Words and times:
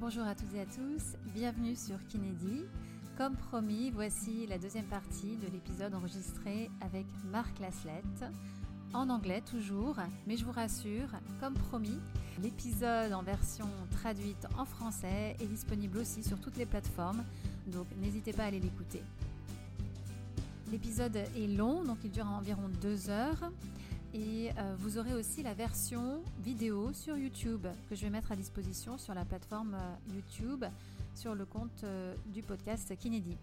Bonjour 0.00 0.22
à 0.22 0.36
toutes 0.36 0.54
et 0.54 0.60
à 0.60 0.64
tous, 0.64 1.16
bienvenue 1.34 1.74
sur 1.74 1.96
Kinédi. 2.06 2.62
Comme 3.16 3.34
promis, 3.34 3.90
voici 3.90 4.46
la 4.46 4.56
deuxième 4.56 4.84
partie 4.84 5.36
de 5.38 5.48
l'épisode 5.52 5.92
enregistré 5.92 6.70
avec 6.80 7.04
Marc 7.32 7.58
Laslett, 7.58 8.32
en 8.94 9.10
anglais 9.10 9.40
toujours, 9.40 9.96
mais 10.28 10.36
je 10.36 10.44
vous 10.44 10.52
rassure, 10.52 11.08
comme 11.40 11.54
promis, 11.54 11.98
l'épisode 12.40 13.12
en 13.12 13.24
version 13.24 13.66
traduite 13.90 14.46
en 14.56 14.64
français 14.64 15.36
est 15.40 15.46
disponible 15.46 15.98
aussi 15.98 16.22
sur 16.22 16.38
toutes 16.38 16.58
les 16.58 16.66
plateformes, 16.66 17.24
donc 17.66 17.88
n'hésitez 18.00 18.32
pas 18.32 18.44
à 18.44 18.46
aller 18.46 18.60
l'écouter. 18.60 19.02
L'épisode 20.70 21.16
est 21.16 21.56
long, 21.56 21.82
donc 21.82 21.98
il 22.04 22.12
dure 22.12 22.28
environ 22.28 22.68
deux 22.80 23.10
heures. 23.10 23.50
Et 24.14 24.50
euh, 24.56 24.74
vous 24.78 24.98
aurez 24.98 25.12
aussi 25.12 25.42
la 25.42 25.52
version 25.52 26.22
vidéo 26.42 26.92
sur 26.94 27.16
YouTube 27.16 27.66
que 27.88 27.94
je 27.94 28.02
vais 28.02 28.10
mettre 28.10 28.32
à 28.32 28.36
disposition 28.36 28.96
sur 28.96 29.14
la 29.14 29.24
plateforme 29.24 29.74
euh, 29.74 30.14
YouTube 30.14 30.64
sur 31.14 31.34
le 31.34 31.44
compte 31.44 31.84
euh, 31.84 32.14
du 32.26 32.42
podcast 32.42 32.96
Kinédi. 32.98 33.36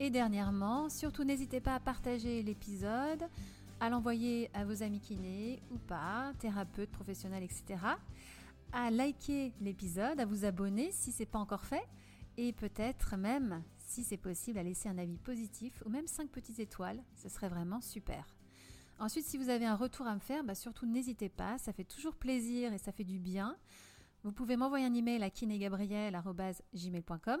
Et 0.00 0.10
dernièrement, 0.10 0.90
surtout 0.90 1.24
n'hésitez 1.24 1.60
pas 1.60 1.74
à 1.74 1.80
partager 1.80 2.42
l'épisode, 2.42 3.22
à 3.80 3.88
l'envoyer 3.88 4.50
à 4.52 4.64
vos 4.64 4.82
amis 4.82 5.00
kinés 5.00 5.60
ou 5.72 5.78
pas, 5.78 6.32
thérapeutes, 6.38 6.90
professionnels, 6.90 7.44
etc. 7.44 7.80
À 8.72 8.90
liker 8.90 9.52
l'épisode, 9.62 10.20
à 10.20 10.26
vous 10.26 10.44
abonner 10.44 10.90
si 10.92 11.12
ce 11.12 11.20
n'est 11.20 11.26
pas 11.26 11.38
encore 11.38 11.64
fait 11.64 11.84
et 12.36 12.52
peut-être 12.52 13.16
même, 13.16 13.62
si 13.78 14.02
c'est 14.02 14.16
possible, 14.16 14.58
à 14.58 14.62
laisser 14.64 14.88
un 14.88 14.98
avis 14.98 15.16
positif 15.16 15.82
ou 15.86 15.88
même 15.88 16.08
5 16.08 16.28
petites 16.28 16.58
étoiles. 16.58 17.00
Ce 17.14 17.28
serait 17.28 17.48
vraiment 17.48 17.80
super. 17.80 18.26
Ensuite, 18.98 19.26
si 19.26 19.38
vous 19.38 19.48
avez 19.48 19.66
un 19.66 19.76
retour 19.76 20.06
à 20.06 20.14
me 20.14 20.20
faire, 20.20 20.44
bah, 20.44 20.54
surtout 20.54 20.86
n'hésitez 20.86 21.28
pas, 21.28 21.58
ça 21.58 21.72
fait 21.72 21.82
toujours 21.84 22.14
plaisir 22.14 22.72
et 22.72 22.78
ça 22.78 22.92
fait 22.92 23.02
du 23.04 23.18
bien. 23.18 23.56
Vous 24.22 24.32
pouvez 24.32 24.56
m'envoyer 24.56 24.86
un 24.86 24.94
email 24.94 25.22
à 25.22 25.30
kinegabriel.gmail.com. 25.30 27.40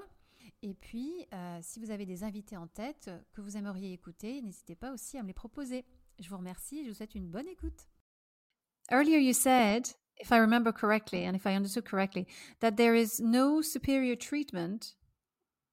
Et 0.62 0.74
puis, 0.74 1.26
euh, 1.32 1.58
si 1.62 1.80
vous 1.80 1.90
avez 1.90 2.06
des 2.06 2.24
invités 2.24 2.56
en 2.56 2.66
tête 2.66 3.10
que 3.32 3.40
vous 3.40 3.56
aimeriez 3.56 3.92
écouter, 3.92 4.42
n'hésitez 4.42 4.74
pas 4.74 4.92
aussi 4.92 5.16
à 5.18 5.22
me 5.22 5.28
les 5.28 5.34
proposer. 5.34 5.84
Je 6.18 6.28
vous 6.28 6.36
remercie 6.36 6.80
et 6.80 6.84
je 6.84 6.90
vous 6.90 6.94
souhaite 6.94 7.14
une 7.14 7.30
bonne 7.30 7.48
écoute. 7.48 7.88
Earlier 8.90 9.18
you 9.18 9.32
said, 9.32 9.88
if 10.20 10.30
I 10.30 10.38
remember 10.38 10.72
correctly 10.72 11.26
and 11.26 11.34
if 11.34 11.46
I 11.46 11.54
understood 11.54 11.88
correctly, 11.88 12.26
that 12.60 12.72
there 12.72 12.94
is 12.94 13.20
no 13.20 13.62
superior 13.62 14.16
treatment 14.16 14.96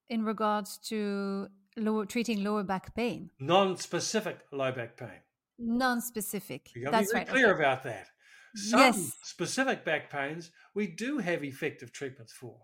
in 0.09 0.23
regards 0.23 0.77
to 0.89 1.49
lower, 1.75 2.05
treating 2.05 2.43
lower 2.43 2.63
back 2.63 2.95
pain. 2.95 3.29
Non-specific 3.39 4.39
low 4.51 4.71
back 4.71 4.97
pain. 4.97 5.21
Non-specific. 5.61 6.75
You 6.75 6.89
That's 6.89 7.13
right. 7.13 7.27
clear 7.27 7.51
okay. 7.53 7.59
about 7.59 7.83
that. 7.83 8.07
Some 8.55 8.79
Yes. 8.79 9.17
specific 9.23 9.85
back 9.85 10.09
pains 10.09 10.51
we 10.73 10.87
do 10.87 11.19
have 11.19 11.43
effective 11.43 11.91
treatments 11.91 12.33
for. 12.33 12.57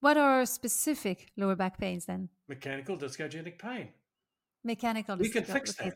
What 0.00 0.16
are 0.16 0.44
specific 0.46 1.30
lower 1.36 1.54
back 1.54 1.78
pains 1.78 2.06
then? 2.06 2.30
Mechanical 2.48 2.96
discogenic 2.96 3.58
pain. 3.58 3.92
Mechanical. 4.64 5.16
We 5.16 5.30
can 5.30 5.44
fix 5.44 5.74
that. 5.76 5.94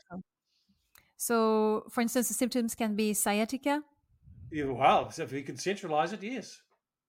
So, 1.17 1.87
for 1.91 2.00
instance, 2.00 2.28
the 2.28 2.34
symptoms 2.34 2.75
can 2.75 2.97
be 2.97 3.15
sciatica. 3.15 3.83
Yeah, 4.50 4.67
well, 4.67 5.11
so 5.11 5.22
if 5.22 5.33
we 5.33 5.42
can 5.42 5.56
centralize 5.56 6.12
it, 6.12 6.22
yes. 6.22 6.61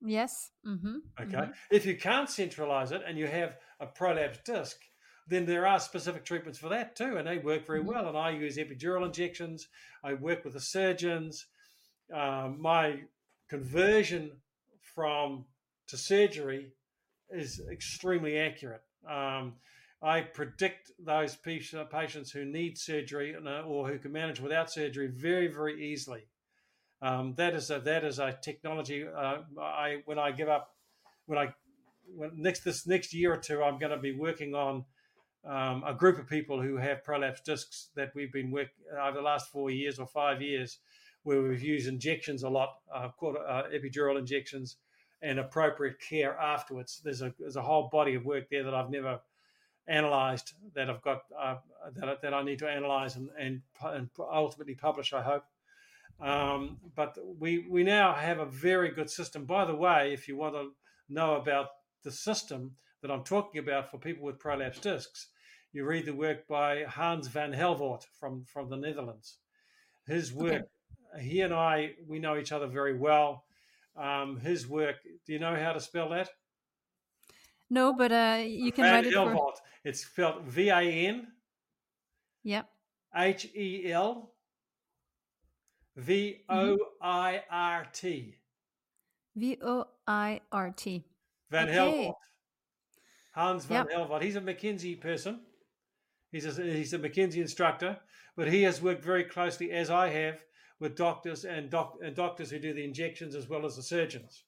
Yes. 0.02 0.52
Mm-hmm. 0.66 0.98
Okay. 1.22 1.50
If 1.72 1.86
you 1.86 1.98
can't 1.98 2.30
centralize 2.30 2.92
it 2.92 3.02
and 3.06 3.18
you 3.18 3.28
have 3.28 3.58
a 3.80 3.88
prolapse 3.88 4.40
disc, 4.46 4.78
then 5.28 5.46
there 5.46 5.66
are 5.66 5.80
specific 5.80 6.24
treatments 6.24 6.60
for 6.60 6.70
that 6.70 6.96
too, 6.96 7.18
and 7.18 7.28
they 7.28 7.38
work 7.38 7.66
very 7.66 7.82
Mhm. 7.82 7.88
well. 7.88 8.08
And 8.08 8.18
I 8.18 8.30
use 8.32 8.58
epidural 8.58 9.06
injections. 9.06 9.68
I 10.04 10.14
work 10.14 10.44
with 10.44 10.54
the 10.54 10.60
surgeons. 10.60 11.48
Um, 12.12 12.62
my 12.62 13.08
conversion 13.48 14.42
from 14.82 15.48
to 15.88 15.98
surgery 15.98 16.74
is 17.30 17.60
extremely 17.72 18.38
accurate. 18.38 18.84
Um, 19.08 19.60
I 20.02 20.22
predict 20.22 20.92
those 21.00 21.36
patients 21.36 22.32
who 22.32 22.46
need 22.46 22.78
surgery 22.78 23.36
uh, 23.36 23.62
or 23.64 23.88
who 23.88 23.98
can 23.98 24.12
manage 24.12 24.40
without 24.40 24.72
surgery 24.72 25.08
very, 25.08 25.48
very 25.48 25.84
easily. 25.92 26.28
Um, 27.02 27.34
that 27.36 27.54
is 27.54 27.72
a 27.72 27.80
that 27.80 28.04
is 28.04 28.20
a 28.20 28.34
technology. 28.34 29.06
Uh, 29.08 29.42
I 29.60 30.02
when 30.06 30.20
I 30.20 30.32
give 30.32 30.50
up 30.50 30.76
when 31.26 31.38
I 31.40 31.54
when 32.16 32.32
next 32.36 32.64
this 32.64 32.86
next 32.88 33.14
year 33.14 33.34
or 33.34 33.38
two, 33.38 33.64
I'm 33.64 33.80
going 33.80 33.92
to 33.92 33.98
be 33.98 34.12
working 34.14 34.54
on 34.54 34.86
um, 35.46 35.84
a 35.86 35.94
group 35.94 36.18
of 36.18 36.28
people 36.28 36.62
who 36.62 36.78
have 36.78 37.04
prolapse 37.04 37.42
discs 37.42 37.90
that 37.96 38.12
we've 38.16 38.32
been 38.32 38.52
working 38.52 38.84
over 39.00 39.18
the 39.18 39.24
last 39.24 39.52
four 39.52 39.70
years 39.70 40.00
or 40.00 40.08
five 40.08 40.42
years, 40.42 40.80
where 41.24 41.42
we've 41.42 41.62
used 41.62 41.88
injections 41.88 42.44
a 42.44 42.50
lot, 42.50 42.78
uh, 42.94 43.10
uh, 43.22 43.64
epidural 43.74 44.18
injections, 44.18 44.78
and 45.22 45.40
appropriate 45.40 46.00
care 46.00 46.38
afterwards. 46.38 47.02
There's 47.04 47.22
a 47.22 47.34
there's 47.40 47.56
a 47.56 47.62
whole 47.62 47.90
body 47.92 48.16
of 48.16 48.26
work 48.26 48.50
there 48.50 48.64
that 48.64 48.74
I've 48.74 48.90
never 48.90 49.20
analysed 49.88 50.56
that 50.74 50.90
I've 50.90 51.02
got 51.02 51.22
uh, 51.40 51.56
that, 51.96 52.22
that 52.22 52.34
I 52.34 52.44
need 52.44 52.60
to 52.60 52.68
analyse 52.68 53.16
and, 53.16 53.30
and 53.40 53.62
and 53.84 54.10
ultimately 54.20 54.76
publish. 54.76 55.14
I 55.14 55.22
hope. 55.22 55.44
Um, 56.20 56.78
but 56.96 57.18
we 57.40 57.68
we 57.70 57.84
now 57.84 58.14
have 58.14 58.40
a 58.40 58.46
very 58.46 58.90
good 58.90 59.10
system. 59.10 59.46
By 59.46 59.66
the 59.66 59.76
way, 59.76 60.14
if 60.14 60.28
you 60.28 60.38
want 60.38 60.56
to 60.56 60.72
know 61.10 61.36
about 61.36 61.68
the 62.04 62.12
system 62.12 62.76
that 63.02 63.12
I'm 63.12 63.24
talking 63.24 63.60
about 63.60 63.92
for 63.92 63.98
people 63.98 64.26
with 64.26 64.40
prolapse 64.40 64.80
discs, 64.80 65.28
you 65.76 65.86
read 65.86 66.06
the 66.06 66.14
work 66.14 66.48
by 66.48 66.84
Hans 66.86 67.28
van 67.28 67.52
Helvoirt 67.52 68.06
from 68.20 68.46
from 68.46 68.70
the 68.70 68.78
Netherlands. 68.78 69.40
His 70.08 70.32
work, 70.34 70.64
he 71.20 71.42
and 71.42 71.54
I, 71.54 71.96
we 72.08 72.18
know 72.20 72.38
each 72.38 72.52
other 72.54 72.68
very 72.68 72.98
well. 72.98 73.44
Um, 73.98 74.40
his 74.40 74.68
work. 74.68 74.96
Do 75.26 75.34
you 75.34 75.40
know 75.40 75.56
how 75.56 75.74
to 75.74 75.80
spell 75.82 76.10
that? 76.10 76.30
No, 77.70 77.94
but 77.94 78.12
uh, 78.12 78.42
you 78.46 78.72
can 78.72 78.86
Van 78.86 78.94
write 78.94 79.06
it 79.08 79.14
for. 79.14 79.20
Helvoirt. 79.20 79.58
It's 79.84 80.06
spelled 80.06 80.44
V 80.44 80.70
A 80.70 80.82
N 80.82 81.28
Yeah. 82.44 82.64
H 83.16 83.48
E 83.56 83.92
L 83.92 84.32
V 85.98 86.38
O 86.50 86.78
I 87.02 87.44
R 87.50 87.86
T. 87.92 88.36
V 89.36 89.58
O 89.62 89.88
I 90.08 90.40
R 90.52 90.72
T. 90.72 91.04
Van 91.50 91.68
Okay. 91.68 91.74
Helvoirt. 91.78 92.14
Hans 93.34 93.66
van 93.66 93.86
Yep. 93.90 93.98
Helvoirt. 93.98 94.22
He's 94.22 94.36
a 94.38 94.42
McKenzie 94.42 95.00
person. 95.02 95.42
He's 96.36 96.60
a, 96.60 96.62
he's 96.62 96.92
a 96.92 97.00
McKenzie 97.00 97.38
instructor, 97.38 97.98
but 98.36 98.52
he 98.52 98.64
has 98.64 98.82
worked 98.82 99.06
very 99.06 99.24
closely, 99.24 99.72
as 99.72 99.90
I 99.90 100.10
have, 100.10 100.44
with 100.82 100.98
doctors 100.98 101.46
and, 101.46 101.70
doc, 101.70 101.98
and 102.04 102.14
doctors 102.14 102.52
who 102.52 102.60
do 102.60 102.74
the 102.74 102.84
injections 102.84 103.36
as 103.36 103.48
well 103.48 103.66
as 103.66 103.78
the 103.78 103.82
surgeons. 103.82 104.44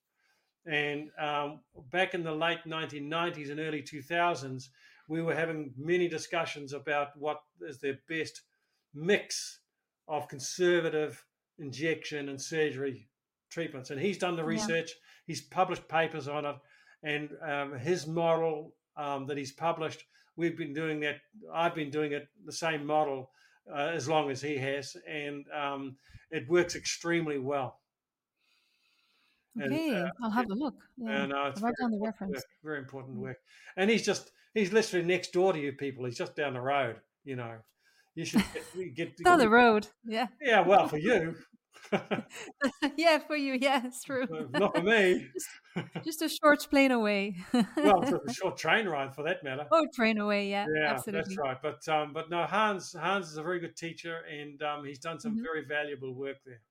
And 0.65 1.11
um, 1.17 1.61
back 1.89 2.13
in 2.13 2.23
the 2.23 2.33
late 2.33 2.65
1990s 2.67 3.51
and 3.51 3.61
early 3.61 3.81
2000s, 3.81 4.67
we 5.07 5.21
were 5.21 5.33
having 5.33 5.71
many 5.77 6.09
discussions 6.09 6.73
about 6.73 7.17
what 7.17 7.39
is 7.61 7.79
the 7.79 7.97
best 8.09 8.41
mix 8.93 9.61
of 10.09 10.27
conservative 10.27 11.23
injection 11.57 12.27
and 12.27 12.41
surgery 12.41 13.07
treatments. 13.49 13.91
And 13.91 14.01
he's 14.01 14.17
done 14.17 14.35
the 14.35 14.41
Yeah. 14.41 14.49
research, 14.49 14.91
he's 15.25 15.41
published 15.41 15.87
papers 15.87 16.27
on 16.27 16.43
it, 16.43 16.57
and 17.01 17.29
um, 17.41 17.79
his 17.79 18.05
model 18.05 18.75
um, 18.97 19.25
that 19.27 19.37
he's 19.37 19.53
published, 19.53 20.03
we've 20.37 20.57
been 20.57 20.73
doing 20.73 20.99
that. 21.01 21.17
I've 21.53 21.75
been 21.75 21.89
doing 21.89 22.13
it 22.13 22.27
the 22.45 22.51
same 22.51 22.85
model 22.85 23.31
uh, 23.69 23.91
as 23.93 24.07
long 24.07 24.31
as 24.31 24.41
he 24.41 24.55
has, 24.57 24.95
and 25.07 25.45
um, 25.51 25.97
it 26.31 26.47
works 26.47 26.75
extremely 26.75 27.39
well. 27.39 27.79
And, 29.55 29.73
Okay, 29.73 29.95
uh, 29.95 30.09
I'll 30.21 30.29
have 30.29 30.49
a 30.49 30.53
look. 30.53 30.75
Yeah. 30.97 31.23
And 31.23 31.33
uh, 31.33 31.51
it's 31.51 31.61
write 31.61 31.73
very 31.79 31.89
down 31.89 31.91
the 31.91 31.97
important 31.97 32.05
reference. 32.05 32.35
work, 32.35 32.45
very 32.63 32.79
important 32.79 33.17
work. 33.17 33.37
And 33.75 33.89
he's 33.89 34.05
just 34.05 34.31
he's 34.53 34.71
literally 34.71 35.05
next 35.05 35.33
door 35.33 35.51
to 35.51 35.59
you 35.59 35.73
people. 35.73 36.05
He's 36.05 36.17
just 36.17 36.35
down 36.35 36.53
the 36.53 36.61
road. 36.61 36.97
You 37.25 37.35
know, 37.35 37.55
you 38.15 38.23
should 38.23 38.43
get, 38.53 38.95
get 38.95 39.17
Down 39.23 39.39
the 39.39 39.49
road. 39.49 39.87
Yeah. 40.05 40.27
Yeah, 40.41 40.61
well, 40.61 40.87
for 40.87 40.97
you, 40.97 41.35
yeah, 42.97 43.19
for 43.19 43.35
you. 43.35 43.57
Yeah, 43.59 43.81
it's 43.85 44.03
true. 44.03 44.27
not 44.53 44.75
for 44.75 44.81
me. 44.81 45.27
Just 46.03 46.21
a 46.21 46.29
short 46.29 46.67
plane 46.69 46.91
away. 46.91 47.35
well, 47.53 48.03
a 48.27 48.33
short 48.33 48.57
train 48.57 48.87
ride 48.87 49.13
for 49.13 49.23
that 49.23 49.43
matter. 49.43 49.65
oh, 49.71 49.85
train 49.93 50.17
away. 50.19 50.49
Yeah, 50.49 50.65
yeah, 50.73 50.91
absolutely. 50.91 51.35
that's 51.35 51.37
right. 51.37 51.57
But 51.61 51.87
um, 51.87 52.13
but 52.13 52.29
no, 52.29 52.43
Hans 52.45 52.93
Hans 52.93 53.29
is 53.29 53.37
a 53.37 53.43
very 53.43 53.59
good 53.59 53.75
teacher, 53.75 54.21
and 54.29 54.61
um, 54.63 54.85
he's 54.85 54.99
done 54.99 55.19
some 55.19 55.35
Mhm. 55.37 55.43
very 55.43 55.65
valuable 55.65 56.13
work 56.13 56.37
there. 56.45 56.61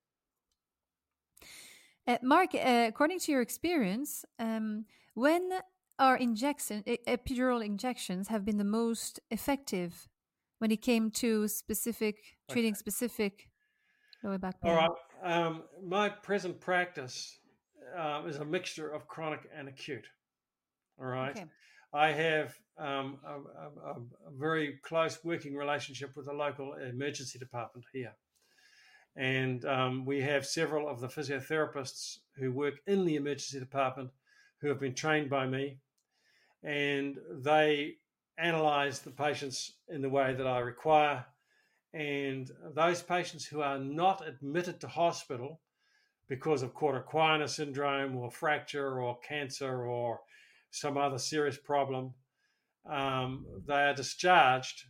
Uh, 2.07 2.19
Mark, 2.23 2.55
uh, 2.55 2.85
according 2.89 3.19
to 3.21 3.33
your 3.33 3.41
experience, 3.41 4.25
um, 4.39 4.85
when 5.15 5.51
are 5.99 6.17
injection 6.17 6.83
epidural 7.09 7.65
injections 7.65 8.29
have 8.29 8.45
been 8.45 8.59
the 8.59 8.65
most 8.65 9.19
effective 9.31 10.09
when 10.59 10.71
it 10.71 10.83
came 10.83 11.11
to 11.11 11.49
specific 11.49 12.17
treating 12.51 12.75
specific 12.75 13.49
back? 14.39 14.57
All 14.63 14.75
right. 14.75 14.91
Um, 15.23 15.63
my 15.83 16.09
present 16.09 16.61
practice 16.61 17.39
um, 17.97 18.29
is 18.29 18.37
a 18.37 18.45
mixture 18.45 18.89
of 18.91 19.07
chronic 19.07 19.41
and 19.57 19.69
acute. 19.69 20.07
All 20.99 21.07
right. 21.07 21.31
Okay. 21.37 21.45
I 21.93 22.13
have 22.13 22.55
um, 22.79 23.19
a, 23.25 23.33
a, 23.33 23.93
a- 23.93 24.29
a 24.29 24.31
very 24.39 24.79
close 24.83 25.19
working 25.25 25.55
relationship 25.57 26.17
with 26.17 26.27
the 26.27 26.33
local 26.33 26.75
emergency 26.75 27.39
department 27.39 27.87
here. 27.93 28.13
And 29.17 29.65
um, 29.65 30.05
we 30.05 30.21
have 30.21 30.45
several 30.45 30.89
of 30.89 31.01
the 31.01 31.09
physiotherapists 31.09 32.19
who 32.37 32.53
work 32.53 32.75
in 32.87 33.07
the 33.07 33.17
emergency 33.17 33.59
department 33.59 34.11
who 34.61 34.69
have 34.69 34.79
been 34.81 34.95
trained 34.95 35.31
by 35.31 35.47
me, 35.47 35.79
and 36.63 37.17
they 37.31 37.95
analyze 38.37 38.99
the 39.01 39.11
patients 39.11 39.73
in 39.89 40.03
the 40.03 40.11
way 40.11 40.35
that 40.35 40.47
I 40.47 40.59
require. 40.59 41.25
And 41.95 42.51
those 42.75 43.03
patients 43.03 43.47
who 43.47 43.63
are 43.63 43.79
not 43.79 44.27
admitted 44.27 44.81
to 44.81 44.89
hospital 44.89 45.61
because 46.29 46.63
of 46.63 46.75
cauda 46.75 47.05
equina 47.05 47.49
syndrome 47.49 48.17
or 48.17 48.31
fracture 48.31 49.01
or 49.01 49.19
cancer 49.21 49.87
or 49.87 50.21
some 50.71 50.99
other 50.99 51.19
serious 51.19 51.57
problem, 51.57 52.13
um, 52.91 53.47
they 53.67 53.75
are 53.75 53.95
discharged. 53.95 54.85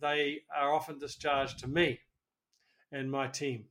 They 0.00 0.40
are 0.54 0.72
often 0.72 0.98
discharged 0.98 1.58
to 1.60 1.68
me 1.68 2.00
and 2.90 3.10
my 3.10 3.28
team. 3.28 3.66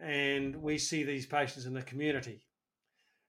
And 0.00 0.56
we 0.56 0.78
see 0.78 1.04
these 1.04 1.26
patients 1.26 1.66
in 1.66 1.74
the 1.74 1.82
community. 1.82 2.44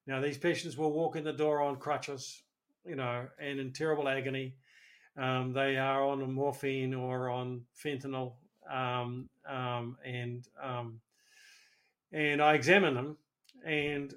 Now, 0.05 0.21
these 0.21 0.37
patients 0.37 0.77
will 0.77 0.91
walk 0.91 1.15
in 1.15 1.23
the 1.23 1.33
door 1.33 1.61
on 1.61 1.77
crutches, 1.77 2.41
you 2.85 2.95
know, 2.95 3.27
and 3.39 3.59
in 3.59 3.73
terrible 3.73 4.07
agony. 4.07 4.55
Um, 5.17 5.53
they 5.53 5.77
are 5.77 6.03
on 6.03 6.31
morphine 6.31 6.93
or 6.93 7.29
on 7.29 7.61
fentanyl, 7.83 8.33
um, 8.71 9.29
um, 9.49 9.97
and 10.05 10.47
um, 10.61 10.99
and 12.11 12.41
I 12.41 12.53
examine 12.53 12.93
them. 12.93 13.17
And 13.65 14.13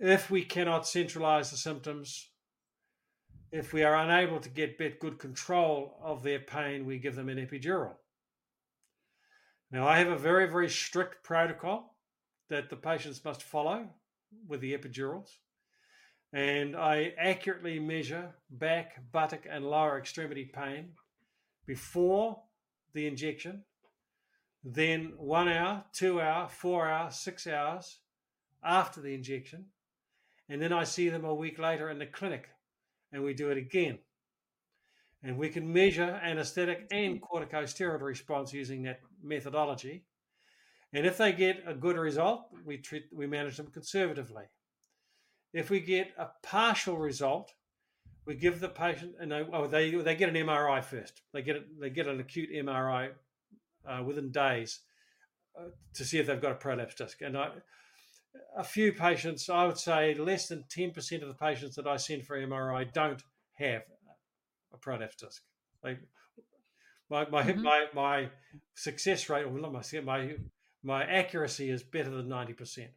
if 0.00 0.30
we 0.30 0.44
cannot 0.44 0.86
centralize 0.86 1.50
the 1.50 1.56
symptoms, 1.56 2.28
if 3.52 3.72
we 3.72 3.84
are 3.84 3.96
unable 3.96 4.40
to 4.40 4.48
get 4.48 4.78
good 5.00 5.18
control 5.18 5.96
of 6.02 6.22
their 6.22 6.40
pain, 6.40 6.84
we 6.84 6.98
give 6.98 7.14
them 7.14 7.28
an 7.28 7.38
epidural. 7.38 7.94
Now, 9.70 9.86
I 9.86 9.98
have 9.98 10.08
a 10.08 10.16
very, 10.16 10.48
very 10.48 10.68
strict 10.68 11.22
protocol 11.22 11.94
that 12.48 12.70
the 12.70 12.76
patients 12.76 13.24
must 13.24 13.42
follow 13.42 13.88
with 14.46 14.60
the 14.60 14.76
epidurals. 14.76 15.28
And 16.32 16.76
I 16.76 17.14
accurately 17.16 17.78
measure 17.78 18.34
back, 18.50 19.00
buttock, 19.12 19.46
and 19.48 19.64
lower 19.64 19.98
extremity 19.98 20.44
pain 20.44 20.90
before 21.66 22.42
the 22.92 23.06
injection, 23.06 23.64
then 24.64 25.12
one 25.16 25.48
hour, 25.48 25.84
two 25.92 26.20
hour, 26.20 26.48
four 26.48 26.88
hours, 26.88 27.16
six 27.16 27.46
hours 27.46 28.00
after 28.62 29.00
the 29.00 29.14
injection. 29.14 29.66
And 30.48 30.60
then 30.60 30.72
I 30.72 30.84
see 30.84 31.08
them 31.08 31.24
a 31.24 31.34
week 31.34 31.58
later 31.58 31.90
in 31.90 31.98
the 31.98 32.06
clinic 32.06 32.48
and 33.12 33.22
we 33.22 33.34
do 33.34 33.50
it 33.50 33.58
again. 33.58 33.98
And 35.22 35.36
we 35.36 35.48
can 35.48 35.72
measure 35.72 36.20
anesthetic 36.22 36.86
and 36.90 37.20
corticosteroid 37.20 38.00
response 38.00 38.52
using 38.52 38.82
that 38.84 39.00
methodology. 39.22 40.04
And 40.92 41.04
if 41.04 41.18
they 41.18 41.32
get 41.32 41.64
a 41.66 41.74
good 41.74 41.96
result, 41.96 42.46
we 42.64 42.78
treat 42.78 43.04
we 43.12 43.26
manage 43.26 43.56
them 43.56 43.66
conservatively. 43.66 44.44
If 45.52 45.70
we 45.70 45.80
get 45.80 46.12
a 46.18 46.28
partial 46.42 46.96
result, 46.98 47.52
we 48.26 48.34
give 48.34 48.60
the 48.60 48.68
patient 48.68 49.14
and 49.18 49.32
they, 49.32 49.44
oh, 49.52 49.66
they 49.66 49.90
they 49.90 50.14
get 50.14 50.28
an 50.28 50.34
MRI 50.34 50.84
first. 50.84 51.22
They 51.32 51.42
get 51.42 51.56
it, 51.56 51.80
they 51.80 51.90
get 51.90 52.06
an 52.06 52.20
acute 52.20 52.50
MRI 52.54 53.10
uh, 53.88 54.02
within 54.04 54.30
days 54.30 54.80
uh, 55.58 55.70
to 55.94 56.04
see 56.04 56.18
if 56.18 56.26
they've 56.26 56.40
got 56.40 56.52
a 56.52 56.56
prolapse 56.56 56.94
disc. 56.94 57.22
And 57.22 57.36
I, 57.36 57.48
a 58.56 58.64
few 58.64 58.92
patients, 58.92 59.48
I 59.48 59.66
would 59.66 59.78
say 59.78 60.14
less 60.14 60.48
than 60.48 60.64
ten 60.68 60.90
percent 60.90 61.22
of 61.22 61.28
the 61.28 61.34
patients 61.34 61.76
that 61.76 61.86
I 61.86 61.96
send 61.96 62.26
for 62.26 62.38
MRI 62.38 62.92
don't 62.92 63.22
have 63.54 63.82
a 64.72 64.76
prolapse 64.76 65.16
disc. 65.16 65.42
They, 65.82 65.96
my 67.10 67.28
my, 67.30 67.42
mm-hmm. 67.42 67.62
my 67.62 67.86
my 67.94 68.28
success 68.74 69.28
rate, 69.28 69.44
or 69.44 69.58
not 69.58 69.72
my 69.72 69.82
my 70.04 70.34
my 70.82 71.04
accuracy 71.04 71.70
is 71.70 71.82
better 71.82 72.10
than 72.10 72.28
ninety 72.28 72.52
percent. 72.52 72.90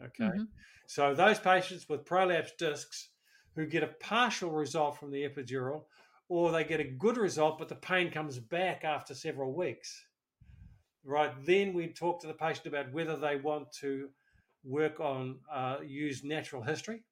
Okay, 0.00 0.24
mm-hmm. 0.24 0.44
So 0.92 1.14
those 1.14 1.38
patients 1.38 1.88
with 1.88 2.04
prolapsed 2.04 2.58
discs 2.58 3.08
who 3.56 3.64
get 3.64 3.82
a 3.82 3.94
partial 3.98 4.50
result 4.50 4.98
from 4.98 5.10
the 5.10 5.26
epidural, 5.26 5.84
or 6.28 6.52
they 6.52 6.64
get 6.64 6.80
a 6.80 6.84
good 6.84 7.16
result 7.16 7.58
but 7.58 7.70
the 7.70 7.74
pain 7.74 8.10
comes 8.10 8.38
back 8.38 8.84
after 8.84 9.14
several 9.14 9.54
weeks. 9.54 10.04
Right 11.02 11.32
then, 11.46 11.72
we 11.72 11.94
talk 11.94 12.20
to 12.20 12.26
the 12.26 12.34
patient 12.34 12.66
about 12.66 12.92
whether 12.92 13.16
they 13.16 13.36
want 13.36 13.72
to 13.80 14.10
work 14.64 15.00
on 15.00 15.38
uh, 15.50 15.78
use 15.82 16.24
natural 16.24 16.62
history 16.62 17.04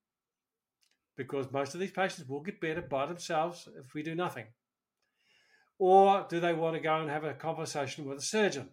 because 1.16 1.50
most 1.50 1.72
of 1.72 1.80
these 1.80 1.90
patients 1.90 2.28
will 2.28 2.42
get 2.42 2.60
better 2.60 2.82
by 2.82 3.06
themselves 3.06 3.66
if 3.78 3.94
we 3.94 4.02
do 4.02 4.14
nothing. 4.14 4.44
Or 5.78 6.26
do 6.28 6.38
they 6.38 6.52
want 6.52 6.76
to 6.76 6.82
go 6.82 7.00
and 7.00 7.08
have 7.08 7.24
a 7.24 7.32
conversation 7.32 8.04
with 8.04 8.18
a 8.18 8.22
surgeon? 8.22 8.68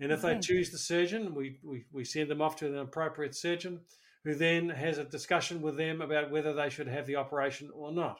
And 0.00 0.12
if 0.12 0.24
okay. 0.24 0.34
they 0.34 0.40
choose 0.40 0.70
the 0.70 0.78
surgeon, 0.78 1.34
we, 1.34 1.58
we, 1.62 1.84
we 1.92 2.04
send 2.04 2.30
them 2.30 2.42
off 2.42 2.56
to 2.56 2.66
an 2.66 2.76
appropriate 2.76 3.34
surgeon 3.34 3.80
who 4.24 4.34
then 4.34 4.68
has 4.68 4.98
a 4.98 5.04
discussion 5.04 5.62
with 5.62 5.76
them 5.76 6.00
about 6.00 6.30
whether 6.30 6.52
they 6.52 6.68
should 6.68 6.88
have 6.88 7.06
the 7.06 7.16
operation 7.16 7.70
or 7.72 7.92
not. 7.92 8.18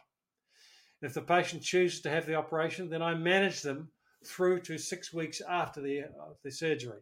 If 1.03 1.13
the 1.13 1.21
patient 1.21 1.63
chooses 1.63 2.01
to 2.03 2.11
have 2.11 2.27
the 2.27 2.37
operation, 2.37 2.89
then 2.89 3.03
I 3.03 3.15
manage 3.15 3.61
them 3.63 3.91
through 4.25 4.61
to 4.61 4.79
six 4.79 5.13
weeks 5.13 5.43
after 5.47 5.81
the, 5.81 6.05
uh, 6.05 6.33
the 6.43 6.51
surgery. 6.51 7.01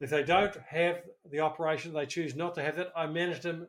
If 0.00 0.10
they 0.10 0.22
don't 0.22 0.56
have 0.68 1.02
the 1.30 1.40
operation, 1.40 1.92
they 1.92 2.06
choose 2.06 2.34
not 2.34 2.54
to 2.54 2.62
have 2.62 2.78
it, 2.78 2.90
I 2.96 3.06
manage 3.06 3.42
them 3.42 3.68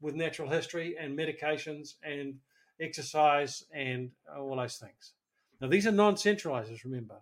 with 0.00 0.14
natural 0.14 0.50
history 0.50 0.96
and 1.00 1.18
medications 1.18 1.94
and 2.02 2.34
exercise 2.80 3.64
and 3.72 4.10
all 4.36 4.56
those 4.56 4.76
things. 4.76 5.12
Now, 5.60 5.68
these 5.68 5.86
are 5.86 5.92
non 5.92 6.14
centralizers, 6.16 6.84
remember. 6.84 7.16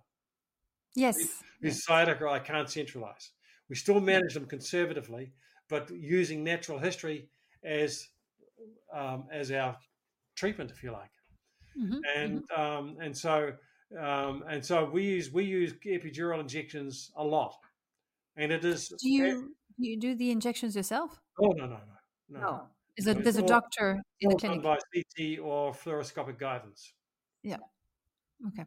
Yes. 0.95 1.43
These 1.61 1.85
sciatica 1.85 2.29
I 2.29 2.39
can't 2.39 2.69
centralize. 2.69 3.31
We 3.69 3.77
still 3.77 4.01
manage 4.01 4.35
them 4.35 4.47
conservatively, 4.47 5.33
but 5.69 5.91
using 5.91 6.45
natural 6.45 6.79
history 6.79 7.29
as 7.65 8.09
um, 8.93 9.25
as 9.33 9.51
our 9.51 9.77
treatment, 10.35 10.71
if 10.71 10.83
you 10.83 10.93
like. 10.93 11.11
Mm-hmm. 11.81 11.99
And 12.17 12.43
mm-hmm. 12.43 12.61
Um, 12.61 12.97
and 13.01 13.17
so 13.17 13.55
um, 13.99 14.45
and 14.49 14.65
so 14.65 14.85
we 14.85 15.05
use 15.05 15.33
we 15.33 15.45
use 15.45 15.73
epidural 15.87 16.41
injections 16.41 17.11
a 17.17 17.25
lot, 17.25 17.55
and 18.37 18.53
it 18.53 18.65
is. 18.65 18.89
Do 18.89 19.11
you 19.11 19.55
you 19.79 19.99
do 19.99 20.15
the 20.15 20.31
injections 20.31 20.77
yourself? 20.77 21.19
Oh 21.41 21.53
no 21.57 21.67
no 21.67 21.77
no 21.77 21.81
no. 22.29 22.41
no. 22.41 22.63
Is 22.99 23.07
it, 23.07 23.25
there's 23.25 23.37
a 23.37 23.43
doctor 23.43 24.03
in 24.21 24.31
the 24.31 24.37
clinic? 24.37 24.63
by 24.63 24.77
CT 24.93 25.39
or 25.43 25.73
fluoroscopic 25.73 26.39
guidance. 26.39 26.93
Yeah. 27.43 27.57
Okay. 28.49 28.67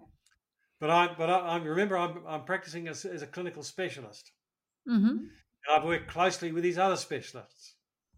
But 0.79 0.89
I, 0.89 1.09
but 1.17 1.29
I, 1.29 1.37
I 1.39 1.57
remember 1.57 1.97
I'm, 1.97 2.19
I'm 2.27 2.43
practicing 2.43 2.87
as, 2.87 3.05
as 3.05 3.21
a 3.21 3.27
clinical 3.27 3.63
specialist. 3.63 4.31
Mm-hmm. 4.89 5.07
And 5.07 5.29
I've 5.71 5.85
worked 5.85 6.09
closely 6.09 6.51
with 6.51 6.63
these 6.63 6.77
other 6.77 6.97
specialists. 6.97 7.75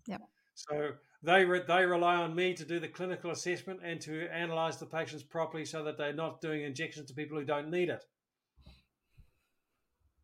Yeah. 0.08 0.18
So 0.56 0.90
they 1.24 1.46
re, 1.46 1.62
they 1.68 1.86
rely 1.86 2.16
on 2.16 2.36
me 2.36 2.54
to 2.56 2.66
do 2.66 2.80
the 2.80 2.88
clinical 2.88 3.32
assessment 3.32 3.80
and 3.84 4.02
to 4.02 4.28
analyze 4.34 4.78
the 4.78 4.86
patients 4.86 5.24
properly, 5.24 5.66
so 5.66 5.84
that 5.84 5.98
they're 5.98 6.14
not 6.14 6.42
doing 6.42 6.64
injections 6.64 7.08
to 7.08 7.14
people 7.14 7.38
who 7.38 7.46
don't 7.46 7.70
need 7.70 7.90
it. 7.90 8.04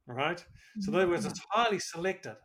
All 0.10 0.16
right. 0.16 0.44
So 0.82 0.92
in 0.92 0.96
other 0.96 1.08
words, 1.08 1.26
it's 1.26 1.40
highly 1.50 1.80
selected. 1.80 2.36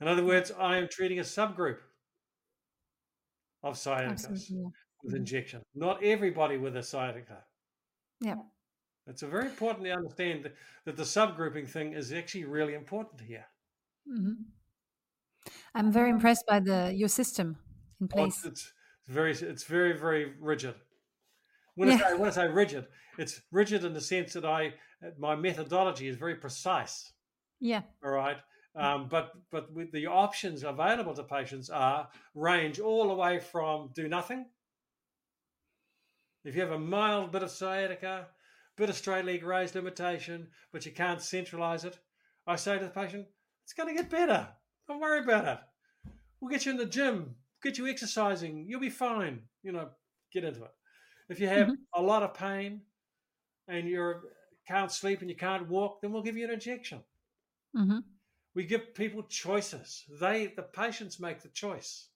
In 0.00 0.08
other 0.08 0.24
words, 0.24 0.50
I 0.58 0.78
am 0.78 0.88
treating 0.90 1.18
a 1.18 1.22
subgroup 1.22 1.78
of 3.62 3.76
sciatica 3.76 4.30
with 4.30 4.48
mm-hmm. 4.50 5.16
injection, 5.16 5.62
not 5.74 6.02
everybody 6.02 6.56
with 6.56 6.76
a 6.76 6.82
sciatica. 6.82 7.44
Yeah. 8.22 8.36
It's 9.06 9.22
very 9.22 9.46
important 9.46 9.84
to 9.86 9.92
understand 9.92 10.44
that, 10.44 10.54
that 10.84 10.96
the 10.96 11.02
subgrouping 11.02 11.68
thing 11.68 11.92
is 11.92 12.12
actually 12.12 12.44
really 12.44 12.74
important 12.74 13.20
here. 13.20 13.46
Mm-hmm. 14.08 15.50
I'm 15.74 15.92
very 15.92 16.10
impressed 16.10 16.46
by 16.46 16.60
the 16.60 16.92
your 16.94 17.08
system 17.08 17.56
in 18.00 18.08
oh, 18.12 18.14
place. 18.14 18.42
Oh, 18.44 18.48
it's, 18.48 18.72
very, 19.08 19.32
it's 19.32 19.64
very, 19.64 19.98
very 19.98 20.32
rigid. 20.40 20.74
When, 21.74 21.88
yeah. 21.88 21.94
I 21.94 21.98
say, 21.98 22.14
when 22.14 22.28
I 22.28 22.32
say 22.32 22.48
rigid, 22.48 22.86
it's 23.18 23.40
rigid 23.50 23.84
in 23.84 23.92
the 23.92 24.00
sense 24.00 24.34
that 24.34 24.44
I 24.44 24.74
my 25.18 25.34
methodology 25.34 26.06
is 26.06 26.16
very 26.16 26.36
precise. 26.36 27.12
Yeah. 27.60 27.82
All 28.04 28.12
right. 28.12 28.36
Um, 28.74 29.08
but 29.10 29.32
but 29.50 29.68
the 29.92 30.06
options 30.06 30.62
available 30.62 31.14
to 31.14 31.24
patients 31.24 31.70
are 31.70 32.08
range 32.34 32.78
all 32.80 33.08
the 33.08 33.14
way 33.14 33.38
from 33.38 33.90
do 33.94 34.08
nothing. 34.08 34.46
If 36.44 36.54
you 36.54 36.60
have 36.62 36.72
a 36.72 36.78
mild 36.78 37.32
bit 37.32 37.42
of 37.42 37.50
sciatica, 37.50 38.26
bit 38.76 38.90
of 38.90 38.96
straight 38.96 39.24
leg 39.24 39.44
raise 39.44 39.74
limitation, 39.74 40.48
but 40.72 40.84
you 40.84 40.92
can't 40.92 41.22
centralize 41.22 41.84
it, 41.84 41.98
I 42.46 42.56
say 42.56 42.78
to 42.78 42.84
the 42.84 42.90
patient, 42.90 43.26
it's 43.64 43.72
going 43.72 43.88
to 43.88 44.00
get 44.00 44.10
better. 44.10 44.48
Don't 44.88 45.00
worry 45.00 45.20
about 45.20 45.46
it. 45.46 45.58
We'll 46.40 46.50
get 46.50 46.66
you 46.66 46.72
in 46.72 46.78
the 46.78 46.86
gym, 46.86 47.36
get 47.62 47.78
you 47.78 47.86
exercising. 47.86 48.66
You'll 48.68 48.80
be 48.80 48.90
fine. 48.90 49.42
You 49.62 49.72
know, 49.72 49.90
get 50.32 50.44
into 50.44 50.64
it. 50.64 50.72
If 51.28 51.38
you 51.38 51.46
have 51.46 51.68
mm-hmm. 51.68 51.74
a 51.94 52.02
lot 52.02 52.24
of 52.24 52.34
pain 52.34 52.80
and 53.68 53.88
you 53.88 54.14
can't 54.66 54.90
sleep 54.90 55.20
and 55.20 55.30
you 55.30 55.36
can't 55.36 55.68
walk, 55.68 56.00
then 56.00 56.12
we'll 56.12 56.22
give 56.22 56.36
you 56.36 56.44
an 56.44 56.54
injection. 56.54 57.00
Mm-hmm. 57.76 57.98
We 58.54 58.64
give 58.64 58.94
people 58.94 59.22
choices. 59.22 60.04
They, 60.20 60.52
the 60.54 60.62
patients, 60.62 61.20
make 61.20 61.40
the 61.40 61.48
choice. 61.48 62.08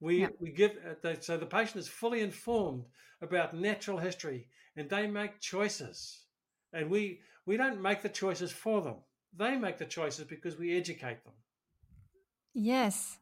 We 0.00 0.20
Yeah. 0.20 0.28
we 0.40 0.50
give 0.52 0.72
uh, 0.84 0.94
they, 1.02 1.16
so 1.20 1.36
the 1.36 1.46
patient 1.46 1.76
is 1.76 1.88
fully 1.88 2.20
informed 2.20 2.84
about 3.20 3.54
natural 3.54 3.98
history, 3.98 4.48
and 4.76 4.88
they 4.88 5.06
make 5.06 5.40
choices, 5.40 6.26
and 6.72 6.90
we 6.90 7.20
we 7.46 7.56
don't 7.56 7.80
make 7.80 8.02
the 8.02 8.08
choices 8.08 8.52
for 8.52 8.82
them. 8.82 8.96
They 9.32 9.56
make 9.56 9.78
the 9.78 9.86
choices 9.86 10.24
because 10.24 10.58
we 10.58 10.76
educate 10.76 11.22
them. 11.24 11.34
Yes. 12.54 13.18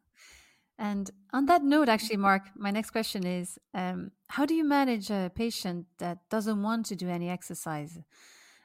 And 0.78 1.10
on 1.32 1.46
that 1.46 1.62
note, 1.62 1.88
actually, 1.88 2.16
Mark, 2.16 2.42
my 2.56 2.70
next 2.70 2.90
question 2.90 3.24
is 3.24 3.58
um, 3.74 4.10
how 4.28 4.44
do 4.44 4.54
you 4.54 4.64
manage 4.64 5.10
a 5.10 5.30
patient 5.34 5.86
that 5.98 6.18
doesn't 6.30 6.62
want 6.62 6.86
to 6.86 6.96
do 6.96 7.08
any 7.08 7.28
exercise 7.30 7.98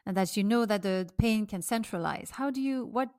and 0.06 0.18
that 0.18 0.36
you 0.36 0.44
know 0.44 0.66
that 0.66 0.82
the 0.82 1.08
pain 1.20 1.46
can 1.46 1.62
centralize? 1.62 2.32
How 2.32 2.50
do 2.50 2.62
you, 2.62 2.86
what, 2.86 3.10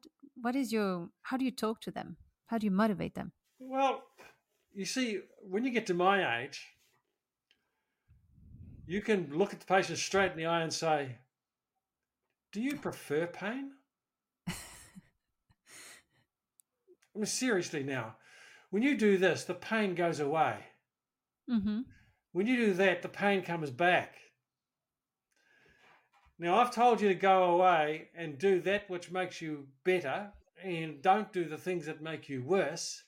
what 0.41 0.57
is 0.57 0.73
your, 0.73 1.09
how 1.23 1.37
do 1.37 1.45
you 1.45 1.53
talk 1.53 1.81
to 1.83 1.93
them? 1.93 2.17
How 2.47 2.59
do 2.59 2.67
you 2.67 2.73
motivate 2.73 3.15
them? 3.15 3.33
Well, 3.61 4.03
you 4.75 4.85
see, 4.85 5.21
when 5.43 5.65
you 5.65 5.71
get 5.71 5.87
to 5.87 5.95
my 5.95 6.43
age, 6.43 6.65
you 8.87 9.01
can 9.01 9.31
look 9.33 9.53
at 9.53 9.61
the 9.61 9.67
patient 9.67 9.99
straight 9.99 10.33
in 10.33 10.39
the 10.39 10.47
eye 10.47 10.63
and 10.63 10.73
say, 10.73 11.17
Do 12.53 12.61
you 12.61 12.77
prefer 12.77 13.27
pain? 13.27 13.73
I 14.49 14.53
mean, 17.15 17.27
seriously 17.27 17.83
now, 17.83 18.17
when 18.71 18.83
you 18.83 18.97
do 18.97 19.17
this, 19.19 19.45
the 19.45 19.55
pain 19.55 19.95
goes 19.95 20.21
away. 20.21 20.57
Mm-hmm. 21.51 21.81
When 22.33 22.47
you 22.47 22.57
do 22.57 22.75
that, 22.75 23.03
the 23.03 23.09
pain 23.09 23.43
comes 23.43 23.71
back. 23.71 24.15
Now, 26.39 26.59
I've 26.59 26.75
told 26.75 27.01
you 27.01 27.09
to 27.09 27.15
go 27.15 27.45
away 27.55 28.09
and 28.17 28.39
do 28.39 28.61
that 28.63 28.89
which 28.89 29.11
makes 29.11 29.43
you 29.43 29.67
better 29.85 30.33
and 30.63 31.03
don't 31.03 31.33
do 31.33 31.45
the 31.45 31.59
things 31.59 31.87
that 31.87 32.03
make 32.03 32.29
you 32.29 32.43
worse, 32.43 33.03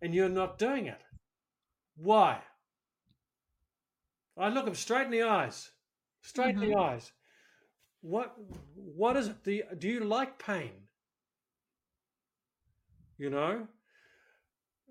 and 0.00 0.14
you're 0.14 0.28
not 0.28 0.58
doing 0.58 0.86
it. 0.86 1.00
Why? 1.96 2.40
I 4.36 4.48
look 4.48 4.64
them 4.64 4.74
straight 4.74 5.06
in 5.06 5.10
the 5.10 5.22
eyes, 5.22 5.70
straight 6.22 6.54
in 6.54 6.60
the 6.60 6.66
mm-hmm. 6.66 6.80
eyes. 6.80 7.12
What, 8.00 8.36
what 8.74 9.16
is 9.16 9.28
it? 9.28 9.42
Do 9.42 9.52
you, 9.52 9.64
do 9.76 9.88
you 9.88 10.04
like 10.04 10.38
pain? 10.38 10.70
You 13.16 13.30
know, 13.30 13.66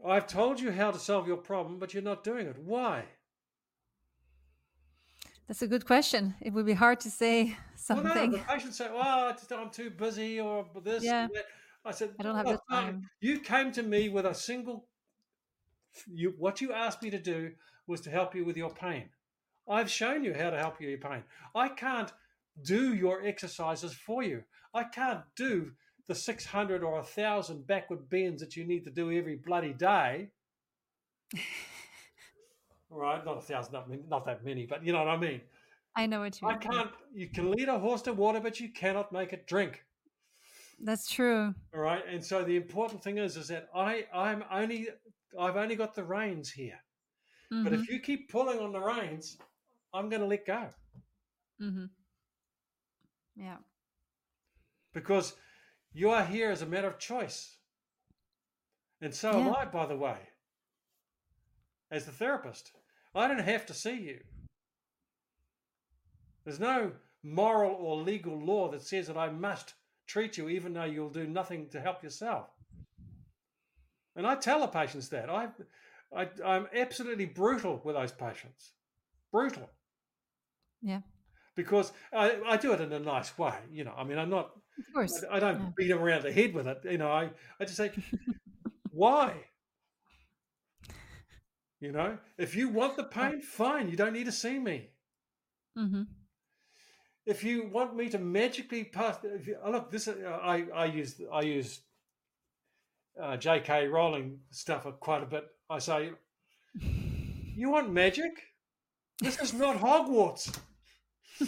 I've 0.05 0.27
told 0.27 0.59
you 0.59 0.71
how 0.71 0.91
to 0.91 0.99
solve 0.99 1.27
your 1.27 1.37
problem, 1.37 1.79
but 1.79 1.93
you're 1.93 2.03
not 2.03 2.25
doing 2.25 2.45
it. 2.47 2.57
Why? 2.59 3.05
That's 5.47 5.61
a 5.61 5.67
good 5.67 5.85
question. 5.85 6.35
It 6.41 6.51
would 6.51 6.65
be 6.65 6.73
hard 6.73 6.99
to 7.01 7.09
say 7.09 7.57
something. 7.75 8.05
Well, 8.13 8.25
no, 8.27 8.31
the 8.31 8.43
patient 8.43 8.75
said, 8.75 8.91
"Well, 8.93 9.01
I 9.01 9.31
just, 9.31 9.51
I'm 9.53 9.69
too 9.69 9.89
busy," 9.89 10.41
or 10.41 10.65
this. 10.83 11.03
Yeah. 11.03 11.27
I 11.85 11.91
said, 11.91 12.11
I 12.19 12.23
don't 12.23 12.35
have 12.35 12.47
"Oh, 12.47 12.51
the 12.51 12.75
time." 12.75 13.09
You 13.21 13.39
came 13.39 13.71
to 13.71 13.83
me 13.83 14.09
with 14.09 14.25
a 14.25 14.33
single. 14.33 14.87
You 16.07 16.33
what 16.37 16.61
you 16.61 16.73
asked 16.73 17.01
me 17.01 17.09
to 17.09 17.19
do 17.19 17.51
was 17.87 18.01
to 18.01 18.09
help 18.09 18.35
you 18.35 18.45
with 18.45 18.57
your 18.57 18.69
pain. 18.69 19.09
I've 19.69 19.91
shown 19.91 20.23
you 20.23 20.33
how 20.33 20.49
to 20.49 20.57
help 20.57 20.79
you 20.79 20.87
with 20.87 21.01
your 21.01 21.11
pain. 21.11 21.23
I 21.55 21.69
can't 21.69 22.11
do 22.63 22.93
your 22.93 23.25
exercises 23.25 23.93
for 23.93 24.23
you. 24.23 24.43
I 24.73 24.83
can't 24.83 25.21
do 25.35 25.71
the 26.07 26.15
600 26.15 26.83
or 26.83 26.93
1,000 26.93 27.67
backward 27.67 28.09
bends 28.09 28.41
that 28.41 28.55
you 28.55 28.65
need 28.65 28.85
to 28.85 28.91
do 28.91 29.11
every 29.11 29.35
bloody 29.35 29.73
day. 29.73 30.29
All 32.89 32.99
right, 32.99 33.23
not 33.25 33.37
a 33.37 33.41
thousand, 33.41 33.73
not, 33.73 33.89
not 34.07 34.25
that 34.25 34.45
many, 34.45 34.65
but 34.65 34.85
you 34.85 34.93
know 34.93 34.99
what 34.99 35.09
I 35.09 35.17
mean. 35.17 35.41
I 35.95 36.05
know 36.05 36.21
what 36.21 36.39
you 36.39 36.47
mean. 36.47 36.57
I 36.57 36.59
can't. 36.59 36.91
You 37.13 37.27
can 37.27 37.51
lead 37.51 37.67
a 37.67 37.77
horse 37.77 38.03
to 38.03 38.13
water, 38.13 38.39
but 38.39 38.59
you 38.59 38.69
cannot 38.69 39.11
make 39.11 39.33
it 39.33 39.47
drink. 39.47 39.83
That's 40.79 41.09
true. 41.09 41.53
All 41.73 41.81
right, 41.81 42.03
and 42.07 42.23
so 42.23 42.43
the 42.43 42.55
important 42.55 43.03
thing 43.03 43.17
is, 43.17 43.35
is 43.35 43.47
that 43.47 43.67
I, 43.75 44.05
I'm 44.13 44.43
only, 44.51 44.89
I've 45.39 45.57
only 45.57 45.75
got 45.75 45.95
the 45.95 46.03
reins 46.03 46.51
here. 46.51 46.79
But 47.49 47.73
Mhm, 47.73 47.73
if 47.73 47.89
you 47.89 47.99
keep 47.99 48.29
pulling 48.29 48.59
on 48.59 48.71
the 48.71 48.79
reins, 48.79 49.37
I'm 49.93 50.09
going 50.09 50.21
to 50.21 50.27
let 50.27 50.45
go 50.45 50.69
Mm-hmm. 51.61 51.85
Yeah. 53.35 53.57
because 54.93 55.35
you 55.93 56.09
are 56.09 56.25
here 56.25 56.51
as 56.51 56.61
a 56.61 56.65
matter 56.65 56.87
of 56.87 56.99
choice, 56.99 57.57
and 59.01 59.13
so 59.13 59.39
am 59.39 59.53
I. 59.55 59.65
By 59.65 59.85
the 59.85 59.97
way, 59.97 60.17
as 61.91 62.05
the 62.05 62.11
therapist, 62.11 62.71
I 63.15 63.27
don't 63.27 63.39
have 63.39 63.65
to 63.67 63.73
see 63.73 63.95
you. 63.95 64.19
There's 66.43 66.59
no 66.59 66.93
moral 67.23 67.75
or 67.75 67.97
legal 67.97 68.37
law 68.39 68.69
that 68.71 68.81
says 68.81 69.07
that 69.07 69.17
I 69.17 69.29
must 69.29 69.73
treat 70.05 70.37
you, 70.37 70.49
even 70.49 70.73
though 70.73 70.85
you'll 70.85 71.09
do 71.09 71.27
nothing 71.27 71.69
to 71.69 71.81
help 71.81 72.03
yourself. 72.03 72.49
And 74.17 74.27
I 74.27 74.35
tell 74.35 74.59
the 74.59 74.67
patients 74.67 75.07
that 75.09 75.29
I, 75.29 75.47
I 76.13 76.27
I'm 76.43 76.67
absolutely 76.75 77.25
brutal 77.27 77.81
with 77.85 77.95
those 77.95 78.11
patients, 78.11 78.73
brutal. 79.31 79.69
Yeah. 80.81 81.01
because 81.55 81.91
I, 82.13 82.39
I 82.45 82.57
do 82.57 82.73
it 82.73 82.81
in 82.81 82.91
a 82.93 82.99
nice 82.99 83.37
way. 83.37 83.55
You 83.71 83.83
know, 83.85 83.93
I 83.97 84.03
mean, 84.03 84.17
I'm 84.19 84.29
not, 84.29 84.51
Of 84.77 84.85
course. 84.93 85.23
I, 85.31 85.37
I 85.37 85.39
don't 85.39 85.59
Yeah. 85.61 85.69
beat 85.77 85.87
them 85.89 85.99
around 85.99 86.23
the 86.23 86.31
head 86.31 86.53
with 86.53 86.67
it. 86.67 86.81
You 86.85 86.97
know, 86.97 87.09
I, 87.11 87.29
I 87.59 87.65
just 87.65 87.77
say, 87.77 87.91
why? 88.91 89.33
You 91.79 91.91
know, 91.91 92.17
if 92.37 92.55
you 92.55 92.69
want 92.69 92.95
the 92.97 93.03
pain, 93.03 93.41
fine. 93.41 93.89
You 93.89 93.95
don't 93.97 94.13
need 94.13 94.25
to 94.25 94.31
see 94.31 94.57
me. 94.59 94.89
Mm-hmm. 95.77 96.03
If 97.25 97.43
you 97.43 97.67
want 97.67 97.95
me 97.95 98.09
to 98.09 98.17
magically 98.17 98.83
pass, 98.85 99.17
if 99.23 99.47
you, 99.47 99.57
oh, 99.63 99.71
look, 99.71 99.91
this 99.91 100.07
I 100.07 100.65
I 100.73 100.85
use 100.85 101.21
I 101.31 101.41
use 101.41 101.81
uh, 103.21 103.37
J.K. 103.37 103.87
Rowling 103.87 104.39
stuff 104.51 104.85
quite 104.99 105.23
a 105.23 105.25
bit. 105.25 105.47
I 105.69 105.79
say, 105.79 106.11
you 106.79 107.69
want 107.69 107.91
magic? 107.91 108.31
This 109.19 109.39
is 109.39 109.53
not 109.53 109.77
Hogwarts. 109.77 110.57
I 111.41 111.45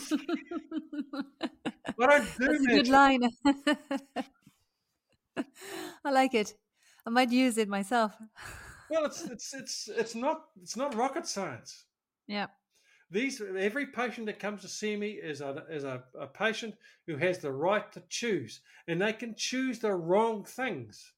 don't 1.99 2.37
do 2.39 2.47
That's 2.47 2.65
a 2.65 2.67
good 2.67 2.87
line. 2.87 3.29
I 6.05 6.11
like 6.11 6.33
it. 6.33 6.53
I 7.05 7.09
might 7.09 7.31
use 7.31 7.57
it 7.57 7.69
myself. 7.69 8.13
Well, 8.89 9.05
it's 9.05 9.23
it's 9.23 9.53
it's 9.53 9.87
it's 9.87 10.15
not 10.15 10.45
it's 10.61 10.75
not 10.75 10.95
rocket 10.95 11.27
science. 11.27 11.85
Yeah. 12.27 12.47
These 13.11 13.41
every 13.57 13.87
patient 13.87 14.27
that 14.27 14.39
comes 14.39 14.61
to 14.61 14.67
see 14.67 14.95
me 14.95 15.11
is 15.11 15.41
a 15.41 15.63
is 15.69 15.83
a, 15.83 16.03
a 16.19 16.27
patient 16.27 16.75
who 17.07 17.17
has 17.17 17.39
the 17.39 17.51
right 17.51 17.91
to 17.93 18.03
choose, 18.09 18.61
and 18.87 19.01
they 19.01 19.13
can 19.13 19.35
choose 19.35 19.79
the 19.79 19.93
wrong 19.93 20.43
things, 20.43 21.11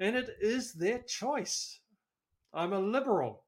and 0.00 0.16
it 0.16 0.36
is 0.40 0.72
their 0.74 1.00
choice. 1.02 1.80
I'm 2.52 2.72
a 2.72 2.78
liberal. 2.80 3.44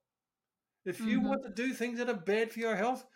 If 0.84 1.00
you 1.00 1.20
Mhm. 1.20 1.24
want 1.28 1.42
to 1.44 1.50
do 1.50 1.74
things 1.74 1.98
that 1.98 2.08
are 2.08 2.14
bad 2.14 2.52
for 2.52 2.60
your 2.60 2.76
health, 2.76 3.06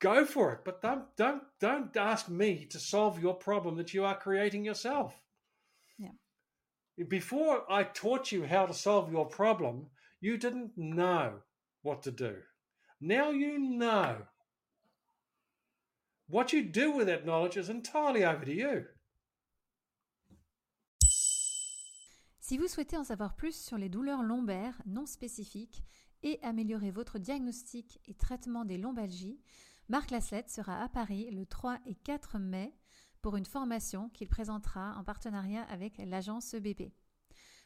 go 0.00 0.24
for 0.24 0.52
it. 0.52 0.64
But 0.64 0.80
don't 0.82 1.14
don't 1.16 1.58
don't 1.60 1.96
ask 1.96 2.28
me 2.28 2.66
to 2.66 2.78
solve 2.78 3.20
your 3.20 3.34
problem 3.34 3.76
that 3.76 3.94
you 3.94 4.04
are 4.04 4.16
creating 4.18 4.64
yourself. 4.64 5.20
Yeah. 5.98 6.12
Before 7.08 7.70
I 7.70 7.84
taught 7.84 8.32
you 8.32 8.44
how 8.46 8.66
to 8.66 8.74
solve 8.74 9.10
your 9.12 9.26
problem, 9.26 9.90
you 10.20 10.36
didn't 10.36 10.76
know 10.76 11.42
what 11.82 12.02
to 12.04 12.10
do. 12.10 12.42
Now 13.00 13.30
you 13.30 13.58
know. 13.58 14.28
What 16.26 16.52
you 16.52 16.62
do 16.62 16.90
with 16.92 17.06
that 17.06 17.24
knowledge 17.24 17.56
is 17.56 17.70
entirely 17.70 18.24
over 18.24 18.44
to 18.44 18.52
you. 18.52 18.88
Si 22.48 22.56
vous 22.56 22.66
souhaitez 22.66 22.96
en 22.96 23.04
savoir 23.04 23.34
plus 23.34 23.54
sur 23.54 23.76
les 23.76 23.90
douleurs 23.90 24.22
lombaires 24.22 24.80
non 24.86 25.04
spécifiques 25.04 25.84
et 26.22 26.38
améliorer 26.42 26.90
votre 26.90 27.18
diagnostic 27.18 28.00
et 28.06 28.14
traitement 28.14 28.64
des 28.64 28.78
lombalgies, 28.78 29.38
Marc 29.90 30.10
Laslett 30.10 30.48
sera 30.48 30.82
à 30.82 30.88
Paris 30.88 31.30
le 31.30 31.44
3 31.44 31.78
et 31.84 31.94
4 31.94 32.38
mai 32.38 32.72
pour 33.20 33.36
une 33.36 33.44
formation 33.44 34.08
qu'il 34.08 34.30
présentera 34.30 34.96
en 34.96 35.04
partenariat 35.04 35.64
avec 35.64 35.98
l'agence 35.98 36.54
EBP. 36.54 36.90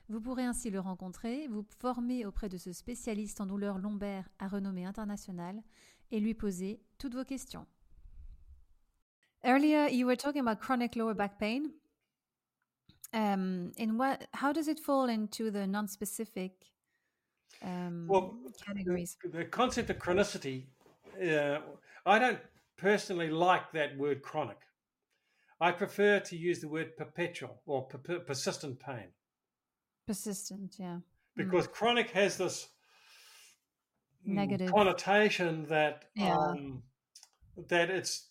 Vous 0.09 0.21
pourrez 0.21 0.47
ainsi 0.47 0.69
le 0.69 0.81
rencontrer, 0.81 1.47
vous 1.47 1.65
former 1.79 2.27
auprès 2.27 2.49
de 2.49 2.59
ce 2.59 2.73
spécialiste 2.73 3.41
en 3.41 3.47
douleurs 3.47 3.79
lombaires 3.79 4.29
à 4.41 4.49
renommée 4.49 4.85
internationale 4.85 5.63
et 6.11 6.19
lui 6.19 6.35
poser 6.35 6.83
toutes 6.99 7.15
vos 7.15 7.25
questions. 7.25 7.69
Earlier. 9.45 9.87
Um, 13.13 13.73
in 13.77 13.99
what? 13.99 14.27
How 14.33 14.53
does 14.53 14.69
it 14.69 14.81
fall 14.81 15.09
into 15.09 15.51
the 15.51 15.67
non-specific 15.67 16.53
um, 17.63 18.07
Well, 18.09 18.37
categories? 18.67 19.17
The 19.33 19.45
concept 19.45 19.91
of 19.91 19.99
chronicity, 19.99 20.65
uh, 21.23 21.59
I 22.07 22.19
don't 22.19 22.41
personally 22.77 23.31
like 23.31 23.71
that 23.73 23.97
word 23.99 24.23
chronic. 24.23 24.59
I 25.61 25.71
prefer 25.73 26.21
to 26.21 26.37
use 26.37 26.61
the 26.61 26.69
word 26.69 26.97
perpetual 26.97 27.61
or 27.67 27.87
per- 27.87 28.19
persistent 28.21 28.81
pain 28.81 29.09
Persistent, 30.07 30.75
yeah. 30.79 30.99
because 31.37 31.69
chronic 31.69 32.11
has 32.11 32.37
this 32.39 32.69
mm, 34.27 34.33
Negative. 34.35 34.73
connotation 34.73 35.65
that 35.69 36.07
Yeah. 36.17 36.37
um, 36.37 36.83
that 37.69 37.91
it's 37.91 38.27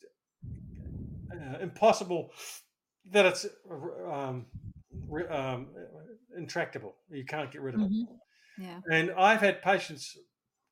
uh, 1.32 1.60
impossible, 1.62 2.34
that 3.06 3.26
it's 3.28 3.46
um, 4.12 4.48
um, 5.32 5.68
intractable. 6.38 6.96
You 7.10 7.26
can't 7.26 7.52
get 7.52 7.62
rid 7.62 7.76
of 7.76 7.82
it. 7.82 7.92
Mhm. 7.92 8.20
Yeah. 8.58 8.82
And 8.92 9.12
I've 9.12 9.42
had 9.42 9.62
patients, 9.62 10.18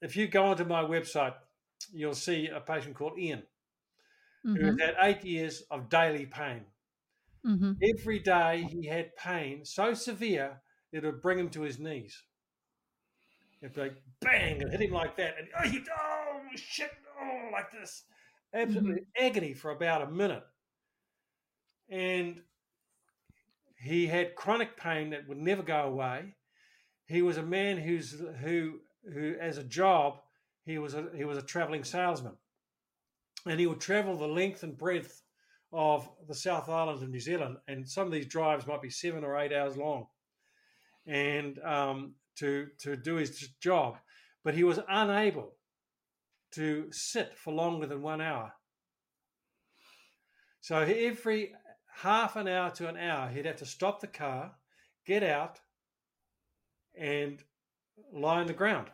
if 0.01 0.15
you 0.15 0.27
go 0.27 0.45
onto 0.45 0.65
my 0.65 0.83
website, 0.83 1.35
you'll 1.91 2.13
see 2.13 2.47
a 2.47 2.59
patient 2.59 2.95
called 2.95 3.17
Ian 3.17 3.43
who 4.43 4.53
Mm-hmm. 4.55 4.65
has 4.65 4.79
had 4.79 4.95
eight 5.01 5.25
years 5.25 5.61
of 5.69 5.89
daily 5.89 6.25
pain. 6.25 6.65
Mm-hmm. 7.45 7.73
Every 7.97 8.19
day 8.19 8.67
he 8.69 8.85
had 8.87 9.15
pain 9.15 9.65
so 9.65 9.93
severe 9.93 10.61
it 10.91 11.03
would 11.03 11.21
bring 11.21 11.39
him 11.39 11.49
to 11.51 11.61
his 11.61 11.79
knees. 11.79 12.23
It'd 13.61 13.75
be 13.75 13.81
like 13.81 14.01
bang 14.21 14.61
and 14.61 14.71
hit 14.71 14.81
him 14.81 14.91
like 14.91 15.15
that, 15.17 15.35
and 15.37 15.47
oh, 15.57 15.67
he'd, 15.67 15.87
oh 15.89 16.39
shit, 16.55 16.91
oh 17.21 17.49
like 17.51 17.71
this, 17.71 18.03
absolutely 18.53 19.03
agony 19.17 19.53
for 19.53 19.71
about 19.71 20.01
a 20.01 20.09
minute. 20.09 20.43
And 21.89 22.41
he 23.79 24.07
had 24.07 24.35
chronic 24.35 24.77
pain 24.77 25.09
that 25.11 25.27
would 25.27 25.37
never 25.37 25.63
go 25.63 25.83
away. 25.83 26.35
He 27.07 27.21
was 27.21 27.37
a 27.37 27.43
man 27.43 27.77
who's 27.77 28.21
who 28.41 28.79
who 29.13 29.35
as 29.39 29.57
a 29.57 29.63
job 29.63 30.19
he 30.65 30.77
was 30.77 30.93
a 30.93 31.07
he 31.15 31.23
was 31.23 31.37
a 31.37 31.41
traveling 31.43 31.83
salesman, 31.83 32.35
and 33.45 33.59
he 33.59 33.67
would 33.67 33.79
travel 33.79 34.17
the 34.17 34.27
length 34.27 34.63
and 34.63 34.77
breadth 34.77 35.23
of 35.71 36.09
the 36.27 36.35
South 36.35 36.67
Island 36.69 37.01
of 37.01 37.09
New 37.09 37.19
Zealand, 37.19 37.57
and 37.67 37.87
some 37.87 38.05
of 38.05 38.11
these 38.11 38.27
drives 38.27 38.67
might 38.67 38.81
be 38.81 38.89
seven 38.89 39.23
or 39.23 39.37
eight 39.37 39.53
hours 39.53 39.77
long, 39.77 40.07
and 41.07 41.57
um, 41.59 42.13
to 42.35 42.67
to 42.79 42.95
do 42.95 43.15
his 43.15 43.49
job, 43.61 43.97
but 44.43 44.53
he 44.53 44.63
was 44.63 44.79
unable 44.89 45.53
to 46.51 46.87
sit 46.91 47.37
for 47.37 47.53
longer 47.53 47.87
than 47.87 48.01
one 48.01 48.21
hour. 48.21 48.53
So 50.61 50.77
every 50.79 51.53
half 52.01 52.35
an 52.35 52.47
hour 52.47 52.69
to 52.71 52.87
an 52.87 52.97
hour, 52.97 53.29
he'd 53.29 53.45
have 53.45 53.57
to 53.57 53.65
stop 53.65 53.99
the 53.99 54.07
car, 54.07 54.51
get 55.05 55.23
out, 55.23 55.59
and 56.97 57.43
lie 58.13 58.39
on 58.39 58.47
the 58.47 58.53
ground. 58.53 58.87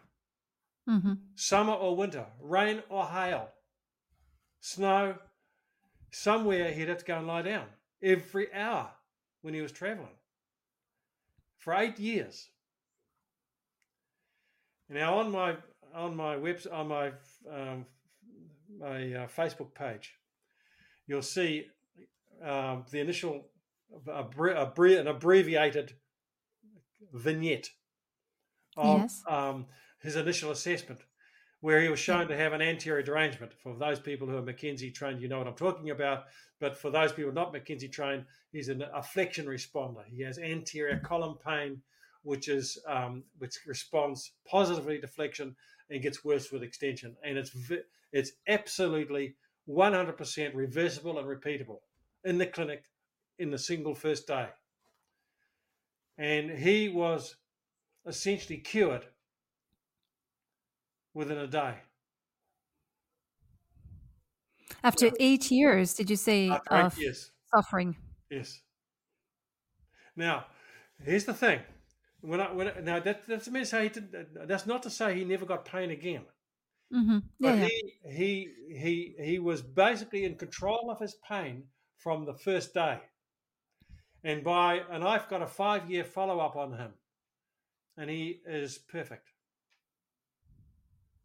Mm-hmm. 0.90 1.14
Summer 1.36 1.74
or 1.74 1.96
winter, 1.96 2.26
rain 2.40 2.84
or 2.90 3.06
hail, 3.06 3.50
snow, 4.60 5.16
somewhere 6.12 6.72
he'd 6.72 6.90
have 6.90 7.00
to 7.00 7.06
go 7.06 7.18
and 7.18 7.28
lie 7.28 7.42
down 7.42 7.66
every 8.02 8.54
hour 8.54 8.90
when 9.42 9.54
he 9.54 9.62
was 9.62 9.72
traveling 9.72 10.18
for 11.58 11.74
eight 11.74 12.00
years. 12.00 12.50
Now 14.90 15.18
on 15.18 15.32
my 15.32 15.56
on 15.94 16.16
my 16.16 16.36
website 16.36 16.74
on 16.74 16.88
my 16.88 17.08
um, 17.52 17.86
my 18.80 19.14
uh, 19.14 19.28
Facebook 19.28 19.74
page, 19.74 20.14
you'll 21.08 21.24
see 21.24 21.66
um, 22.44 22.86
the 22.92 23.00
initial 23.00 23.48
abbre- 24.08 25.00
an 25.00 25.08
abbreviated 25.08 25.94
vignette 27.14 27.70
of 28.78 29.02
Yes. 29.02 29.24
um, 29.28 29.68
his 30.02 30.16
initial 30.16 30.52
assessment, 30.52 31.00
where 31.62 31.82
he 31.82 31.90
was 31.90 32.00
shown 32.00 32.28
to 32.28 32.36
have 32.38 32.54
an 32.54 32.62
anterior 32.62 33.02
derangement. 33.02 33.54
For 33.54 33.76
those 33.76 34.00
people 34.00 34.28
who 34.28 34.38
are 34.38 34.42
McKenzie 34.42 34.94
trained, 34.94 35.22
you 35.22 35.28
know 35.28 35.38
what 35.38 35.48
I'm 35.48 35.56
talking 35.56 35.90
about. 35.90 36.26
But 36.60 36.78
for 36.78 36.90
those 36.90 37.12
people 37.12 37.32
not 37.32 37.54
McKenzie 37.54 37.92
trained, 37.92 38.26
he's 38.52 38.70
an, 38.70 38.84
a 38.94 39.02
flexion 39.02 39.46
responder. 39.46 40.04
He 40.06 40.22
has 40.24 40.38
anterior 40.38 41.00
column 41.00 41.38
pain, 41.46 41.82
which 42.24 42.48
is 42.50 42.78
um, 42.88 43.24
which 43.38 43.56
responds 43.66 44.32
positively 44.48 45.00
to 45.00 45.08
flexion 45.08 45.56
and 45.90 46.02
gets 46.02 46.24
worse 46.24 46.52
with 46.52 46.64
extension. 46.64 47.16
And 47.24 47.38
it's 47.38 47.50
vi- 47.52 47.84
it's 48.12 48.32
absolutely 48.48 49.36
100% 49.68 50.56
reversible 50.56 51.18
and 51.18 51.28
repeatable 51.28 51.80
in 52.26 52.38
the 52.38 52.46
clinic 52.48 52.84
in 53.38 53.52
the 53.52 53.58
single 53.58 53.96
first 53.96 54.28
day. 54.28 54.50
And 56.18 56.50
he 56.52 56.90
was 56.90 57.36
essentially 58.06 58.60
cured 58.60 59.08
within 61.14 61.38
a 61.38 61.48
day. 61.48 61.76
After 64.84 65.12
eight 65.20 65.52
years, 65.52 65.94
did 65.94 66.10
you 66.10 66.16
say 66.16 66.50
After 66.50 66.76
of 66.76 66.98
years. 66.98 67.32
suffering? 67.54 67.98
Yes. 68.30 68.62
Now, 70.16 70.46
here's 71.04 71.26
the 71.26 71.34
thing. 71.34 71.62
When 72.22 72.40
I, 72.40 72.52
when 72.52 72.68
I, 72.70 72.80
now 72.80 73.00
that 73.00 73.28
that's 73.28 73.70
say 73.70 73.84
he 73.84 73.90
did, 73.90 74.12
that's 74.48 74.66
not 74.66 74.84
to 74.84 74.90
say 74.90 75.16
he 75.16 75.24
never 75.24 75.46
got 75.46 75.66
pain 75.66 75.92
again. 75.92 76.26
Mm-hmm. 76.94 77.20
Yeah, 77.40 77.52
But 77.52 77.60
yeah. 77.60 77.68
he 77.68 77.94
he 78.04 78.54
he 78.80 79.16
he 79.24 79.40
was 79.40 79.62
basically 79.62 80.24
in 80.24 80.36
control 80.36 80.90
of 80.90 81.00
his 81.00 81.16
pain 81.28 81.68
from 82.06 82.24
the 82.24 82.36
first 82.36 82.72
day. 82.76 83.00
And 84.24 84.44
by 84.44 84.82
and 84.92 85.04
I've 85.04 85.28
got 85.28 85.42
a 85.42 85.48
five 85.48 85.90
year 85.90 86.04
follow 86.04 86.40
up 86.40 86.56
on 86.56 86.72
him. 86.78 86.92
And 87.98 88.10
he 88.12 88.42
is 88.46 88.78
perfect. 88.78 89.28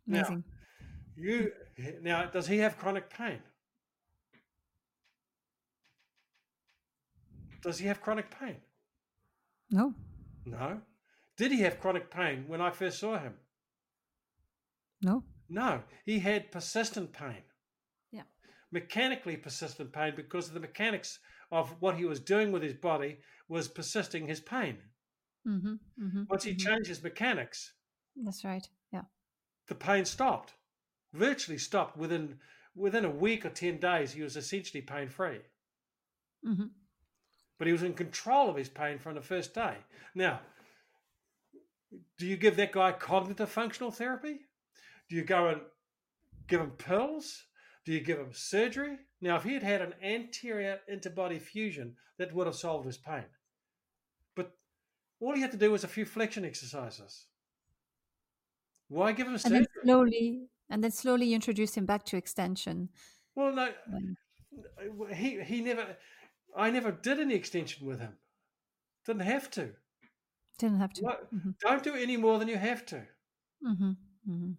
now- 0.07 0.21
You 1.17 1.53
now 2.01 2.25
does 2.31 2.47
he 2.47 2.57
have 2.59 2.79
chronic 2.79 3.11
pain? 3.11 3.41
Does 7.63 7.79
he 7.79 7.87
have 7.89 8.01
chronic 8.01 8.31
pain? 8.41 8.57
No. 9.71 9.95
No. 10.47 10.81
Did 11.37 11.53
he 11.53 11.61
have 11.61 11.79
chronic 11.79 12.11
pain 12.11 12.45
when 12.49 12.63
I 12.63 12.71
first 12.71 12.99
saw 13.01 13.19
him? 13.19 13.35
No. 15.03 15.25
No. 15.51 15.83
He 16.07 16.21
had 16.21 16.51
persistent 16.51 17.13
pain. 17.13 17.43
Mechanically 18.73 19.37
persistent 19.37 19.93
pain 19.93 20.13
because 20.17 20.49
of 20.49 20.55
the 20.55 20.61
mechanics 20.61 21.19
of 21.51 21.75
what 21.81 21.97
he 21.97 22.05
was 22.05 22.21
doing 22.21 22.53
with 22.53 22.63
his 22.63 22.75
body 22.75 23.19
was 23.49 23.67
persisting 23.69 24.27
his 24.27 24.41
pain. 24.41 24.79
Mm-hmm. 25.47 25.75
Mm-hmm. 26.03 26.23
Once 26.29 26.45
he 26.45 26.55
changed 26.55 26.87
his 26.89 27.03
mechanics, 27.03 27.73
That's 28.17 28.45
right. 28.45 28.69
Yeah. 28.93 29.03
the 29.67 29.75
pain 29.75 30.05
stopped. 30.05 30.55
Virtually 31.13 31.59
stopped 31.59 31.97
within 31.97 32.39
within 32.77 33.05
a 33.05 33.11
week 33.11 33.45
or 33.45 33.51
10 33.51 33.79
days 33.79 34.13
he 34.13 34.23
was 34.23 34.37
essentially 34.37 34.81
pain 34.83 35.09
free. 35.09 35.41
Mm-hmm. 36.47 36.67
but 37.59 37.67
he 37.67 37.73
was 37.73 37.83
in 37.83 37.93
control 37.93 38.49
of 38.49 38.57
his 38.57 38.69
pain 38.71 38.99
from 38.99 39.15
the 39.15 39.21
first 39.21 39.53
day. 39.55 39.75
Now, 40.15 40.41
do 42.19 42.27
you 42.27 42.37
give 42.37 42.57
that 42.57 42.73
guy 42.73 42.93
cognitive 42.93 43.51
functional 43.51 43.91
therapy? 43.91 44.39
Do 45.09 45.17
you 45.17 45.25
go 45.25 45.49
and 45.49 45.61
give 46.47 46.61
him 46.61 46.71
pills? 46.71 47.43
Do 47.85 47.93
you 47.93 48.01
give 48.01 48.19
him 48.19 48.33
surgery? 48.33 48.99
Now, 49.21 49.37
if 49.37 49.45
he 49.45 49.55
had 49.55 49.63
had 49.63 49.81
an 49.83 49.95
anterior 50.03 50.81
interbody 50.91 51.41
fusion, 51.41 51.97
that 52.19 52.35
would 52.35 52.47
have 52.47 52.57
solved 52.57 52.87
his 52.87 52.99
pain. 52.99 53.25
But 54.35 54.57
all 55.21 55.35
he 55.35 55.41
had 55.41 55.53
to 55.53 55.57
do 55.57 55.71
was 55.73 55.85
a 55.85 55.89
few 55.89 56.05
flexion 56.05 56.45
exercises. 56.45 57.27
Why 58.89 59.13
give 59.13 59.29
him 59.29 59.39
And 59.45 59.55
then 59.55 59.67
slowly, 59.83 60.49
and 60.69 60.83
then 60.83 60.91
slowly 60.91 61.27
you 61.27 61.35
introduce 61.37 61.77
him 61.77 61.87
back 61.87 62.05
to 62.07 62.17
extension. 62.17 62.89
Well, 63.35 63.53
no, 63.53 63.73
he 65.15 65.43
he 65.43 65.61
never. 65.61 65.97
I 66.57 66.71
never 66.71 66.91
did 66.91 67.21
any 67.21 67.35
extension 67.35 67.87
with 67.87 68.01
him. 68.01 68.19
Didn't 69.07 69.23
have 69.23 69.51
to. 69.53 69.77
Didn't 70.59 70.79
have 70.79 70.93
to. 70.95 71.03
Mhm. 71.03 71.55
Don't 71.61 71.83
do 71.83 71.95
any 71.95 72.17
more 72.17 72.39
than 72.39 72.49
you 72.49 72.57
have 72.59 72.85
to. 72.87 73.07
Mm-hmm. 73.65 73.91
Mm-hmm. 74.29 74.53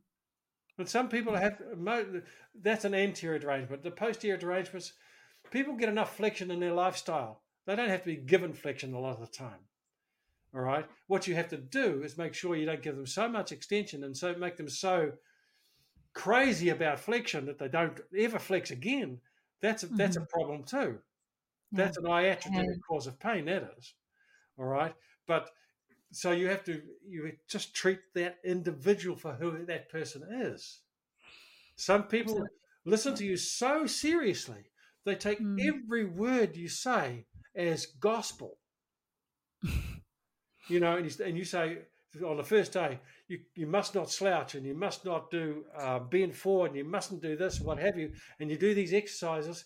But 0.81 0.89
some 0.89 1.09
people 1.09 1.35
have 1.35 1.61
mo- 1.77 2.23
that's 2.59 2.85
an 2.85 2.95
anterior 2.95 3.37
derangement. 3.37 3.83
The 3.83 3.91
posterior 3.91 4.35
derangements, 4.35 4.93
people 5.51 5.75
get 5.75 5.89
enough 5.89 6.17
flexion 6.17 6.49
in 6.49 6.59
their 6.59 6.73
lifestyle. 6.73 7.43
They 7.67 7.75
don't 7.75 7.89
have 7.89 7.99
to 7.99 8.07
be 8.07 8.15
given 8.15 8.51
flexion 8.51 8.95
a 8.95 8.99
lot 8.99 9.13
of 9.13 9.19
the 9.19 9.27
time. 9.27 9.59
All 10.55 10.61
right. 10.61 10.87
What 11.05 11.27
you 11.27 11.35
have 11.35 11.49
to 11.49 11.57
do 11.57 12.01
is 12.01 12.17
make 12.17 12.33
sure 12.33 12.55
you 12.55 12.65
don't 12.65 12.81
give 12.81 12.95
them 12.95 13.05
so 13.05 13.29
much 13.29 13.51
extension 13.51 14.03
and 14.03 14.17
so 14.17 14.33
make 14.33 14.57
them 14.57 14.69
so 14.69 15.11
crazy 16.13 16.69
about 16.69 16.99
flexion 16.99 17.45
that 17.45 17.59
they 17.59 17.67
don't 17.67 17.99
ever 18.17 18.39
flex 18.39 18.71
again. 18.71 19.19
That's 19.61 19.83
a, 19.83 19.85
that's 19.85 20.15
a 20.15 20.21
mm-hmm. 20.21 20.29
problem 20.33 20.63
too. 20.63 20.97
Yeah. 21.73 21.77
That's 21.83 21.97
an 21.97 22.05
iatrogenic 22.05 22.65
Yeah. 22.65 22.81
cause 22.89 23.05
of 23.05 23.19
pain. 23.19 23.45
That 23.45 23.71
is, 23.77 23.93
all 24.57 24.65
right. 24.65 24.95
But 25.27 25.51
so 26.11 26.31
you 26.31 26.47
have 26.49 26.63
to 26.65 26.81
you 27.07 27.31
just 27.47 27.73
treat 27.73 27.99
that 28.15 28.39
individual 28.43 29.15
for 29.15 29.33
who 29.33 29.65
that 29.65 29.89
person 29.89 30.23
is. 30.31 30.79
Some 31.75 32.03
people 32.03 32.45
listen 32.85 33.15
to 33.15 33.25
you 33.25 33.37
so 33.37 33.85
seriously 33.85 34.65
they 35.05 35.15
take 35.15 35.39
Mm. 35.39 35.59
every 35.67 36.05
word 36.05 36.55
you 36.55 36.67
say 36.67 37.25
as 37.55 37.85
gospel. 37.85 38.57
you 40.67 40.79
know, 40.79 40.97
and 40.97 41.05
you, 41.05 41.25
and 41.25 41.37
you 41.37 41.43
say 41.43 41.79
on 42.25 42.37
the 42.37 42.43
first 42.43 42.73
day 42.73 42.99
you, 43.27 43.39
you 43.55 43.65
must 43.65 43.95
not 43.95 44.11
slouch 44.11 44.55
and 44.55 44.65
you 44.65 44.75
must 44.75 45.05
not 45.05 45.31
do 45.31 45.65
uh, 45.77 45.99
bend 45.99 46.35
forward 46.35 46.71
and 46.71 46.77
you 46.77 46.83
mustn't 46.83 47.21
do 47.21 47.35
this 47.35 47.57
and 47.57 47.65
what 47.65 47.79
have 47.79 47.97
you, 47.97 48.11
and 48.39 48.49
you 48.49 48.57
do 48.57 48.73
these 48.73 48.93
exercises, 48.93 49.65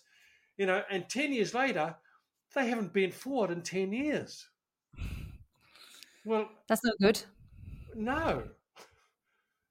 you 0.56 0.66
know, 0.66 0.82
and 0.90 1.08
ten 1.08 1.32
years 1.32 1.54
later 1.54 1.96
they 2.54 2.68
haven't 2.68 2.92
bent 2.92 3.12
forward 3.12 3.50
in 3.50 3.62
ten 3.62 3.92
years. 3.92 4.46
Well, 6.26 6.50
That's 6.68 6.84
not 6.84 6.96
good. 7.00 7.22
no. 7.94 8.48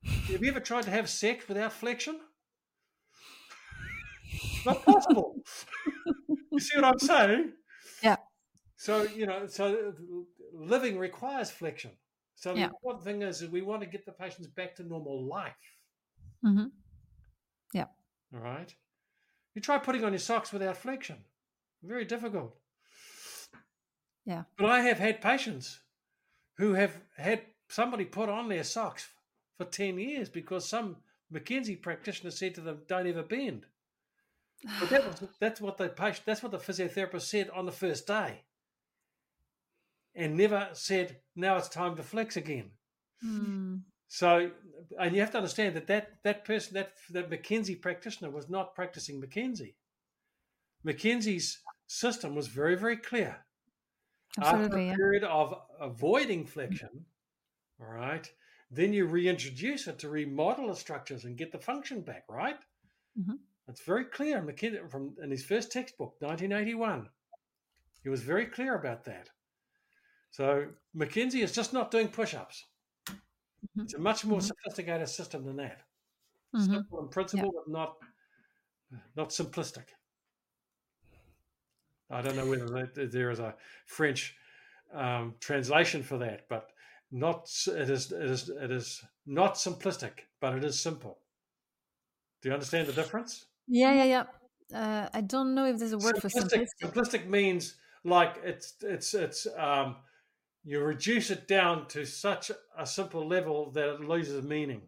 Have 0.06 0.41
you 0.41 0.50
ever 0.50 0.62
tried 0.62 0.84
to 0.84 0.91
have 0.91 1.10
sex 1.10 1.48
without 1.48 1.74
flexion? 1.74 2.20
Not 4.65 4.84
possible. 4.86 5.36
you 6.52 6.60
see 6.60 6.78
what 6.78 6.86
I'm 6.86 7.00
saying? 7.00 7.54
Yeah. 8.02 8.15
So 8.78 9.04
you 9.04 9.26
know, 9.26 9.48
so 9.48 9.94
living 10.54 10.98
requires 10.98 11.52
flexion. 11.52 11.91
So 12.36 12.54
the 12.54 12.63
important 12.63 13.04
thing 13.04 13.22
is 13.22 13.39
that 13.39 13.52
we 13.52 13.62
want 13.62 13.82
to 13.82 13.88
get 13.88 14.06
the 14.06 14.12
patients 14.12 14.48
back 14.48 14.76
to 14.76 14.84
normal 14.84 15.28
life. 15.28 15.54
Mm-hmm. 16.44 16.68
Yeah. 17.74 17.86
All 18.34 18.39
right. 18.39 18.74
You 19.56 19.62
try 19.62 19.78
putting 19.78 20.04
on 20.06 20.12
your 20.13 20.20
socks 20.20 20.54
without 20.54 20.78
flexion. 20.78 21.18
Very 21.84 22.06
difficult. 22.06 22.56
Yeah. 24.26 24.44
But 24.58 24.70
I 24.70 24.82
have 24.82 25.00
had 25.00 25.22
patients 25.22 25.80
who 26.58 26.74
have 26.74 27.00
had 27.18 27.41
somebody 27.70 28.06
put 28.06 28.30
on 28.30 28.50
their 28.50 28.63
socks 28.63 29.10
for 29.58 29.65
10 29.65 30.00
years 30.00 30.30
because 30.30 30.68
some 30.68 30.98
McKenzie 31.34 31.82
practitioner 31.82 32.32
said 32.32 32.56
to 32.56 32.62
them, 32.62 32.82
don't 32.88 33.08
ever 33.08 33.24
bend. 33.24 33.65
But 34.80 34.89
that 34.89 35.06
was, 35.22 35.30
that's 35.39 35.62
what 35.62 35.78
the 35.78 35.89
patient, 35.89 36.26
that's 36.26 36.44
what 36.44 36.52
the 36.52 36.58
physiotherapist 36.58 37.24
said 37.24 37.50
on 37.50 37.65
the 37.65 37.72
first 37.72 38.08
day. 38.08 38.44
And 40.15 40.38
never 40.38 40.70
said, 40.74 41.18
now 41.36 41.58
it's 41.58 41.68
time 41.68 41.96
to 41.98 42.04
flex 42.04 42.38
again. 42.38 42.72
Mm. 43.26 43.82
So, 44.08 44.52
and 45.00 45.13
you 45.13 45.22
have 45.22 45.32
to 45.32 45.38
understand 45.38 45.76
that 45.76 45.88
that, 45.88 46.24
that 46.24 46.46
person, 46.46 46.76
that, 46.76 46.94
that 47.12 47.30
McKenzie 47.30 47.82
practitioner 47.82 48.30
was 48.30 48.50
not 48.50 48.76
practicing 48.76 49.22
McKenzie. 49.22 49.74
McKenzie's 50.86 51.60
system 51.88 52.36
was 52.36 52.48
very, 52.48 52.76
very 52.76 52.96
clear. 52.96 53.46
After 54.41 54.67
Absolutely. 54.67 54.89
a 54.89 54.89
Yeah. 54.89 54.95
period 54.95 55.24
of 55.24 55.54
avoiding 55.80 56.45
flexion, 56.45 57.06
all 57.80 57.88
right, 57.88 58.32
then 58.71 58.93
you 58.93 59.06
reintroduce 59.08 59.88
it 59.88 60.00
to 60.00 60.10
remodel 60.10 60.67
the 60.69 60.76
structures 60.76 61.26
and 61.26 61.38
get 61.38 61.52
the 61.52 61.60
function 61.60 62.02
back, 62.04 62.26
right? 62.30 62.60
Mhm. 63.15 63.45
It's 63.67 63.82
very 63.82 64.06
clear 64.06 64.38
in 64.39 64.45
McKenzie 64.45 64.89
from 64.91 65.17
in 65.21 65.32
his 65.32 65.45
first 65.45 65.71
textbook, 65.71 66.17
1981. 66.21 67.10
He 68.04 68.10
was 68.10 68.24
very 68.24 68.48
clear 68.48 68.76
about 68.76 69.06
that. 69.06 69.32
So 70.32 70.74
McKenzie 70.95 71.43
is 71.43 71.54
just 71.54 71.74
not 71.74 71.91
doing 71.91 72.10
push-ups. 72.10 72.65
Mhm. 73.76 73.88
It's 73.88 73.93
a 73.93 74.00
much 74.00 74.26
more 74.26 74.41
Mhm. 74.41 74.41
sophisticated 74.41 75.10
system 75.10 75.45
than 75.45 75.58
that. 75.58 75.84
Mhm. 76.54 76.86
Simple 76.89 77.02
in 77.02 77.10
principle, 77.10 77.52
but 77.54 77.67
not 77.69 77.98
not 79.15 79.30
simplistic. 79.30 79.89
I 82.10 82.22
don't 82.22 82.36
know 82.36 82.46
whether 82.46 82.89
there 83.08 83.32
is 83.32 83.39
a 83.39 83.56
French 83.86 84.36
um, 84.94 85.36
translation 85.39 86.04
for 86.04 86.18
that, 86.20 86.48
but 86.50 86.70
not 87.12 87.50
it 87.68 87.89
is 87.89 88.12
it 88.12 88.30
is 88.30 88.50
it 88.50 88.72
is 88.72 89.04
not 89.26 89.56
simplistic, 89.56 90.12
but 90.39 90.56
it 90.56 90.63
is 90.63 90.80
simple. 90.80 91.18
Do 92.41 92.50
you 92.50 92.54
understand 92.54 92.88
the 92.88 92.94
difference? 92.94 93.46
Yeah, 93.68 93.94
yeah, 93.94 94.04
yeah. 94.72 94.78
Uh, 94.78 95.10
I 95.13 95.22
don't 95.22 95.56
know 95.56 95.65
if 95.65 95.78
there's 95.78 95.94
a 95.94 95.98
word 95.98 96.18
for 96.22 96.30
simplistic, 96.30 96.68
simplistic. 96.84 96.94
simplistic 96.94 97.28
means 97.28 97.76
like 98.04 98.36
it's 98.44 98.76
it's 98.82 99.13
it's 99.13 99.48
um, 99.58 99.98
you 100.63 100.82
reduce 100.82 101.30
it 101.32 101.48
down 101.48 101.88
to 101.88 102.06
such 102.06 102.52
a 102.78 102.86
simple 102.86 103.28
level 103.28 103.72
that 103.72 103.96
it 103.96 104.02
loses 104.02 104.44
meaning. 104.44 104.82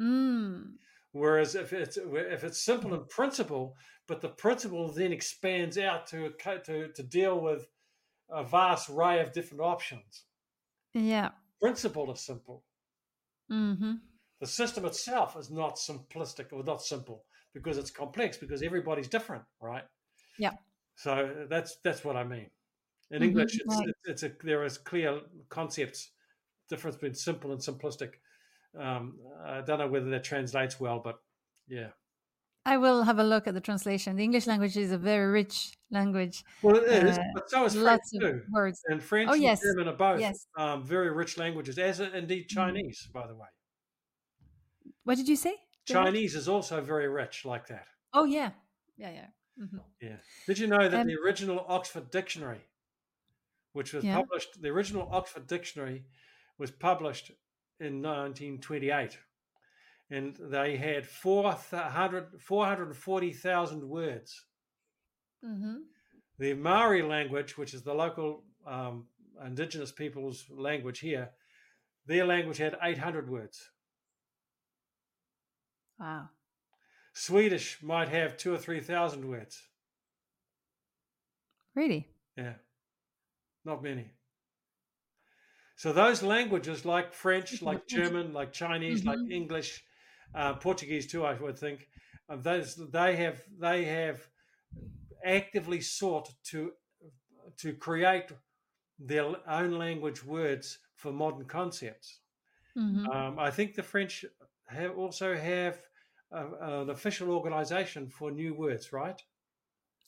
Mm. 0.00 0.72
Whereas 1.12 1.54
if 1.54 1.72
it's 1.72 1.96
if 1.96 2.44
it's 2.44 2.60
simple 2.60 2.94
in 2.94 3.04
principle, 3.06 3.76
but 4.06 4.20
the 4.20 4.28
principle 4.28 4.92
then 4.92 5.12
expands 5.12 5.76
out 5.78 6.06
to 6.08 6.30
to 6.64 6.92
to 6.92 7.02
deal 7.02 7.40
with 7.40 7.68
a 8.30 8.44
vast 8.44 8.90
array 8.90 9.20
of 9.20 9.32
different 9.32 9.62
options. 9.62 10.24
Yeah. 10.94 11.30
Principle 11.60 12.12
is 12.12 12.20
simple. 12.20 12.64
Mm-hmm. 13.50 13.94
The 14.40 14.46
system 14.46 14.84
itself 14.84 15.36
is 15.36 15.50
not 15.50 15.76
simplistic 15.76 16.52
or 16.52 16.62
not 16.64 16.82
simple 16.82 17.24
because 17.52 17.76
it's 17.78 17.90
complex 17.90 18.36
because 18.36 18.62
everybody's 18.62 19.08
different, 19.08 19.44
right? 19.60 19.84
Yeah. 20.38 20.52
So 20.94 21.46
that's 21.48 21.76
that's 21.82 22.04
what 22.04 22.16
I 22.16 22.24
mean. 22.24 22.50
In 23.10 23.22
Mhm, 23.22 23.26
English, 23.26 23.58
it's, 23.60 23.76
right. 23.76 23.88
it's, 23.88 24.00
it's 24.04 24.22
a 24.22 24.36
there 24.44 24.64
is 24.64 24.78
clear 24.78 25.22
concepts 25.48 26.12
difference 26.68 26.96
between 26.96 27.14
simple 27.14 27.52
and 27.52 27.60
simplistic. 27.60 28.14
Um, 28.78 29.18
I 29.44 29.60
don't 29.62 29.78
know 29.78 29.88
whether 29.88 30.10
that 30.10 30.24
translates 30.24 30.78
well, 30.78 31.00
but 31.00 31.16
yeah. 31.66 31.88
I 32.66 32.76
will 32.76 33.02
have 33.04 33.18
a 33.18 33.24
look 33.24 33.46
at 33.48 33.54
the 33.54 33.60
translation. 33.60 34.16
The 34.16 34.22
English 34.24 34.46
language 34.46 34.76
is 34.76 34.92
a 34.92 34.98
very 34.98 35.30
rich 35.30 35.72
language. 35.90 36.44
Well, 36.62 36.76
it 36.76 36.84
is, 37.04 37.18
Uh, 37.18 37.22
but 37.34 37.50
so 37.50 37.64
is 37.64 37.72
French 37.72 37.84
Lots 37.86 38.14
of 38.14 38.20
too. 38.20 38.42
words. 38.50 38.82
And 38.86 39.02
French 39.02 39.30
Oh, 39.30 39.32
and 39.34 39.42
yes. 39.42 39.60
German 39.62 39.88
are 39.88 39.96
both 39.96 40.20
Yes. 40.20 40.46
um, 40.56 40.84
very 40.84 41.10
rich 41.10 41.36
languages, 41.38 41.78
as 41.78 42.00
indeed 42.00 42.44
Mhm. 42.44 42.54
Chinese, 42.54 43.08
by 43.12 43.26
the 43.26 43.34
way. 43.34 43.48
What 45.04 45.16
did 45.16 45.28
you 45.28 45.36
say? 45.36 45.56
Chinese 45.86 46.34
is 46.36 46.48
also 46.48 46.80
very 46.82 47.08
rich 47.08 47.44
like 47.44 47.66
that. 47.68 47.88
Oh 48.12 48.24
yeah, 48.24 48.52
yeah, 48.96 49.10
yeah. 49.10 49.30
hmm 49.56 49.78
Yeah. 50.00 50.18
Did 50.46 50.58
you 50.58 50.66
know 50.66 50.88
that 50.88 51.00
Um, 51.00 51.06
the 51.06 51.16
original 51.16 51.64
Oxford 51.66 52.10
Dictionary, 52.10 52.68
which 53.72 53.92
was 53.94 54.04
Yeah. 54.04 54.16
published, 54.16 54.60
the 54.60 54.68
original 54.68 55.08
Oxford 55.10 55.46
Dictionary 55.46 56.04
was 56.58 56.70
published 56.70 57.32
in 57.80 58.02
1928, 58.02 59.18
and 60.10 60.36
they 60.36 60.76
had 60.76 61.06
400 61.06 62.40
440,000 62.40 63.88
words. 63.88 64.46
hmm 65.42 65.76
The 66.38 66.54
Maori 66.54 67.02
language, 67.02 67.56
which 67.58 67.74
is 67.74 67.82
the 67.82 67.94
local 67.94 68.44
um, 68.66 69.06
indigenous 69.44 69.92
people's 69.92 70.44
language 70.50 71.00
here, 71.00 71.30
their 72.06 72.26
language 72.26 72.58
had 72.58 72.76
800 72.82 73.28
words. 73.30 73.70
Wow. 75.98 76.28
Swedish 77.12 77.82
might 77.82 78.08
have 78.08 78.36
two 78.36 78.54
or 78.54 78.58
3,000 78.58 79.28
words. 79.28 79.68
Really? 81.74 82.08
Yeah, 82.36 82.54
not 83.64 83.82
many. 83.82 84.12
So 85.80 85.92
those 85.94 86.22
languages, 86.22 86.84
like 86.84 87.14
French, 87.14 87.62
like 87.62 87.86
German, 87.86 88.32
like 88.34 88.52
Chinese, 88.52 89.02
like 89.06 89.18
Mhm. 89.18 89.30
English, 89.30 89.84
uh, 90.34 90.54
Portuguese 90.56 91.06
too, 91.10 91.24
I 91.24 91.34
would 91.34 91.58
think, 91.58 91.88
uh, 92.28 92.36
those 92.36 92.76
they 92.90 93.16
have 93.16 93.38
they 93.58 93.84
have 93.86 94.28
actively 95.24 95.80
sought 95.80 96.28
to 96.44 96.74
to 97.58 97.76
create 97.76 98.32
their 98.98 99.26
own 99.48 99.72
language 99.72 100.24
words 100.24 100.80
for 100.96 101.12
modern 101.12 101.46
concepts. 101.46 102.22
hmm 102.74 103.10
Um, 103.12 103.38
I 103.38 103.50
think 103.50 103.74
the 103.74 103.82
French 103.82 104.24
have 104.68 104.96
also 104.98 105.36
have 105.36 105.88
uh, 106.32 106.50
an 106.82 106.90
official 106.90 107.30
organization 107.30 108.08
for 108.10 108.30
new 108.30 108.54
words, 108.54 108.92
right? 108.92 109.20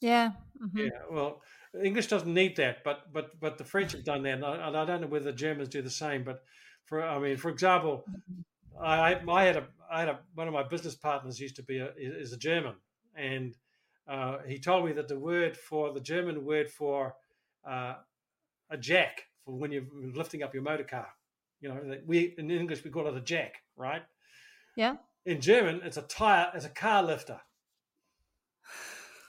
Yeah. 0.02 0.32
hmm 0.60 0.78
Yeah, 0.78 0.90
well, 1.10 1.42
English 1.82 2.08
doesn't 2.08 2.34
need 2.34 2.56
that, 2.56 2.84
but 2.84 3.12
but 3.12 3.38
but 3.40 3.56
the 3.56 3.64
French 3.64 3.92
have 3.92 4.04
done 4.04 4.22
that, 4.24 4.34
and 4.34 4.44
I, 4.44 4.66
and 4.68 4.76
I 4.76 4.84
don't 4.84 5.00
know 5.00 5.06
whether 5.06 5.26
the 5.26 5.32
Germans 5.32 5.68
do 5.68 5.80
the 5.80 5.90
same. 5.90 6.24
But 6.24 6.42
for 6.84 7.02
I 7.02 7.18
mean, 7.18 7.36
for 7.36 7.50
example, 7.50 8.04
I 8.80 9.20
I 9.28 9.44
had 9.44 9.56
a 9.56 9.66
I 9.90 10.00
had 10.00 10.08
a 10.08 10.20
one 10.34 10.48
of 10.48 10.54
my 10.54 10.64
business 10.64 10.96
partners 10.96 11.40
used 11.40 11.56
to 11.56 11.62
be 11.62 11.78
a 11.78 11.92
is 11.96 12.32
a 12.32 12.36
German, 12.38 12.74
and 13.14 13.56
uh, 14.08 14.38
he 14.46 14.58
told 14.58 14.84
me 14.84 14.92
that 14.92 15.08
the 15.08 15.18
word 15.18 15.56
for 15.56 15.92
the 15.92 16.00
German 16.00 16.44
word 16.44 16.70
for 16.70 17.14
uh, 17.64 17.94
a 18.70 18.76
jack 18.76 19.26
for 19.44 19.54
when 19.54 19.72
you're 19.72 19.86
lifting 20.14 20.42
up 20.42 20.54
your 20.54 20.62
motor 20.62 20.84
car, 20.84 21.08
you 21.60 21.68
know, 21.68 21.80
that 21.88 22.06
we 22.06 22.34
in 22.38 22.50
English 22.50 22.84
we 22.84 22.90
call 22.90 23.06
it 23.06 23.16
a 23.16 23.20
jack, 23.20 23.62
right? 23.76 24.02
Yeah. 24.76 24.96
In 25.24 25.40
German, 25.40 25.80
it's 25.84 25.96
a 25.96 26.02
tire, 26.02 26.50
it's 26.54 26.64
a 26.64 26.70
car 26.70 27.02
lifter, 27.02 27.40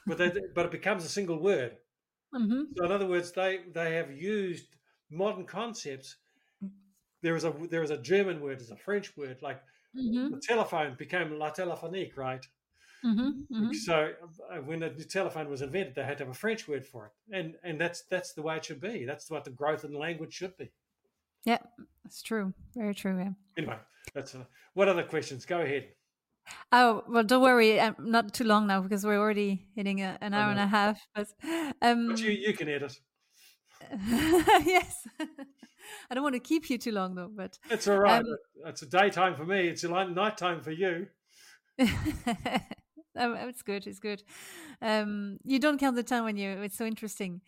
but 0.08 0.18
they, 0.18 0.32
but 0.54 0.66
it 0.66 0.72
becomes 0.72 1.06
a 1.06 1.10
single 1.10 1.39
word. 1.39 1.78
hmm 2.34 2.63
So 2.78 2.86
in 2.86 2.92
other 2.92 3.08
words, 3.08 3.32
they 3.32 3.63
they 3.74 3.96
have 3.96 4.12
used 4.12 4.76
modern 5.10 5.46
concepts. 5.46 6.18
There 7.22 7.36
is 7.36 7.44
a 7.44 7.52
there 7.72 7.82
is 7.82 7.89
a 7.89 7.98
German 7.98 8.39
word, 8.39 8.60
there's 8.60 8.70
a 8.70 8.78
French 8.78 9.18
word, 9.18 9.42
like 9.42 9.63
hmm 9.96 10.28
the 10.30 10.39
telephone 10.39 10.96
became 10.96 11.39
la 11.39 11.52
téléphonique, 11.52 12.18
right? 12.18 12.46
hmm 13.02 13.46
hmm 13.50 13.72
So 13.74 14.13
uh, 14.52 14.58
when 14.58 14.80
the 14.80 15.06
telephone 15.06 15.50
was 15.50 15.62
invented, 15.62 15.96
they 15.96 16.04
had 16.04 16.18
to 16.20 16.26
have 16.26 16.32
a 16.32 16.38
French 16.38 16.68
word 16.68 16.86
for 16.86 17.08
it, 17.08 17.13
and 17.36 17.56
and 17.63 17.80
that's 17.80 18.04
that's 18.04 18.34
the 18.34 18.42
way 18.42 18.58
it 18.58 18.66
should 18.66 18.80
be. 18.82 19.06
That's 19.06 19.30
what 19.30 19.44
the 19.44 19.52
growth 19.52 19.84
in 19.86 19.94
language 19.94 20.34
should 20.34 20.56
be. 20.58 20.72
Yeah, 21.46 21.60
it's 22.06 22.22
true. 22.22 22.54
Very 22.76 22.96
true. 22.96 23.18
Yeah. 23.18 23.34
Anyway, 23.58 23.78
that's 24.13 24.36
uh, 24.36 24.46
what 24.74 24.88
other 24.88 25.04
questions? 25.04 25.46
Go 25.46 25.62
ahead. 25.62 25.94
Oh 26.71 27.03
well, 27.08 27.23
don't 27.23 27.41
worry. 27.41 27.79
I'm 27.79 27.95
not 27.99 28.34
too 28.34 28.43
long 28.43 28.67
now 28.67 28.82
because 28.82 29.06
we're 29.06 29.19
already 29.19 29.65
hitting 29.75 30.01
a, 30.01 30.17
an 30.21 30.34
hour 30.34 30.51
and 30.51 30.60
a 30.60 30.67
half. 30.67 30.99
But 31.13 31.27
um, 31.82 32.10
But 32.10 32.19
you 32.19 32.32
you 32.32 32.53
can 32.53 32.69
edit. 32.69 32.99
yes, 34.65 35.08
I 36.10 36.13
don't 36.13 36.23
want 36.23 36.36
to 36.36 36.39
keep 36.39 36.69
you 36.69 36.77
too 36.77 36.91
long 36.91 37.15
though. 37.15 37.29
But 37.34 37.58
It's 37.69 37.88
all 37.88 37.99
right. 37.99 38.19
Um, 38.19 38.36
it's 38.65 38.82
a 38.82 38.86
daytime 38.86 39.36
for 39.36 39.45
me. 39.45 39.67
It's 39.67 39.84
a 39.84 39.89
light 39.89 40.10
nighttime 40.10 40.62
for 40.62 40.71
you. 40.71 41.08
Um, 41.79 41.88
it's 43.15 43.62
good. 43.62 43.88
It's 43.88 43.99
good. 43.99 44.23
Um, 44.82 45.38
you 45.43 45.60
don't 45.60 45.79
count 45.79 45.95
the 45.95 46.03
time 46.03 46.23
when 46.23 46.38
you. 46.38 46.49
It's 46.63 46.77
so 46.77 46.86
interesting. 46.86 47.41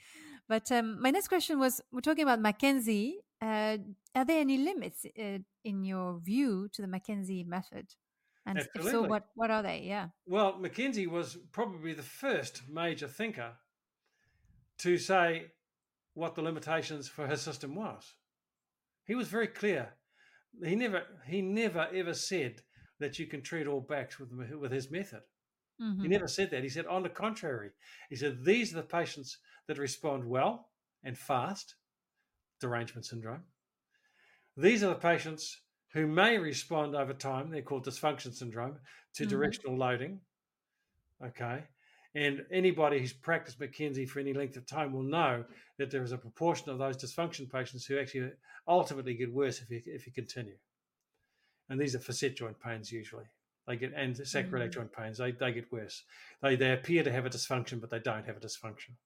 But 0.48 0.72
um, 0.72 1.02
my 1.02 1.12
next 1.12 1.28
question 1.28 1.60
was: 1.60 1.82
We're 1.92 2.02
talking 2.02 2.24
about 2.24 2.40
McKenzie. 2.42 3.14
Uh, 3.42 3.78
are 4.16 4.26
there 4.26 4.40
any 4.40 4.58
limits 4.58 5.06
uh, 5.20 5.40
in 5.64 5.84
your 5.84 6.20
view 6.20 6.70
to 6.74 6.82
the 6.82 6.88
McKenzie 6.88 7.46
method? 7.46 7.88
And 8.46 8.60
if 8.60 8.66
so, 8.66 8.80
Absolutely. 8.80 9.10
what 9.10 9.28
what 9.36 9.52
are 9.52 9.64
they? 9.64 9.82
Yeah. 9.84 10.10
Well, 10.28 10.54
McKenzie 10.60 11.08
was 11.08 11.38
probably 11.52 11.94
the 11.94 12.04
first 12.04 12.62
major 12.70 13.08
thinker 13.08 13.54
to 14.80 14.98
say 14.98 15.48
what 16.14 16.36
the 16.36 16.42
limitations 16.42 17.08
for 17.08 17.28
his 17.28 17.42
system 17.42 17.76
was. 17.76 18.14
He 19.06 19.16
was 19.16 19.28
very 19.28 19.48
clear. 19.48 19.94
He 20.64 20.76
never 20.76 21.04
he 21.28 21.42
never 21.42 21.88
ever 21.94 22.14
said 22.14 22.62
that 23.00 23.20
you 23.20 23.26
can 23.26 23.42
treat 23.42 23.68
all 23.68 23.82
backs 23.82 24.20
with 24.20 24.32
with 24.32 24.72
his 24.72 24.92
method. 24.92 25.22
Mhm. 25.82 26.02
He 26.04 26.08
never 26.08 26.28
said 26.28 26.52
that. 26.52 26.64
He 26.64 26.70
said, 26.70 26.86
on 26.86 27.04
the 27.04 27.10
contrary, 27.10 27.72
he 28.10 28.16
said 28.16 28.46
these 28.46 28.72
are 28.72 28.78
the 28.78 28.88
patients 28.88 29.40
that 29.68 29.78
respond 29.78 30.24
well 30.24 30.70
and 31.04 31.18
fast, 31.18 31.76
derangement 32.62 33.06
syndrome. 33.06 33.44
These 34.56 34.84
are 34.84 34.90
the 34.90 34.96
patients 34.96 35.62
who 35.96 36.06
may 36.06 36.38
respond 36.38 36.94
over 36.94 37.14
time. 37.14 37.50
They're 37.50 37.62
called 37.62 37.86
dysfunction 37.86 38.34
syndrome 38.34 38.78
to 39.14 39.26
Mhm. 39.26 39.30
directional 39.30 39.78
loading. 39.78 40.22
Okay. 41.24 41.64
And 42.14 42.46
anybody 42.52 43.00
who's 43.00 43.14
practiced 43.14 43.60
McKenzie 43.60 44.08
for 44.08 44.20
any 44.20 44.34
length 44.34 44.58
of 44.58 44.66
time 44.66 44.92
will 44.92 45.04
know 45.04 45.46
that 45.78 45.90
there 45.92 46.04
is 46.04 46.12
a 46.12 46.18
proportion 46.18 46.70
of 46.70 46.78
those 46.78 46.98
dysfunction 46.98 47.50
patients 47.50 47.86
who 47.86 47.98
actually 47.98 48.32
ultimately 48.68 49.16
get 49.16 49.32
worse 49.34 49.62
if 49.62 49.70
you, 49.72 49.82
if 49.86 50.06
you 50.06 50.12
continue. 50.12 50.58
And 51.70 51.80
these 51.80 51.96
are 51.96 52.00
facet 52.00 52.36
joint 52.36 52.60
pains 52.60 52.92
usually. 52.92 53.26
They 53.66 53.78
get 53.78 53.94
and 53.94 54.16
sacroiliac 54.16 54.70
Mm. 54.70 54.74
joint 54.74 54.94
pains. 54.94 55.18
They, 55.18 55.32
they 55.32 55.54
get 55.54 55.72
worse. 55.72 56.04
They 56.42 56.56
they 56.58 56.74
appear 56.74 57.04
to 57.04 57.12
have 57.12 57.26
a 57.26 57.30
dysfunction, 57.30 57.80
but 57.80 57.90
they 57.90 58.00
don't 58.00 58.26
have 58.26 58.38
a 58.38 58.42
dysfunction. 58.42 58.98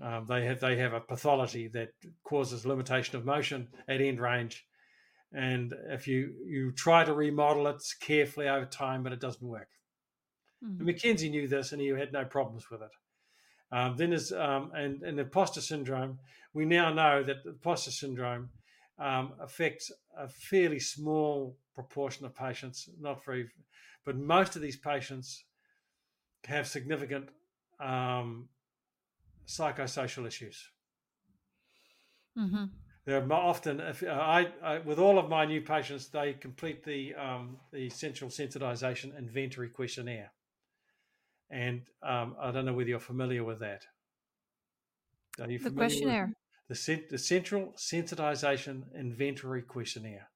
Um, 0.00 0.26
they 0.26 0.44
have 0.44 0.60
they 0.60 0.76
have 0.76 0.92
a 0.92 1.00
pathology 1.00 1.68
that 1.68 1.94
causes 2.24 2.66
limitation 2.66 3.16
of 3.16 3.24
motion 3.24 3.72
at 3.88 4.00
end 4.00 4.20
range, 4.20 4.66
and 5.34 5.74
if 5.88 6.06
you 6.06 6.34
you 6.44 6.72
try 6.72 7.04
to 7.04 7.14
remodel 7.14 7.66
it 7.68 7.82
carefully 8.00 8.48
over 8.48 8.66
time, 8.66 9.02
but 9.02 9.12
it 9.12 9.20
doesn't 9.20 9.46
work. 9.46 9.68
Mhm. 10.62 10.80
And 10.80 10.88
McKenzie 10.88 11.30
knew 11.30 11.48
this, 11.48 11.72
and 11.72 11.80
he 11.80 11.88
had 11.88 12.12
no 12.12 12.24
problems 12.24 12.70
with 12.70 12.82
it. 12.82 12.90
Um, 13.70 13.96
then 13.96 14.12
is 14.12 14.32
um, 14.32 14.72
and 14.74 15.02
and 15.02 15.18
imposter 15.18 15.60
syndrome. 15.60 16.20
We 16.52 16.64
now 16.66 16.92
know 16.92 17.22
that 17.22 17.44
imposter 17.46 17.90
syndrome 17.90 18.50
um, 18.98 19.34
affects 19.40 19.90
a 20.16 20.28
fairly 20.28 20.78
small 20.78 21.56
proportion 21.74 22.26
of 22.26 22.34
patients, 22.34 22.88
not 23.00 23.24
very, 23.24 23.48
but 24.04 24.16
most 24.16 24.56
of 24.56 24.62
these 24.62 24.76
patients 24.76 25.44
have 26.44 26.66
significant 26.66 27.30
um, 27.80 28.48
psychosocial 29.46 30.26
issues. 30.26 30.70
Mhm. 32.36 32.81
They're 33.04 33.32
often, 33.32 33.80
if, 33.80 34.02
uh, 34.02 34.06
I, 34.10 34.52
I, 34.62 34.78
with 34.78 34.98
all 34.98 35.18
of 35.18 35.28
my 35.28 35.44
new 35.44 35.60
patients, 35.60 36.08
they 36.08 36.34
complete 36.34 36.84
the 36.84 37.14
um, 37.16 37.58
the 37.72 37.90
central 37.90 38.30
sensitization 38.30 39.16
inventory 39.18 39.70
questionnaire, 39.70 40.32
and 41.50 41.82
um, 42.02 42.36
I 42.40 42.50
don't 42.50 42.64
know 42.64 42.72
whether 42.74 42.88
you're 42.88 42.98
familiar 43.00 43.44
with 43.44 43.60
that. 43.60 43.86
Are 45.40 45.50
you 45.50 45.58
The 45.58 45.70
questionnaire. 45.70 46.32
the, 46.68 47.04
the 47.10 47.18
central 47.18 47.72
sensitization 47.74 48.94
inventory 48.94 49.62
questionnaire? 49.62 50.30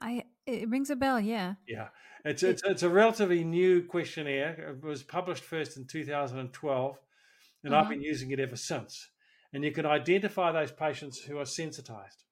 I 0.00 0.24
it 0.46 0.68
rings 0.68 0.90
a 0.90 0.96
bell. 0.96 1.20
Yeah. 1.20 1.54
Yeah, 1.66 1.90
it's 2.24 2.42
It- 2.42 2.50
it's 2.50 2.62
it's 2.64 2.82
a 2.82 2.88
relatively 2.90 3.44
new 3.44 3.82
questionnaire. 3.86 4.70
It 4.70 4.82
was 4.82 5.02
published 5.02 5.44
first 5.44 5.76
in 5.76 5.86
2012, 5.86 6.98
and 7.64 7.74
I've 7.74 7.82
Uh-huh. 7.82 7.90
been 7.90 8.02
using 8.02 8.30
it 8.30 8.40
ever 8.40 8.56
since. 8.56 9.09
And 9.52 9.64
you 9.64 9.72
can 9.72 9.86
identify 9.86 10.52
those 10.52 10.72
patients 10.72 11.18
who 11.20 11.38
are 11.38 11.44
sensitized. 11.44 12.24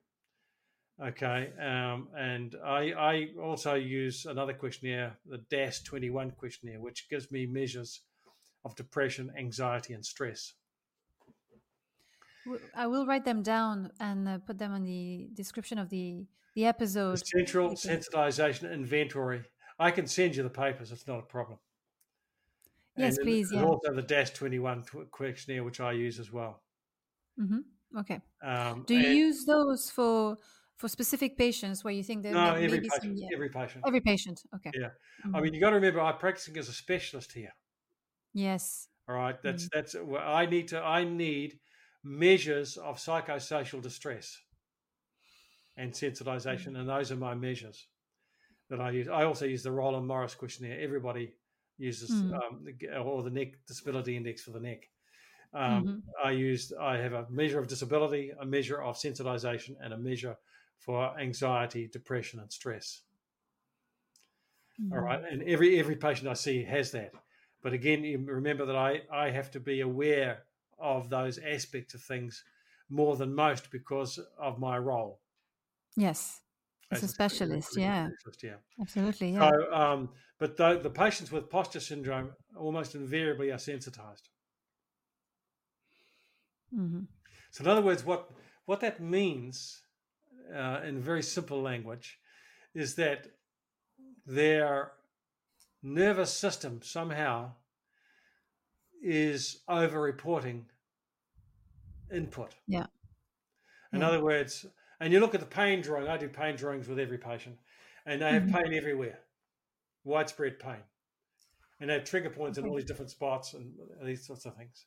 Okay, 1.01 1.53
um, 1.61 2.09
and 2.17 2.57
I 2.65 2.93
I 2.93 3.29
also 3.41 3.75
use 3.75 4.27
another 4.27 4.53
questionnaire, 4.53 5.17
the 5.27 5.39
DASS 5.39 5.83
21 5.83 6.33
questionnaire, 6.33 6.81
which 6.81 7.09
gives 7.09 7.31
me 7.31 7.47
measures 7.47 8.01
of 8.65 8.75
depression, 8.75 9.33
anxiety, 9.39 9.95
and 9.95 10.05
stress. 10.05 10.55
I 12.75 12.87
will 12.87 13.07
write 13.07 13.25
them 13.25 13.43
down 13.43 13.93
and 14.01 14.29
uh, 14.29 14.39
put 14.39 14.59
them 14.59 14.73
on 14.73 14.85
the 14.85 15.29
description 15.35 15.79
of 15.79 15.89
the 15.91 16.27
the 16.55 16.65
The 17.11 17.17
episode. 17.17 17.27
central 17.27 17.71
Okay. 17.73 17.77
sensitization 17.77 18.73
inventory. 18.73 19.45
I 19.79 19.91
can 19.93 20.07
send 20.07 20.35
you 20.37 20.43
the 20.43 20.51
papers; 20.51 20.91
it's 20.93 21.07
not 21.07 21.21
a 21.21 21.23
problem. 21.27 21.59
Yes, 22.97 23.17
then 23.17 23.25
please, 23.25 23.51
there's 23.51 23.63
yeah. 23.63 23.63
also 23.63 23.93
the 23.95 24.03
DASS 24.03 24.31
21 24.33 24.83
tw- 24.85 25.11
questionnaire, 25.11 25.65
which 25.65 25.81
I 25.81 25.93
use 25.93 26.19
as 26.19 26.33
well. 26.33 26.63
Hmm 27.39 27.61
Okay. 27.99 28.21
Um, 28.43 28.85
Do 28.87 28.95
you 28.95 29.09
use 29.27 29.45
those 29.47 29.91
for 29.91 30.37
for 30.77 30.89
specific 30.89 31.37
patients 31.39 31.85
where 31.85 31.95
you 31.95 32.05
think 32.05 32.23
there 32.23 32.35
no 32.35 32.53
may, 32.55 32.65
every 32.67 32.81
maybe 32.81 32.91
some, 32.91 33.01
patient? 33.01 33.19
yeah. 33.21 33.29
Every 33.35 33.51
patient. 33.51 33.85
every 33.87 34.01
patient? 34.01 34.43
Okay. 34.57 34.71
Yeah. 34.73 34.91
I 35.25 35.29
Mhm. 35.29 35.43
mean, 35.43 35.55
you 35.55 35.61
got 35.61 35.71
to 35.71 35.77
remember, 35.77 36.01
I'm 36.01 36.19
practicing 36.19 36.57
as 36.59 36.69
a 36.69 36.73
specialist 36.73 37.33
here. 37.33 37.53
yes. 38.35 38.89
All 39.09 39.15
right, 39.17 39.41
that's 39.43 39.65
Mm. 39.65 39.71
that's 39.73 39.95
well, 39.95 40.23
I 40.23 40.47
need 40.47 40.69
to 40.69 40.81
I 40.83 41.03
need 41.05 41.61
measures 42.05 42.77
of 42.77 42.99
psychosocial 42.99 43.81
distress 43.83 44.39
and 45.77 45.93
sensitization, 45.93 46.73
Mm. 46.73 46.81
and 46.81 46.89
those 46.89 47.13
are 47.13 47.17
my 47.17 47.35
measures 47.35 47.89
that 48.71 48.81
I 48.81 48.91
use. 48.93 49.09
I 49.09 49.25
also 49.25 49.47
use 49.47 49.63
the 49.63 49.73
Roland 49.73 50.07
Morris 50.07 50.35
questionnaire. 50.37 50.81
Everybody 50.81 51.35
uses 51.79 52.11
Mm. 52.11 52.33
um, 52.35 52.67
or 53.07 53.23
the 53.23 53.31
neck 53.31 53.65
disability 53.67 54.17
index 54.17 54.43
for 54.43 54.53
the 54.53 54.61
neck. 54.61 54.91
Um, 55.53 55.89
Mhm. 55.89 56.03
I 56.23 56.33
used 56.33 56.75
I 56.75 56.99
have 56.99 57.13
a 57.13 57.29
measure 57.31 57.59
of 57.59 57.69
disability, 57.69 58.31
a 58.31 58.45
measure 58.47 58.83
of 58.83 58.97
sensitization, 58.97 59.77
and 59.81 59.93
a 59.95 59.99
measure 59.99 60.37
for 60.79 61.19
anxiety, 61.19 61.89
depression, 61.89 62.41
and 62.41 62.53
stress. 62.53 63.03
All 64.91 64.99
Mhm. 64.99 65.03
right, 65.03 65.25
and 65.25 65.43
every 65.45 65.79
every 65.79 65.97
patient 65.97 66.29
I 66.29 66.35
see 66.35 66.63
has 66.65 66.91
that. 66.93 67.13
But 67.63 67.73
again, 67.73 68.05
you 68.05 68.19
remember 68.19 68.67
that 68.67 68.77
I 68.77 69.07
I 69.11 69.31
have 69.31 69.51
to 69.53 69.61
be 69.61 69.81
aware 69.81 70.45
of 70.79 71.09
those 71.09 71.39
aspects 71.39 71.95
of 71.95 72.03
things 72.03 72.45
more 72.91 73.17
than 73.17 73.35
most 73.35 73.71
because 73.71 74.19
of 74.19 74.59
my 74.59 74.77
role 74.79 75.23
Yes. 75.97 76.43
As 76.91 77.03
a 77.03 77.09
specialist, 77.09 77.77
clinical 77.77 77.77
yeah, 77.77 78.11
specialist, 78.15 78.43
yeah. 78.43 78.59
absolutely, 78.81 79.33
yeah. 79.33 79.53
So, 79.59 79.75
um, 79.75 80.15
but 80.39 80.57
the, 80.57 80.79
the 80.81 80.91
patients 80.91 81.33
with 81.33 81.51
posture 81.51 81.81
syndrome 81.81 82.35
almost 82.57 82.95
invariably 82.95 83.53
are 83.53 83.59
sensitized. 83.59 84.31
Hmm 86.73 87.09
So, 87.51 87.63
in 87.65 87.69
other 87.71 87.83
words, 87.83 88.05
what 88.05 88.31
what 88.67 88.81
that 88.81 89.01
means, 89.01 89.83
uh, 90.55 90.81
in 90.85 91.01
very 91.01 91.23
simple 91.23 91.61
language, 91.63 92.21
is 92.75 92.95
that 92.97 93.29
their 94.27 94.93
nervous 95.83 96.33
system 96.35 96.83
somehow 96.83 97.53
is 99.03 99.63
over-reporting 99.69 100.67
input. 102.11 102.55
Yeah. 102.67 102.87
In 103.93 104.01
Yeah. 104.01 104.09
other 104.09 104.23
words, 104.23 104.67
and 105.01 105.13
you 105.13 105.21
look 105.21 105.35
at 105.35 105.41
the 105.41 105.47
pain 105.47 105.81
drawing. 105.81 106.09
I 106.09 106.17
do 106.17 106.29
pain 106.29 106.57
drawings 106.57 106.89
with 106.89 106.99
every 106.99 107.19
patient, 107.19 107.59
and 108.07 108.21
they 108.21 108.33
have 108.33 108.43
Mhm. 108.43 108.53
pain 108.53 108.75
everywhere, 108.75 109.21
widespread 110.05 110.59
pain, 110.59 110.83
and 111.81 111.91
they 111.91 111.95
have 111.95 112.05
trigger 112.05 112.31
points 112.31 112.59
in 112.59 112.67
all 112.67 112.77
these 112.77 112.85
different 112.87 113.11
spots 113.11 113.55
and 113.55 113.75
these 114.03 114.27
sorts 114.27 114.47
of 114.47 114.57
things. 114.57 114.87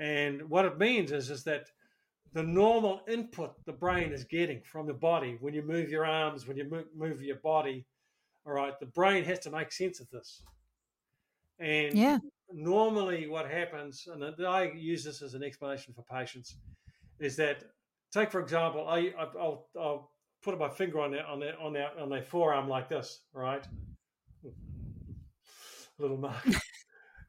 And 0.00 0.48
what 0.48 0.64
it 0.64 0.78
means 0.78 1.12
is, 1.12 1.28
is 1.30 1.44
that 1.44 1.66
the 2.32 2.42
normal 2.42 3.02
input 3.06 3.54
the 3.66 3.72
brain 3.72 4.12
is 4.12 4.24
getting 4.24 4.62
from 4.62 4.86
the 4.86 4.94
body 4.94 5.36
when 5.40 5.52
you 5.52 5.62
move 5.62 5.90
your 5.90 6.06
arms, 6.06 6.48
when 6.48 6.56
you 6.56 6.64
move, 6.64 6.86
move 6.96 7.22
your 7.22 7.36
body, 7.36 7.84
all 8.46 8.54
right, 8.54 8.72
the 8.80 8.86
brain 8.86 9.24
has 9.24 9.40
to 9.40 9.50
make 9.50 9.70
sense 9.70 10.00
of 10.00 10.08
this. 10.08 10.42
And 11.58 11.98
Yeah. 11.98 12.18
normally, 12.50 13.26
what 13.26 13.50
happens, 13.50 14.08
and 14.10 14.24
I 14.46 14.72
use 14.72 15.04
this 15.04 15.20
as 15.20 15.34
an 15.34 15.42
explanation 15.42 15.92
for 15.92 16.02
patients, 16.02 16.56
is 17.18 17.36
that 17.36 17.64
take 18.10 18.30
for 18.30 18.40
example, 18.40 18.88
I 18.88 19.12
I'll, 19.18 19.68
I'll 19.78 20.12
put 20.42 20.58
my 20.58 20.70
finger 20.70 21.00
on 21.00 21.10
their 21.10 21.26
on 21.26 21.40
their 21.40 21.60
on 21.60 21.74
their 21.74 21.90
on 22.00 22.08
their 22.08 22.22
forearm 22.22 22.70
like 22.70 22.88
this, 22.88 23.20
right? 23.34 23.66
Little 25.98 26.16
mark. 26.16 26.46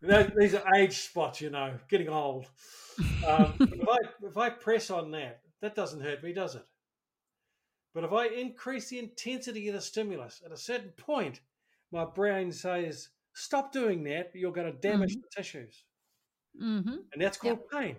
These 0.02 0.56
are 0.56 0.76
age 0.76 0.98
spots, 0.98 1.42
you 1.42 1.50
know, 1.50 1.78
getting 1.88 2.10
old. 2.10 2.48
Um, 3.28 3.54
if 3.60 3.88
I 3.88 3.98
if 4.24 4.38
I 4.38 4.50
press 4.50 4.90
on 4.90 5.12
that, 5.12 5.42
that 5.62 5.76
doesn't 5.76 6.02
hurt 6.02 6.24
me, 6.24 6.34
does 6.34 6.56
it? 6.56 6.66
But 7.94 8.06
if 8.06 8.14
I 8.14 8.28
increase 8.28 8.90
the 8.90 9.00
intensity 9.00 9.68
of 9.68 9.76
the 9.76 9.82
stimulus 9.82 10.42
at 10.46 10.52
a 10.52 10.58
certain 10.58 10.92
point, 10.92 11.42
my 11.92 12.06
brain 12.06 12.52
says, 12.52 13.10
"Stop 13.34 13.72
doing 13.72 14.04
that. 14.06 14.32
You're 14.34 14.54
going 14.54 14.72
to 14.72 14.80
damage 14.80 15.16
the 15.16 15.28
tissues," 15.36 15.84
hmm 16.58 16.80
and 17.14 17.22
that's 17.22 17.38
called 17.38 17.70
pain. 17.70 17.98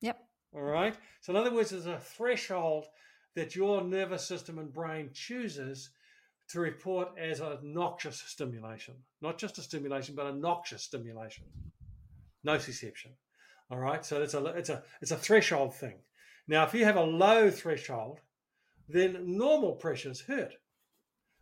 Yep. 0.00 0.18
All 0.54 0.62
right. 0.62 0.96
So, 1.20 1.32
in 1.32 1.36
other 1.36 1.54
words, 1.54 1.70
there's 1.70 1.86
a 1.86 1.98
threshold 1.98 2.86
that 3.34 3.54
your 3.54 3.82
nervous 3.82 4.26
system 4.26 4.58
and 4.58 4.72
brain 4.72 5.10
chooses 5.12 5.90
to 6.48 6.60
report 6.60 7.08
as 7.18 7.40
a 7.40 7.58
noxious 7.62 8.22
stimulation, 8.26 8.94
not 9.20 9.38
just 9.38 9.58
a 9.58 9.62
stimulation, 9.62 10.14
but 10.14 10.26
a 10.26 10.32
noxious 10.32 10.82
stimulation. 10.82 11.44
Nociception. 12.46 13.12
All 13.70 13.78
right. 13.78 14.04
So 14.04 14.22
it's 14.22 14.34
a 14.34 14.44
it's 14.46 14.68
a 14.68 14.82
it's 15.00 15.10
a 15.10 15.16
threshold 15.16 15.74
thing. 15.74 15.96
Now, 16.46 16.64
if 16.64 16.74
you 16.74 16.84
have 16.84 16.96
a 16.96 17.02
low 17.02 17.50
threshold, 17.50 18.20
then 18.88 19.36
normal 19.36 19.72
pressures 19.72 20.20
hurt. 20.20 20.54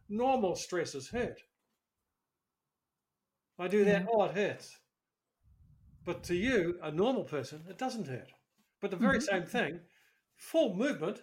Normal 0.09 0.55
stresses 0.55 1.09
hurt. 1.09 1.43
I 3.59 3.69
do 3.69 3.85
that, 3.85 4.07
oh, 4.13 4.25
it 4.25 4.35
hurts. 4.35 4.79
But 6.05 6.23
to 6.25 6.35
you, 6.35 6.79
a 6.83 6.91
normal 6.91 7.25
person, 7.25 7.65
it 7.69 7.79
doesn't 7.79 8.07
hurt. 8.07 8.33
But 8.81 8.91
the 8.91 8.97
very 8.97 9.19
Mhm. 9.19 9.23
same 9.23 9.47
thing, 9.47 9.81
full 10.37 10.75
movement 10.75 11.23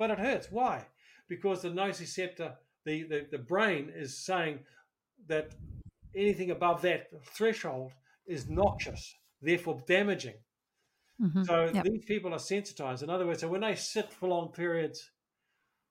but 0.00 0.10
it 0.10 0.18
hurts. 0.18 0.50
Why? 0.50 0.86
Because 1.30 1.62
the 1.62 1.68
nociceptor, 1.70 2.56
the, 2.84 3.04
the, 3.04 3.26
the 3.30 3.38
brain 3.38 3.90
is 3.94 4.18
saying 4.18 4.58
that 5.28 5.54
anything 6.14 6.50
above 6.50 6.82
that 6.82 7.08
threshold 7.24 7.92
is 8.26 8.48
noxious, 8.48 9.14
therefore 9.40 9.80
damaging. 9.86 10.34
Mhm. 11.22 11.46
So 11.46 11.70
Yep. 11.72 11.84
these 11.84 12.04
people 12.04 12.32
are 12.34 12.38
sensitized. 12.40 13.02
In 13.04 13.10
other 13.10 13.26
words, 13.26 13.40
so 13.42 13.48
when 13.48 13.60
they 13.60 13.76
sit 13.76 14.12
for 14.12 14.28
long 14.28 14.50
periods, 14.52 15.12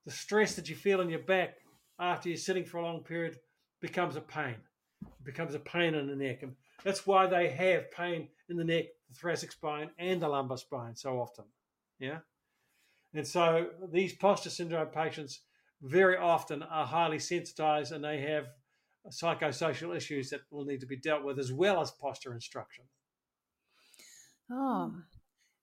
the 0.04 0.10
stress 0.10 0.56
that 0.56 0.68
you 0.68 0.76
feel 0.76 1.00
in 1.00 1.08
your 1.08 1.22
back 1.22 1.56
after 1.98 2.28
you're 2.28 2.36
sitting 2.38 2.64
for 2.66 2.78
a 2.78 2.82
long 2.82 3.02
period 3.02 3.38
becomes 3.80 4.16
a 4.16 4.20
pain. 4.20 4.56
It 5.02 5.24
becomes 5.24 5.54
a 5.54 5.60
pain 5.60 5.94
in 5.94 6.06
the 6.06 6.16
neck. 6.16 6.42
And 6.42 6.54
that's 6.84 7.06
why 7.06 7.26
they 7.26 7.48
have 7.48 7.90
pain 7.92 8.28
in 8.50 8.56
the 8.56 8.64
neck, 8.64 8.86
the 9.08 9.14
thoracic 9.14 9.52
spine, 9.52 9.90
and 9.98 10.20
the 10.20 10.28
lumbar 10.28 10.58
spine 10.58 10.96
so 10.96 11.18
often. 11.18 11.46
Yeah. 11.98 12.18
And 13.14 13.26
so 13.26 13.68
these 13.92 14.14
posture 14.14 14.50
syndrome 14.50 14.88
patients 14.88 15.40
very 15.82 16.16
often 16.16 16.62
are 16.62 16.86
highly 16.86 17.18
sensitized 17.18 17.92
and 17.92 18.04
they 18.04 18.20
have 18.20 18.46
psychosocial 19.10 19.96
issues 19.96 20.30
that 20.30 20.40
will 20.50 20.64
need 20.64 20.80
to 20.80 20.86
be 20.86 20.96
dealt 20.96 21.24
with 21.24 21.38
as 21.38 21.52
well 21.52 21.80
as 21.80 21.90
posture 21.90 22.34
instruction. 22.34 22.84
Oh, 24.52 24.92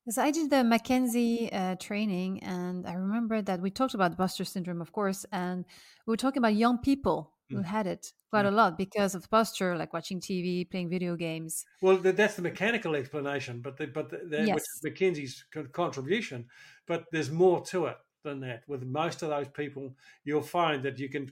because 0.04 0.18
I 0.18 0.32
did 0.32 0.50
the 0.50 0.58
McKenzie 0.58 1.54
uh, 1.54 1.76
training, 1.76 2.42
and 2.42 2.88
I 2.88 2.94
remember 2.94 3.42
that 3.42 3.60
we 3.60 3.70
talked 3.70 3.94
about 3.94 4.16
posture 4.16 4.46
syndrome, 4.46 4.80
of 4.80 4.94
course, 4.94 5.26
and 5.34 5.66
we 6.06 6.12
were 6.12 6.18
talking 6.18 6.38
about 6.38 6.56
young 6.56 6.78
people 6.78 7.34
who 7.52 7.60
Mm. 7.60 7.66
had 7.66 7.88
it 7.88 8.14
quite 8.30 8.46
a 8.46 8.52
lot 8.52 8.78
because 8.78 9.16
of 9.16 9.30
posture, 9.30 9.78
like 9.78 9.94
watching 9.94 10.20
TV, 10.20 10.66
playing 10.66 10.90
video 10.90 11.16
games. 11.16 11.66
Well, 11.82 11.98
that's 11.98 12.36
the 12.36 12.42
mechanical 12.42 12.96
explanation, 12.96 13.62
but 13.62 13.78
the, 13.78 13.88
but 13.88 14.10
the, 14.10 14.18
the, 14.18 14.50
which 14.50 14.64
is 14.64 14.82
McKenzie's 14.84 15.44
con- 15.52 15.68
contribution. 15.70 16.50
But 16.88 17.06
there's 17.12 17.30
more 17.32 17.62
to 17.68 17.86
it 17.86 17.98
than 18.24 18.40
that. 18.42 18.68
With 18.68 18.84
most 18.84 19.22
of 19.22 19.30
those 19.30 19.48
people, 19.50 19.96
you'll 20.24 20.42
find 20.42 20.84
that 20.84 20.98
you 21.00 21.10
can 21.10 21.32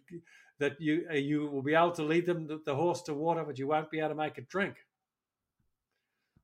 that 0.60 0.80
you 0.80 1.08
uh, 1.10 1.14
you 1.16 1.48
will 1.48 1.64
be 1.64 1.74
able 1.74 1.92
to 1.94 2.04
lead 2.04 2.26
them 2.28 2.46
the, 2.48 2.60
the 2.60 2.76
horse 2.76 3.02
to 3.04 3.14
water, 3.14 3.44
but 3.44 3.58
you 3.58 3.68
won't 3.68 3.90
be 3.90 4.00
able 4.00 4.10
to 4.10 4.16
make 4.16 4.38
it 4.38 4.48
drink. 4.48 4.86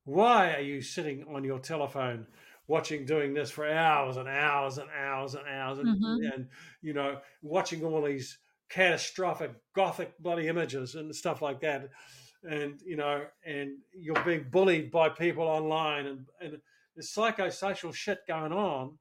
Why 0.04 0.54
are 0.54 0.60
you 0.60 0.80
sitting 0.82 1.24
on 1.34 1.44
your 1.44 1.58
telephone 1.60 2.26
watching 2.66 3.04
doing 3.04 3.34
this 3.34 3.50
for 3.50 3.68
hours 3.68 4.16
and 4.16 4.28
hours 4.28 4.78
and 4.78 4.90
hours 4.90 5.34
and 5.34 5.46
hours 5.46 5.78
and, 5.78 5.90
Mhm. 5.96 6.32
and 6.32 6.50
you 6.80 6.92
know 6.92 7.20
watching 7.42 7.84
all 7.84 8.02
these 8.02 8.38
catastrophic 8.72 9.52
gothic 9.74 10.18
bloody 10.18 10.48
images 10.48 10.94
and 10.94 11.14
stuff 11.14 11.42
like 11.42 11.60
that 11.60 11.90
and 12.42 12.80
you 12.86 12.96
know 12.96 13.22
and 13.44 13.72
you're 13.94 14.24
being 14.24 14.46
bullied 14.50 14.90
by 14.90 15.10
people 15.10 15.44
online 15.44 16.06
and, 16.06 16.26
and 16.40 16.58
there's 16.96 17.12
psychosocial 17.12 17.94
shit 17.94 18.20
going 18.26 18.52
on 18.52 18.98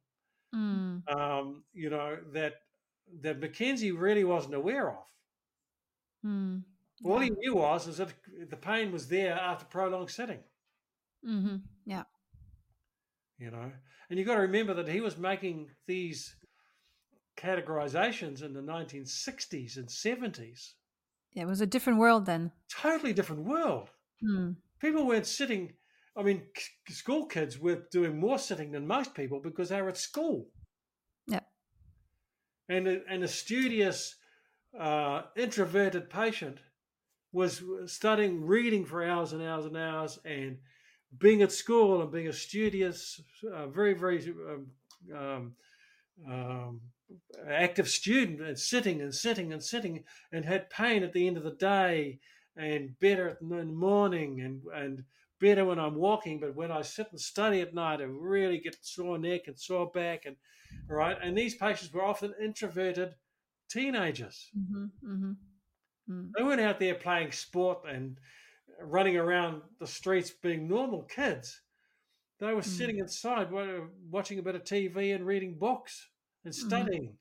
Mm. 0.54 1.02
um, 1.10 1.64
you 1.74 1.90
know 1.90 2.18
that 2.34 2.56
that 3.22 3.40
McKenzie 3.40 3.98
really 3.98 4.26
wasn't 4.26 4.54
aware 4.54 4.90
of 4.90 5.06
Mm. 6.26 6.64
all 7.06 7.20
he 7.20 7.30
knew 7.30 7.56
was 7.56 7.88
is 7.88 7.98
that 7.98 8.10
the 8.50 8.58
pain 8.58 8.92
was 8.92 9.08
there 9.08 9.34
after 9.34 9.64
prolonged 9.66 10.10
sitting 10.10 10.40
hmm 11.24 11.56
Yeah. 11.86 12.04
you 13.40 13.50
know 13.50 13.72
and 14.10 14.20
you've 14.20 14.28
got 14.28 14.36
to 14.36 14.42
remember 14.42 14.74
that 14.74 14.90
he 14.90 15.00
was 15.00 15.18
making 15.18 15.70
these 15.88 16.36
categorizations 17.38 18.44
in 18.44 18.54
the 18.54 18.62
1960s 18.62 19.78
and 19.78 19.88
70s 19.88 20.74
Yeah, 21.34 21.44
it 21.44 21.48
was 21.48 21.62
a 21.62 21.66
different 21.66 22.00
world 22.00 22.26
then. 22.26 22.52
totally 22.70 23.14
different 23.14 23.44
world 23.44 23.90
Mm. 24.24 24.56
people 24.80 25.08
weren't 25.08 25.26
sitting 25.26 25.74
i 26.16 26.22
mean 26.22 26.44
school 26.90 27.26
kids 27.26 27.58
were 27.58 27.84
doing 27.92 28.20
more 28.20 28.38
sitting 28.38 28.72
than 28.72 28.86
most 28.86 29.16
people 29.16 29.40
because 29.40 29.70
they 29.70 29.82
were 29.82 29.90
at 29.90 29.98
school 29.98 30.48
Yeah. 31.28 31.40
and 32.70 32.88
a, 32.88 33.02
and 33.10 33.24
a 33.24 33.28
studious 33.28 34.16
uh, 34.80 35.24
introverted 35.36 36.10
patient 36.10 36.60
was 37.34 37.64
studying 37.88 38.46
reading 38.46 38.86
for 38.86 39.04
hours 39.04 39.34
and 39.34 39.42
hours 39.42 39.66
and 39.66 39.78
hours 39.78 40.20
and 40.26 40.58
being 41.18 41.42
at 41.42 41.52
school 41.52 42.02
and 42.02 42.12
being 42.12 42.28
a 42.28 42.34
studious 42.34 43.22
uh, 43.52 43.68
very 43.68 43.94
very 43.94 44.20
um, 44.50 44.68
um, 45.18 45.56
um, 46.30 46.82
active 47.48 47.90
student 47.90 48.42
and 48.42 48.58
sitting 48.58 49.02
and 49.02 49.14
sitting 49.14 49.52
and 49.54 49.64
sitting 49.64 50.04
and 50.32 50.46
had 50.46 50.70
pain 50.70 51.04
at 51.04 51.14
the 51.14 51.28
end 51.28 51.38
of 51.38 51.44
the 51.44 51.56
day 51.56 52.20
and 52.56 52.98
better 53.00 53.38
in 53.42 53.50
the 53.50 53.66
morning 53.66 54.42
and 54.42 54.64
and 54.74 55.06
better 55.40 55.66
when 55.66 55.80
I'm 55.80 55.96
walking, 55.96 56.40
but 56.40 56.56
when 56.56 56.72
I 56.72 56.84
sit 56.84 57.08
and 57.12 57.20
study 57.20 57.62
at 57.62 57.74
night, 57.74 58.00
I 58.00 58.04
really 58.04 58.60
get 58.60 58.78
sore 58.86 59.18
neck 59.18 59.48
and 59.48 59.60
sore 59.60 59.90
back, 59.90 60.26
and 60.26 60.36
all 60.90 60.96
right. 60.98 61.18
And 61.22 61.36
these 61.36 61.56
patients 61.56 61.92
were 61.92 62.06
often 62.06 62.34
introverted 62.40 63.16
teenagers. 63.70 64.52
hmm 64.54 64.86
hmm 65.02 65.34
Mm. 66.10 66.32
They 66.36 66.44
weren't 66.44 66.62
out 66.62 66.80
there 66.80 66.96
playing 66.96 67.32
sport 67.32 67.84
and 67.88 68.18
running 68.82 69.18
around 69.18 69.62
the 69.80 69.88
streets 69.88 70.32
being 70.32 70.68
normal 70.68 71.04
kids. 71.04 71.62
They 72.40 72.54
were 72.54 72.62
Mm. 72.62 72.66
sitting 72.78 72.98
inside 73.00 73.52
watching 73.52 74.40
a 74.40 74.44
bit 74.44 74.56
of 74.56 74.64
TV 74.64 75.12
and 75.12 75.26
reading 75.26 75.58
books 75.60 76.10
and 76.44 76.54
Mhm. 76.54 76.58
studying. 76.58 77.18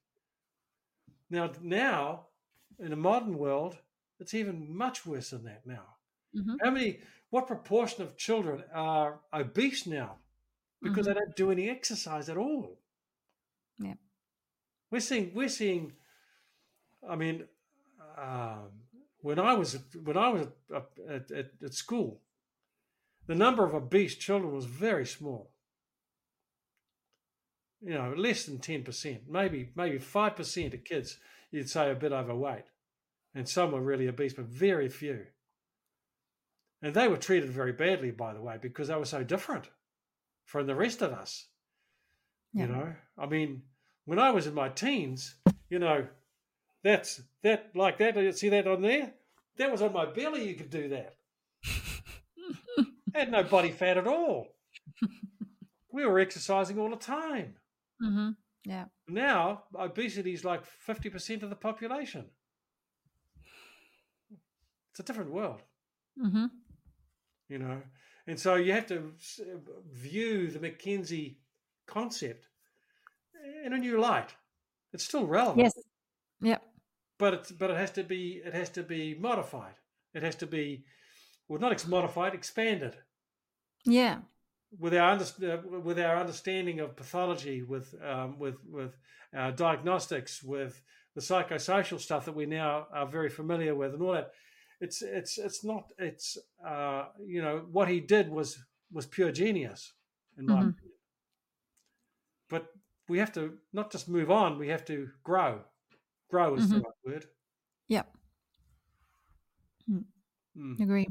Now, 1.29 1.53
now 1.61 2.27
in 2.79 2.91
the 2.91 2.97
modern 2.97 3.39
world, 3.39 3.79
it's 4.19 4.35
even 4.35 4.75
much 4.75 5.07
worse 5.07 5.31
than 5.31 5.45
that 5.45 5.67
now. 5.67 5.97
hmm 6.33 6.57
How 6.63 6.71
many, 6.71 7.01
what 7.31 7.47
proportion 7.47 8.03
of 8.03 8.17
children 8.17 8.65
are 8.73 9.21
obese 9.33 9.87
now 9.87 10.19
because 10.83 11.07
they 11.07 11.15
don't 11.15 11.37
do 11.37 11.51
any 11.51 11.69
exercise 11.69 12.29
at 12.29 12.37
all? 12.37 12.79
Yeah. 13.79 13.95
We're 14.91 15.01
seeing, 15.01 15.33
we're 15.35 15.49
seeing, 15.49 15.97
I 17.09 17.17
mean, 17.17 17.49
um, 18.17 18.71
when 19.23 19.39
I 19.39 19.55
was, 19.55 19.79
when 20.05 20.17
I 20.17 20.29
was 20.29 20.49
at, 21.09 21.31
at, 21.31 21.51
at 21.63 21.75
school, 21.75 22.23
the 23.27 23.35
number 23.35 23.65
of 23.65 23.75
obese 23.75 24.17
children 24.17 24.53
was 24.53 24.65
very 24.65 25.07
small. 25.07 25.50
You 27.83 27.95
know, 27.95 28.15
less 28.17 28.45
than 28.45 28.59
10%, 28.59 29.21
maybe, 29.29 29.71
maybe 29.75 29.99
5% 29.99 30.75
of 30.75 30.85
kids 30.85 31.19
you'd 31.51 31.71
say 31.71 31.91
a 31.91 31.95
bit 31.95 32.13
overweight. 32.13 32.65
And 33.35 33.49
some 33.49 33.73
were 33.73 33.81
really 33.81 34.09
obese, 34.09 34.35
but 34.35 34.47
very 34.47 34.89
few. 34.89 35.27
And 36.83 36.95
they 36.95 37.09
were 37.09 37.17
treated 37.17 37.51
very 37.51 37.73
badly, 37.73 38.11
by 38.11 38.33
the 38.33 38.41
way, 38.41 38.59
because 38.61 38.89
they 38.89 38.95
were 38.97 39.05
so 39.05 39.23
different 39.23 39.69
from 40.45 40.67
the 40.67 40.75
rest 40.75 41.03
of 41.03 41.13
us. 41.13 41.47
Yeah. 42.53 42.67
You 42.67 42.73
know, 42.73 42.93
I 43.19 43.27
mean, 43.27 43.63
when 44.05 44.19
I 44.19 44.31
was 44.31 44.47
in 44.47 44.55
my 44.55 44.69
teens, 44.69 45.37
you 45.69 45.79
know, 45.79 46.07
that's 46.83 47.21
that 47.43 47.71
like 47.75 47.99
that. 47.99 48.17
You 48.17 48.33
see 48.33 48.49
that 48.49 48.67
on 48.67 48.83
there? 48.83 49.13
That 49.59 49.71
was 49.71 49.83
on 49.83 49.93
my 49.93 50.07
belly. 50.07 50.49
You 50.49 50.55
could 50.55 50.71
do 50.71 50.89
that. 50.89 51.15
I 51.65 52.87
had 53.19 53.31
no 53.31 53.43
body 53.45 53.71
fat 53.71 53.99
at 53.99 54.07
all. 54.07 54.49
We 55.93 56.07
were 56.07 56.19
exercising 56.19 56.79
all 56.79 56.91
the 56.91 56.97
time. 56.97 57.57
Hmm 58.01 58.31
Yeah. 58.65 58.87
Now 59.09 59.65
obesity 59.75 60.33
is 60.33 60.45
like 60.45 60.65
fifty 60.65 61.11
percent 61.11 61.43
of 61.43 61.51
the 61.51 61.57
population. 61.57 62.25
It's 64.91 65.01
a 65.01 65.03
different 65.03 65.31
world. 65.31 65.63
hmm 66.21 66.47
you 67.49 67.59
know 67.59 67.83
and 68.27 68.39
so 68.39 68.55
you 68.55 68.73
have 68.73 68.87
to 68.87 69.13
view 69.93 70.51
the 70.51 70.59
McKenzie 70.61 71.37
concept 71.87 72.47
in 73.65 73.73
a 73.73 73.79
new 73.79 73.99
light 74.01 74.31
it's 74.93 75.05
still 75.05 75.27
relevant 75.27 75.59
Yes. 75.65 75.75
Yeah. 76.41 76.59
but 77.19 77.35
it's 77.35 77.51
but 77.53 77.71
it 77.71 77.77
has 77.77 77.91
to 77.93 78.05
be 78.05 78.41
it 78.45 78.55
has 78.55 78.69
to 78.71 78.83
be 78.83 79.15
modified 79.19 79.75
it 80.15 80.23
has 80.23 80.37
to 80.37 80.47
be 80.47 80.85
well 81.49 81.61
not 81.61 81.73
ex- 81.73 81.87
modified 81.89 82.35
expanded 82.35 82.95
Yeah. 83.85 84.19
With 84.79 84.95
our 84.95 85.13
under, 85.13 85.25
uh, 85.53 85.79
with 85.81 85.99
our 85.99 86.17
understanding 86.17 86.81
of 86.81 86.97
pathology 86.97 87.63
with 87.63 87.95
um, 88.03 88.39
with 88.39 88.57
with 88.65 88.97
our 89.35 89.53
diagnostics 89.53 90.43
with 90.43 90.83
the 91.15 91.21
psychosocial 91.21 91.99
stuff 91.99 92.25
that 92.25 92.35
we 92.35 92.47
now 92.47 92.87
are 92.93 93.07
very 93.07 93.29
familiar 93.29 93.75
with 93.75 93.95
and 93.95 94.03
all 94.03 94.13
that 94.13 94.33
it's 94.81 95.03
it's 95.03 95.39
it's 95.39 95.65
not 95.65 95.93
it's 95.99 96.39
uh, 96.65 97.07
you 97.25 97.43
know 97.43 97.67
what 97.71 97.89
he 97.89 98.01
did 98.01 98.29
was 98.31 98.59
was 98.93 99.07
pure 99.07 99.33
genius 99.33 99.93
in 100.39 100.47
my 100.47 100.61
Mhm. 100.61 100.69
opinion 100.71 100.97
but 102.49 102.73
we 103.09 103.19
have 103.19 103.33
to 103.33 103.59
not 103.73 103.91
just 103.91 104.09
move 104.09 104.31
on 104.31 104.59
we 104.59 104.69
have 104.69 104.85
to 104.85 105.09
grow 105.25 105.61
grow 106.29 106.55
is 106.55 106.69
the 106.69 106.77
Mhm. 106.77 106.83
right 106.83 106.95
word 107.05 107.27
Yep. 107.89 108.17
Mm. 109.89 110.05
Mm. 110.57 110.83
Agree. 110.83 111.09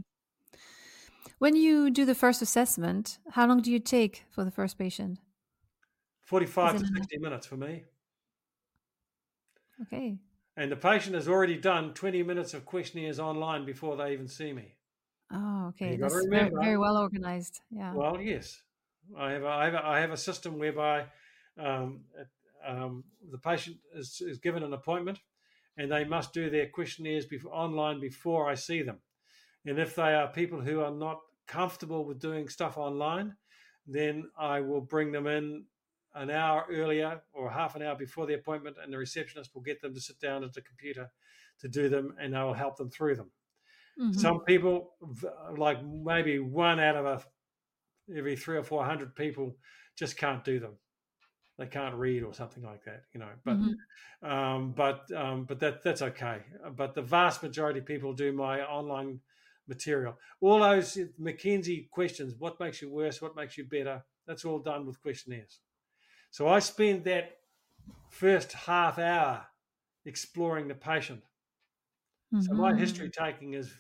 When 1.40 1.56
you 1.56 1.90
do 1.90 2.06
the 2.06 2.14
first 2.14 2.40
assessment, 2.40 3.18
how 3.32 3.48
long 3.48 3.62
do 3.64 3.72
you 3.72 3.80
take 3.80 4.26
for 4.30 4.44
the 4.46 4.52
first 4.52 4.78
patient? 4.78 5.20
45 6.22 6.78
to 6.78 6.84
it 6.84 6.90
a- 6.90 6.90
60 6.94 7.18
minutes 7.20 7.46
for 7.48 7.56
me 7.58 7.86
Okay. 9.82 10.20
and 10.56 10.72
the 10.72 10.76
patient 10.78 11.16
has 11.16 11.28
already 11.28 11.58
done 11.58 11.92
20 11.96 12.22
minutes 12.22 12.54
of 12.54 12.64
questionnaires 12.64 13.20
online 13.20 13.66
before 13.66 13.98
they 13.98 14.14
even 14.14 14.28
see 14.28 14.54
me 14.54 14.78
Oh, 15.32 15.68
okay. 15.70 15.94
You 15.94 15.98
gotta 15.98 16.24
very, 16.30 16.50
very 16.60 16.78
well 16.78 16.98
organized. 16.98 17.62
Yeah. 17.72 17.98
Well, 17.98 18.22
yes, 18.22 18.62
I 19.18 19.32
have 19.32 19.44
a, 19.44 19.48
I 19.48 19.66
have 19.66 19.74
a, 19.74 19.86
I 19.86 20.00
have 20.00 20.12
a 20.12 20.18
system 20.18 20.60
whereby 20.60 21.12
um, 21.58 22.06
um, 22.64 23.06
the 23.32 23.38
patient 23.38 23.78
is, 23.94 24.22
is 24.22 24.38
given 24.40 24.64
an 24.64 24.74
appointment 24.74 25.20
and 25.78 25.92
they 25.92 26.06
must 26.06 26.34
do 26.34 26.50
their 26.50 26.70
questionnaires 26.70 27.26
before, 27.26 27.54
online 27.54 28.00
before 28.00 28.50
I 28.50 28.56
see 28.56 28.82
them. 28.82 29.02
And 29.66 29.80
if 29.80 29.96
they 29.96 30.16
are 30.16 30.32
people 30.32 30.62
who 30.62 30.82
are 30.82 30.92
not 30.92 31.22
comfortable 31.50 32.06
with 32.06 32.20
doing 32.20 32.48
stuff 32.48 32.78
online, 32.78 33.36
then 33.88 34.30
I 34.38 34.62
will 34.62 34.82
bring 34.82 35.12
them 35.12 35.28
in 35.28 35.66
an 36.14 36.30
hour 36.30 36.66
earlier 36.72 37.22
or 37.34 37.50
half 37.50 37.76
an 37.76 37.82
hour 37.82 37.96
before 37.96 38.26
the 38.26 38.36
appointment, 38.36 38.78
and 38.82 38.94
the 38.94 38.98
receptionist 38.98 39.54
will 39.54 39.62
get 39.64 39.82
them 39.82 39.94
to 39.94 40.02
sit 40.02 40.20
down 40.20 40.44
at 40.44 40.54
the 40.54 40.62
computer 40.62 41.10
to 41.62 41.68
do 41.68 41.90
them, 41.90 42.16
and 42.22 42.38
I 42.38 42.44
will 42.46 42.54
help 42.54 42.78
them 42.78 42.90
through 42.90 43.16
them. 43.16 43.32
Mm-hmm. 44.00 44.20
Some 44.20 44.42
people, 44.42 44.92
like 45.58 45.84
maybe 45.84 46.40
one 46.40 46.80
out 46.80 46.96
of 46.96 47.06
a 47.06 48.18
every 48.18 48.36
three 48.36 48.58
or 48.58 48.64
four 48.64 48.86
hundred 48.86 49.16
people, 49.16 49.58
just 49.98 50.18
can't 50.18 50.44
do 50.44 50.60
them. 50.60 50.78
They 51.58 51.68
can't 51.68 51.96
read 51.96 52.24
or 52.24 52.34
something 52.34 52.64
like 52.64 52.86
that, 52.86 53.02
you 53.14 53.20
know. 53.20 53.34
But 53.44 53.58
mm-hmm. 53.58 54.32
um, 54.32 54.72
but 54.72 55.12
um, 55.14 55.44
but 55.44 55.60
that 55.60 55.84
that's 55.84 56.02
okay. 56.02 56.40
But 56.76 56.96
the 56.96 57.02
vast 57.02 57.44
majority 57.44 57.80
of 57.80 57.86
people 57.86 58.14
do 58.14 58.32
my 58.32 58.62
online 58.62 59.20
material. 59.70 60.18
All 60.42 60.60
those 60.60 60.98
McKenzie 61.22 61.90
questions: 61.90 62.36
what 62.38 62.60
makes 62.60 62.82
you 62.82 62.90
worse? 62.90 63.22
What 63.22 63.36
makes 63.36 63.58
you 63.58 63.66
better? 63.66 64.04
That's 64.28 64.46
all 64.46 64.60
done 64.60 64.86
with 64.86 65.02
questionnaires. 65.02 65.60
So 66.32 66.48
I 66.48 66.60
spend 66.60 67.06
that 67.06 67.38
first 68.10 68.52
half 68.54 69.00
hour 69.00 69.46
exploring 70.06 70.68
the 70.68 70.76
patient. 70.76 71.22
Mm-hmm. 72.34 72.42
So 72.42 72.54
my 72.54 72.76
history 72.76 73.10
taking 73.10 73.54
is 73.54 73.72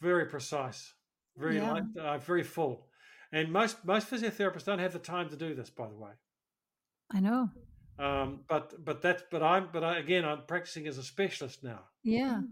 very 0.00 0.26
precise, 0.26 0.92
very 1.36 1.56
yeah. 1.56 1.72
light, 1.72 1.84
uh, 1.98 2.18
very 2.18 2.42
full. 2.42 2.86
And 3.32 3.52
most 3.52 3.84
most 3.84 4.10
physiotherapists 4.10 4.64
don't 4.64 4.78
have 4.78 4.92
the 4.92 4.98
time 4.98 5.28
to 5.30 5.36
do 5.36 5.54
this, 5.54 5.70
by 5.70 5.88
the 5.88 5.96
way. 5.96 6.10
I 7.10 7.20
know. 7.20 7.50
Um, 7.98 8.40
but 8.48 8.84
but 8.84 9.02
that's 9.02 9.22
but 9.30 9.42
I'm 9.42 9.68
but 9.72 9.82
I, 9.82 9.98
again 9.98 10.24
I'm 10.24 10.42
practicing 10.46 10.86
as 10.86 10.98
a 10.98 11.02
specialist 11.02 11.64
now. 11.64 11.80
Yeah. 12.02 12.42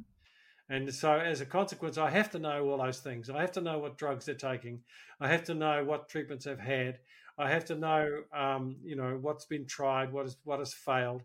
And 0.68 0.92
so 0.92 1.12
as 1.12 1.40
a 1.40 1.46
consequence, 1.46 1.96
I 1.96 2.10
have 2.10 2.30
to 2.30 2.38
know 2.38 2.68
all 2.68 2.78
those 2.78 2.98
things. 2.98 3.30
I 3.30 3.40
have 3.40 3.52
to 3.52 3.60
know 3.60 3.78
what 3.78 3.98
drugs 3.98 4.26
they're 4.26 4.34
taking. 4.34 4.80
I 5.20 5.28
have 5.28 5.44
to 5.44 5.54
know 5.54 5.84
what 5.84 6.08
treatments 6.08 6.44
they've 6.44 6.58
had. 6.58 6.98
I 7.38 7.48
have 7.50 7.64
to 7.66 7.76
know, 7.76 8.22
um, 8.34 8.76
you 8.82 8.96
know, 8.96 9.18
what's 9.20 9.44
been 9.44 9.66
tried, 9.66 10.12
what 10.12 10.26
is 10.26 10.36
what 10.44 10.58
has 10.58 10.74
failed. 10.74 11.22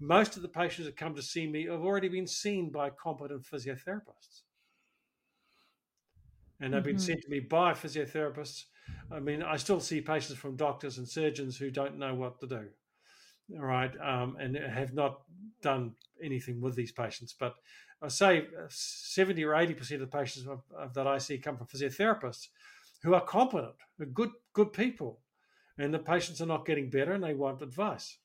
Most 0.00 0.36
of 0.36 0.42
the 0.42 0.48
patients 0.48 0.86
that 0.86 0.96
come 0.96 1.14
to 1.14 1.22
see 1.22 1.46
me 1.46 1.66
have 1.66 1.82
already 1.82 2.08
been 2.08 2.26
seen 2.26 2.70
by 2.70 2.90
competent 2.90 3.42
physiotherapists 3.44 4.42
and 6.62 6.72
they've 6.72 6.82
been 6.82 6.96
mm-hmm. 6.96 7.04
sent 7.04 7.22
to 7.22 7.28
me 7.28 7.40
by 7.40 7.72
physiotherapists. 7.72 8.64
I 9.10 9.18
mean, 9.18 9.42
I 9.42 9.56
still 9.56 9.80
see 9.80 10.00
patients 10.00 10.38
from 10.38 10.56
doctors 10.56 10.96
and 10.98 11.08
surgeons 11.08 11.56
who 11.56 11.70
don't 11.70 11.98
know 11.98 12.14
what 12.14 12.40
to 12.40 12.46
do, 12.46 12.68
all 13.56 13.66
right, 13.66 13.92
um, 14.00 14.36
and 14.40 14.56
have 14.56 14.94
not 14.94 15.22
done 15.60 15.94
anything 16.22 16.60
with 16.60 16.76
these 16.76 16.92
patients. 16.92 17.34
But 17.38 17.54
I 18.02 18.08
say 18.08 18.46
70 18.68 19.44
or 19.44 19.52
80% 19.52 19.92
of 19.92 20.00
the 20.00 20.06
patients 20.06 20.48
of, 20.48 20.62
of, 20.76 20.94
that 20.94 21.06
I 21.06 21.18
see 21.18 21.38
come 21.38 21.56
from 21.56 21.66
physiotherapists 21.68 22.48
who 23.02 23.14
are 23.14 23.20
competent, 23.20 23.74
are 24.00 24.06
good, 24.06 24.30
good 24.52 24.72
people, 24.72 25.20
and 25.78 25.94
the 25.94 25.98
patients 25.98 26.40
are 26.40 26.46
not 26.46 26.66
getting 26.66 26.90
better 26.90 27.12
and 27.12 27.22
they 27.22 27.34
want 27.34 27.62
advice. 27.62 28.18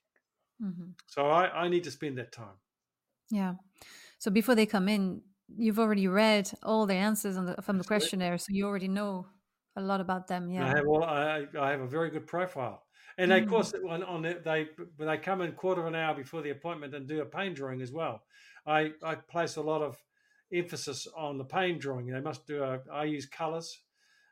Mm-hmm. 0.62 0.92
So 1.06 1.28
I, 1.28 1.66
I 1.66 1.68
need 1.70 1.84
to 1.84 1.92
spend 1.92 2.18
that 2.18 2.32
time. 2.32 2.58
Yeah. 3.30 3.54
So 4.18 4.32
before 4.32 4.56
they 4.56 4.66
come 4.66 4.90
in, 4.90 5.22
you've 5.56 5.80
already 5.80 6.08
read 6.08 6.52
all 6.64 6.86
the 6.86 6.96
answers 6.96 7.36
the, 7.36 7.56
from 7.62 7.78
the 7.78 7.84
questionnaire, 7.84 8.38
so 8.38 8.48
you 8.50 8.66
already 8.66 8.88
know 8.88 9.28
a 9.76 9.82
lot 9.82 10.02
about 10.02 10.28
them. 10.28 10.50
Yeah, 10.50 10.66
I 10.66 10.70
have, 10.70 10.86
well, 10.86 11.04
I, 11.04 11.46
I 11.60 11.72
have 11.72 11.82
a 11.82 11.88
very 11.88 12.10
good 12.10 12.28
profile, 12.28 12.84
and 13.18 13.32
mm. 13.32 13.44
of 13.44 13.50
course, 13.50 13.74
on, 13.88 14.04
on 14.04 14.26
it, 14.26 14.44
they 14.44 14.68
they 14.98 15.18
come 15.18 15.42
in 15.42 15.52
quarter 15.54 15.82
of 15.82 15.88
an 15.88 15.96
hour 15.96 16.16
before 16.16 16.42
the 16.42 16.50
appointment 16.50 16.96
and 16.96 17.08
do 17.08 17.22
a 17.22 17.26
pain 17.26 17.54
drawing 17.54 17.82
as 17.82 17.92
well. 17.92 18.24
I 18.68 18.92
I 19.04 19.16
place 19.16 19.56
a 19.56 19.62
lot 19.62 19.82
of 19.82 19.98
emphasis 20.54 21.08
on 21.16 21.38
the 21.38 21.46
pain 21.46 21.80
drawing. 21.80 22.08
They 22.08 22.20
must 22.20 22.46
do 22.46 22.64
a. 22.64 22.80
I 22.92 23.06
use 23.06 23.26
colours, 23.26 23.82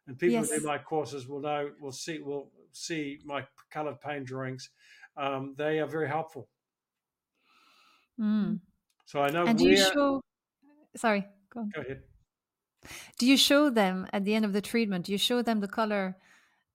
and 0.08 0.18
people 0.18 0.34
yes. 0.34 0.52
who 0.52 0.60
do 0.60 0.66
my 0.66 0.78
courses 0.78 1.28
will 1.28 1.42
know 1.42 1.72
will 1.80 1.92
see 1.92 2.20
will 2.20 2.52
see 2.72 3.20
my 3.26 3.46
coloured 3.72 4.02
pain 4.02 4.24
drawings. 4.24 4.70
Um, 5.18 5.56
they 5.58 5.80
are 5.80 5.88
very 5.88 6.10
helpful. 6.10 6.50
Mm. 8.20 8.60
So 9.06 9.22
I 9.22 9.30
know 9.30 9.46
and 9.46 9.60
where. 9.60 9.70
You 9.70 9.78
show 9.78 10.22
sorry 10.96 11.26
go, 11.50 11.62
on. 11.62 11.72
go 11.74 11.82
ahead 11.82 12.02
do 13.18 13.26
you 13.26 13.38
show 13.38 13.70
them 13.70 14.08
at 14.14 14.24
the 14.26 14.34
end 14.34 14.46
of 14.46 14.54
the 14.54 14.62
treatment 14.62 15.06
do 15.06 15.12
you 15.12 15.18
show 15.18 15.42
them 15.42 15.60
the 15.60 15.68
color 15.68 16.16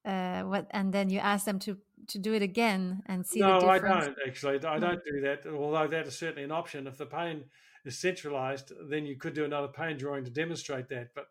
uh, 0.04 0.42
what 0.42 0.66
and 0.70 0.92
then 0.92 1.11
you 1.11 1.18
ask 1.18 1.44
them 1.44 1.58
to 1.58 1.76
to 2.09 2.18
do 2.18 2.32
it 2.32 2.42
again 2.42 3.03
and 3.07 3.26
see 3.26 3.40
no 3.40 3.61
i 3.68 3.78
don't 3.78 4.16
actually 4.26 4.55
i 4.64 4.78
don't 4.78 5.03
do 5.05 5.20
that 5.20 5.46
although 5.46 5.86
that 5.86 6.07
is 6.07 6.18
certainly 6.18 6.42
an 6.42 6.53
option 6.53 6.86
if 6.86 6.96
the 6.96 7.07
pain 7.07 7.44
is 7.84 7.98
centralized 7.98 8.72
then 8.88 9.07
you 9.07 9.16
could 9.16 9.34
do 9.34 9.44
another 9.44 9.68
pain 9.68 9.96
drawing 9.96 10.24
to 10.24 10.30
demonstrate 10.30 10.88
that 10.88 11.09
but 11.14 11.26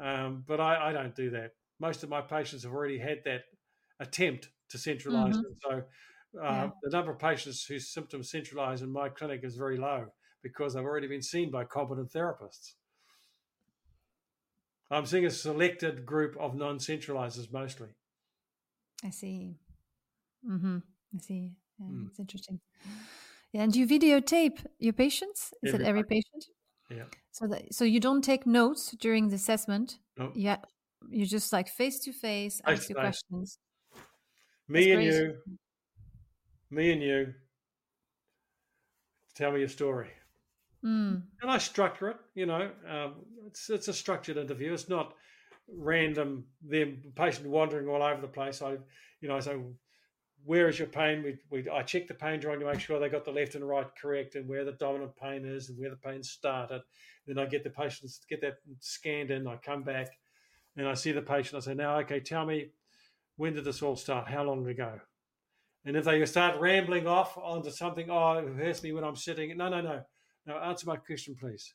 um, 0.00 0.42
but 0.46 0.58
I, 0.58 0.88
I, 0.88 0.92
don't 0.94 1.14
do 1.14 1.28
that 1.30 1.50
most 1.78 2.02
of 2.02 2.08
my 2.08 2.22
patients 2.22 2.62
have 2.62 2.72
already 2.72 2.98
had 2.98 3.18
that 3.26 3.42
attempt 4.00 4.48
to 4.70 4.78
centralize 4.78 5.36
mm-hmm. 5.36 5.52
so 5.62 5.82
uh, 6.40 6.44
yeah. 6.44 6.70
the 6.82 6.90
number 6.90 7.12
of 7.12 7.18
patients 7.18 7.64
whose 7.64 7.88
symptoms 7.88 8.30
centralize 8.30 8.80
in 8.80 8.90
my 8.90 9.10
clinic 9.10 9.40
is 9.44 9.56
very 9.56 9.76
low 9.76 10.06
because 10.42 10.74
they've 10.74 10.84
already 10.84 11.06
been 11.06 11.22
seen 11.22 11.50
by 11.50 11.64
competent 11.64 12.10
therapists. 12.10 12.72
I'm 14.90 15.06
seeing 15.06 15.24
a 15.24 15.30
selected 15.30 16.04
group 16.04 16.36
of 16.38 16.54
non 16.54 16.78
centralizers 16.78 17.50
mostly. 17.52 17.88
I 19.04 19.10
see. 19.10 19.56
Mm-hmm. 20.48 20.78
I 21.14 21.18
see. 21.18 21.52
Yeah, 21.78 21.86
mm. 21.86 22.06
It's 22.08 22.18
interesting. 22.18 22.60
Yeah, 23.52 23.62
and 23.62 23.76
you 23.76 23.86
videotape 23.86 24.64
your 24.78 24.92
patients? 24.92 25.52
Is 25.62 25.74
every 25.74 25.84
it 25.84 25.88
every 25.88 26.04
patient? 26.04 26.46
Yeah. 26.90 27.04
So 27.32 27.46
that 27.48 27.74
so 27.74 27.84
you 27.84 28.00
don't 28.00 28.22
take 28.22 28.46
notes 28.46 28.94
during 29.00 29.28
the 29.28 29.36
assessment. 29.36 29.98
Nope. 30.16 30.32
Yeah. 30.34 30.56
You 31.10 31.26
just 31.26 31.52
like 31.52 31.68
face 31.68 31.98
to 32.00 32.12
face 32.12 32.60
ask 32.64 32.88
your 32.88 33.00
questions. 33.00 33.58
Me 34.68 34.90
That's 34.90 34.92
and 34.92 35.10
great. 35.10 35.14
you. 35.14 35.36
Me 36.70 36.92
and 36.92 37.02
you. 37.02 37.34
Tell 39.34 39.52
me 39.52 39.60
your 39.60 39.68
story. 39.68 40.10
Mm. 40.84 41.22
And 41.40 41.50
I 41.50 41.58
structure 41.58 42.10
it, 42.10 42.16
you 42.34 42.46
know, 42.46 42.70
um, 42.88 43.14
it's, 43.46 43.70
it's 43.70 43.88
a 43.88 43.92
structured 43.92 44.36
interview. 44.36 44.72
It's 44.72 44.88
not 44.88 45.14
random, 45.68 46.44
the 46.68 46.96
patient 47.14 47.46
wandering 47.46 47.88
all 47.88 48.02
over 48.02 48.20
the 48.20 48.26
place. 48.26 48.62
I, 48.62 48.72
you 49.20 49.28
know, 49.28 49.36
I 49.36 49.40
say, 49.40 49.56
where 50.44 50.68
is 50.68 50.78
your 50.78 50.88
pain? 50.88 51.22
We, 51.22 51.36
we, 51.50 51.70
I 51.70 51.82
check 51.82 52.08
the 52.08 52.14
pain 52.14 52.40
drawing 52.40 52.60
to 52.60 52.66
make 52.66 52.80
sure 52.80 52.98
they 52.98 53.08
got 53.08 53.24
the 53.24 53.30
left 53.30 53.54
and 53.54 53.66
right 53.66 53.86
correct 54.00 54.34
and 54.34 54.48
where 54.48 54.64
the 54.64 54.72
dominant 54.72 55.16
pain 55.16 55.44
is 55.44 55.68
and 55.68 55.78
where 55.78 55.90
the 55.90 55.96
pain 55.96 56.22
started. 56.22 56.82
Then 57.26 57.38
I 57.38 57.46
get 57.46 57.64
the 57.64 57.70
patients, 57.70 58.20
get 58.28 58.40
that 58.40 58.56
scanned 58.80 59.30
in. 59.30 59.46
I 59.46 59.56
come 59.56 59.82
back 59.82 60.08
and 60.76 60.88
I 60.88 60.94
see 60.94 61.12
the 61.12 61.22
patient. 61.22 61.62
I 61.62 61.64
say, 61.64 61.74
now, 61.74 61.98
okay, 61.98 62.20
tell 62.20 62.44
me, 62.44 62.70
when 63.36 63.54
did 63.54 63.64
this 63.64 63.82
all 63.82 63.96
start? 63.96 64.28
How 64.28 64.42
long 64.42 64.66
ago? 64.66 65.00
And 65.84 65.96
if 65.96 66.04
they 66.04 66.24
start 66.26 66.60
rambling 66.60 67.06
off 67.06 67.36
onto 67.36 67.70
something, 67.70 68.08
oh, 68.10 68.38
it 68.38 68.54
hurts 68.54 68.82
me 68.82 68.92
when 68.92 69.04
I'm 69.04 69.16
sitting. 69.16 69.56
No, 69.56 69.68
no, 69.68 69.80
no. 69.80 70.02
Now, 70.46 70.58
answer 70.58 70.86
my 70.86 70.96
question, 70.96 71.36
please. 71.38 71.74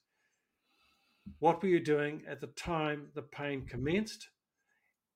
What 1.40 1.62
were 1.62 1.70
you 1.70 1.82
doing 1.82 2.24
at 2.28 2.40
the 2.40 2.48
time 2.48 3.08
the 3.14 3.22
pain 3.22 3.66
commenced, 3.66 4.30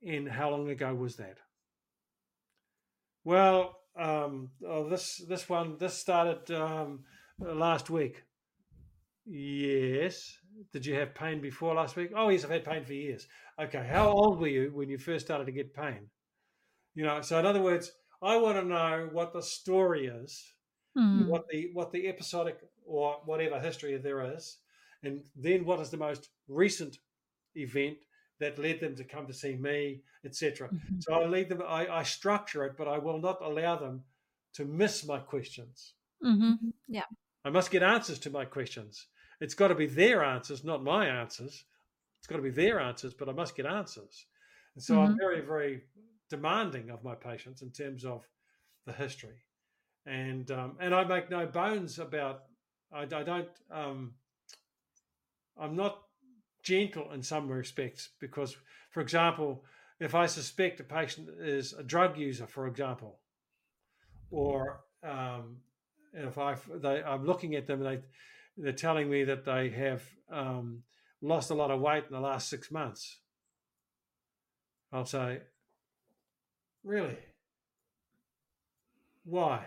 and 0.06 0.28
how 0.28 0.50
long 0.50 0.70
ago 0.70 0.94
was 0.94 1.16
that? 1.18 1.38
Well, 3.24 3.78
um, 3.98 4.50
oh, 4.68 4.90
this 4.90 5.24
this 5.28 5.48
one 5.48 5.78
this 5.78 5.98
started 5.98 6.50
um, 6.52 7.02
last 7.40 7.90
week. 7.90 8.24
Yes. 9.26 10.38
Did 10.74 10.86
you 10.86 10.96
have 10.96 11.16
pain 11.16 11.42
before 11.42 11.76
last 11.76 11.96
week? 11.96 12.12
Oh, 12.16 12.30
yes, 12.30 12.44
I've 12.44 12.52
had 12.52 12.66
pain 12.66 12.84
for 12.84 12.94
years. 12.94 13.28
Okay. 13.60 13.88
How 13.90 14.10
old 14.10 14.40
were 14.40 14.48
you 14.48 14.72
when 14.74 14.90
you 14.90 14.98
first 14.98 15.26
started 15.26 15.46
to 15.46 15.52
get 15.52 15.74
pain? 15.74 16.10
You 16.94 17.06
know, 17.06 17.22
so 17.22 17.40
in 17.40 17.46
other 17.46 17.62
words, 17.62 17.92
I 18.22 18.38
want 18.38 18.58
to 18.58 18.66
know 18.66 19.10
what 19.12 19.34
the 19.34 19.42
story 19.42 20.08
is, 20.08 20.54
mm. 20.98 21.28
what 21.28 21.46
the 21.50 21.70
what 21.74 21.92
the 21.92 22.08
episodic 22.08 22.58
or 22.86 23.18
whatever 23.26 23.60
history 23.60 23.98
there 23.98 24.36
is, 24.36 24.58
and 25.04 25.22
then 25.36 25.66
what 25.66 25.80
is 25.80 25.90
the 25.90 25.98
most 25.98 26.30
recent 26.48 26.98
event 27.56 27.98
that 28.42 28.60
led 28.60 28.82
them 28.82 28.96
to 28.96 29.04
come 29.04 29.28
to 29.28 29.34
see 29.34 29.56
me, 29.56 30.02
etc. 30.26 30.68
Mm-hmm. 30.68 31.00
So 31.00 31.14
I 31.14 31.26
lead 31.26 31.48
them, 31.48 31.62
I, 31.66 31.88
I, 31.88 32.04
structure 32.04 32.66
it, 32.66 32.74
but 32.78 32.88
I 32.88 32.98
will 32.98 33.20
not 33.20 33.38
allow 33.42 33.78
them 33.78 34.04
to 34.56 34.66
miss 34.66 35.06
my 35.06 35.20
questions. 35.20 35.94
Mm-hmm. 36.26 36.70
Yeah, 36.90 37.06
I 37.46 37.50
must 37.52 37.72
get 37.72 37.84
answers 37.84 38.20
to 38.20 38.30
my 38.30 38.44
questions. 38.44 39.08
It's 39.40 39.54
got 39.54 39.70
to 39.70 39.76
be 39.76 39.86
their 39.86 40.24
answers, 40.24 40.64
not 40.64 40.84
my 40.84 41.08
answers. 41.08 41.64
It's 42.20 42.28
got 42.28 42.36
to 42.36 42.42
be 42.42 42.50
their 42.50 42.80
answers, 42.80 43.14
but 43.14 43.30
I 43.30 43.32
must 43.32 43.56
get 43.56 43.66
answers. 43.66 44.26
And 44.76 44.84
so 44.84 44.96
mm-hmm. 44.96 45.12
I'm 45.12 45.18
very, 45.18 45.42
very 45.42 45.84
demanding 46.30 46.90
of 46.90 47.04
my 47.04 47.16
patients 47.16 47.62
in 47.62 47.72
terms 47.72 48.04
of 48.04 48.28
the 48.86 48.94
history, 48.94 49.46
and 50.06 50.50
um, 50.52 50.78
and 50.80 50.94
I 50.94 51.04
make 51.04 51.30
no 51.30 51.46
bones 51.46 52.00
about 52.00 52.44
I, 52.92 53.04
I 53.04 53.24
don't. 53.24 53.50
Um, 53.72 54.14
I'm 55.60 55.76
not 55.76 56.02
gentle 56.64 57.12
in 57.12 57.24
some 57.24 57.48
respects 57.50 58.10
because, 58.20 58.56
for 58.92 59.02
example, 59.02 59.64
if 60.00 60.16
I 60.16 60.26
suspect 60.26 60.80
a 60.80 60.84
patient 60.84 61.30
is 61.40 61.74
a 61.74 61.84
drug 61.84 62.18
user, 62.18 62.48
for 62.48 62.68
example, 62.68 63.20
or 64.32 64.82
um, 65.04 65.58
if 66.14 66.38
I 66.38 66.56
they 66.82 67.04
I'm 67.04 67.26
looking 67.26 67.56
at 67.56 67.68
them 67.68 67.86
and 67.86 67.98
they 67.98 68.04
they're 68.58 68.74
telling 68.74 69.10
me 69.10 69.24
that 69.26 69.46
they 69.46 69.70
have 69.70 70.04
um, 70.32 70.84
lost 71.22 71.52
a 71.52 71.54
lot 71.54 71.72
of 71.72 71.80
weight 71.80 72.06
in 72.08 72.14
the 72.14 72.20
last 72.20 72.50
six 72.50 72.72
months, 72.72 73.20
I'll 74.92 75.06
say, 75.06 75.42
really, 76.84 77.18
why? 79.24 79.66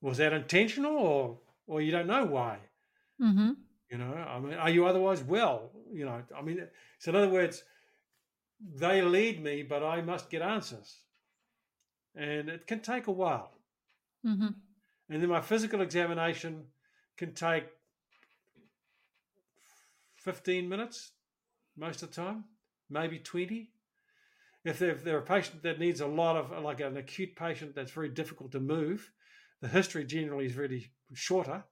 Was 0.00 0.18
that 0.18 0.32
intentional, 0.32 0.96
or 0.96 1.38
or 1.66 1.80
you 1.80 1.90
don't 1.90 2.06
know 2.06 2.26
why? 2.26 2.58
Mm-hmm. 3.20 3.52
You 3.90 3.98
know, 3.98 4.12
I 4.14 4.40
mean, 4.40 4.54
are 4.54 4.70
you 4.70 4.86
otherwise 4.86 5.22
well? 5.22 5.70
You 5.92 6.06
know, 6.06 6.22
I 6.36 6.42
mean, 6.42 6.66
so 6.98 7.10
in 7.10 7.16
other 7.16 7.28
words, 7.28 7.62
they 8.74 9.02
lead 9.02 9.42
me, 9.42 9.62
but 9.62 9.82
I 9.82 10.02
must 10.02 10.30
get 10.30 10.42
answers, 10.42 11.02
and 12.14 12.48
it 12.48 12.66
can 12.66 12.80
take 12.80 13.06
a 13.06 13.12
while. 13.12 13.52
Mm-hmm. 14.26 14.48
And 15.08 15.22
then 15.22 15.28
my 15.28 15.40
physical 15.40 15.82
examination 15.82 16.64
can 17.16 17.32
take 17.32 17.66
15 20.16 20.68
minutes 20.68 21.12
most 21.76 22.02
of 22.02 22.08
the 22.10 22.16
time, 22.16 22.44
maybe 22.90 23.18
20. 23.18 23.70
If 24.64 24.80
they're, 24.80 24.90
if 24.90 25.04
they're 25.04 25.18
a 25.18 25.22
patient 25.22 25.62
that 25.62 25.78
needs 25.78 26.00
a 26.00 26.08
lot 26.08 26.36
of, 26.36 26.64
like 26.64 26.80
an 26.80 26.96
acute 26.96 27.36
patient 27.36 27.76
that's 27.76 27.92
very 27.92 28.08
difficult 28.08 28.50
to 28.52 28.60
move, 28.60 29.12
the 29.60 29.68
history 29.68 30.04
generally 30.04 30.46
is 30.46 30.56
really 30.56 30.90
shorter, 31.14 31.62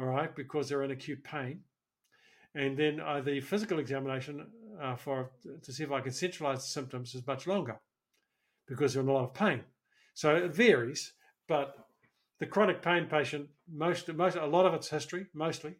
all 0.00 0.06
right, 0.06 0.34
because 0.34 0.68
they're 0.68 0.82
in 0.82 0.90
acute 0.90 1.22
pain. 1.22 1.60
And 2.54 2.76
then 2.76 3.00
uh, 3.00 3.20
the 3.20 3.40
physical 3.40 3.78
examination 3.78 4.46
uh, 4.82 4.96
for 4.96 5.30
to 5.62 5.72
see 5.72 5.84
if 5.84 5.92
I 5.92 6.00
can 6.00 6.12
centralize 6.12 6.58
the 6.58 6.68
symptoms 6.68 7.14
is 7.14 7.26
much 7.26 7.46
longer 7.46 7.78
because 8.66 8.94
they're 8.94 9.02
in 9.02 9.08
a 9.08 9.12
lot 9.12 9.24
of 9.24 9.34
pain. 9.34 9.62
So 10.14 10.34
it 10.34 10.54
varies, 10.54 11.12
but 11.48 11.74
the 12.38 12.46
chronic 12.46 12.82
pain 12.82 13.06
patient, 13.06 13.48
most, 13.70 14.12
most 14.12 14.36
a 14.36 14.46
lot 14.46 14.66
of 14.66 14.74
it's 14.74 14.88
history, 14.88 15.26
mostly, 15.34 15.76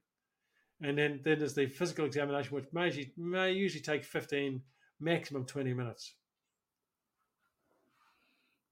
and 0.82 0.96
then 0.96 1.20
then 1.24 1.38
there's 1.38 1.54
the 1.54 1.66
physical 1.66 2.04
examination, 2.04 2.54
which 2.54 2.66
may, 2.72 3.10
may 3.16 3.52
usually 3.52 3.82
take 3.82 4.04
15, 4.04 4.62
maximum 5.00 5.44
20 5.44 5.74
minutes. 5.74 6.14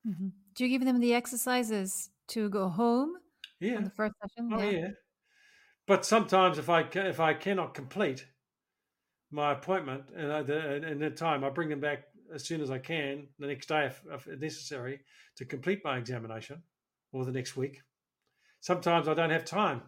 Mm-hmm. 0.07 0.29
Do 0.55 0.65
you 0.65 0.71
give 0.71 0.87
them 0.87 1.01
the 1.01 1.15
exercises 1.15 2.11
to 2.29 2.49
go 2.49 2.69
home? 2.69 3.15
Yeah. 3.61 3.81
the 3.81 3.91
first 3.91 4.15
session. 4.23 4.51
Oh 4.53 4.63
yeah. 4.63 4.71
yeah. 4.71 4.89
But 5.89 6.05
sometimes 6.05 6.59
if 6.59 6.69
I 6.69 6.83
if 6.83 7.19
I 7.19 7.33
cannot 7.33 7.73
complete 7.73 8.27
my 9.31 9.53
appointment 9.53 10.05
and 10.15 10.47
the, 10.47 10.83
and 10.87 11.01
the 11.01 11.11
time, 11.11 11.43
I 11.43 11.49
bring 11.49 11.71
them 11.71 11.81
back 11.81 12.05
as 12.33 12.45
soon 12.45 12.61
as 12.61 12.71
I 12.71 12.79
can 12.79 13.29
the 13.39 13.47
next 13.47 13.69
day 13.69 13.87
if, 13.87 14.03
if 14.13 14.39
necessary 14.39 15.01
to 15.37 15.47
complete 15.47 15.81
my 15.83 15.97
examination 15.97 16.63
or 17.11 17.25
the 17.25 17.33
next 17.33 17.57
week. 17.57 17.81
Sometimes 18.61 19.09
I 19.09 19.15
don't 19.15 19.31
have 19.31 19.47
time. 19.47 19.81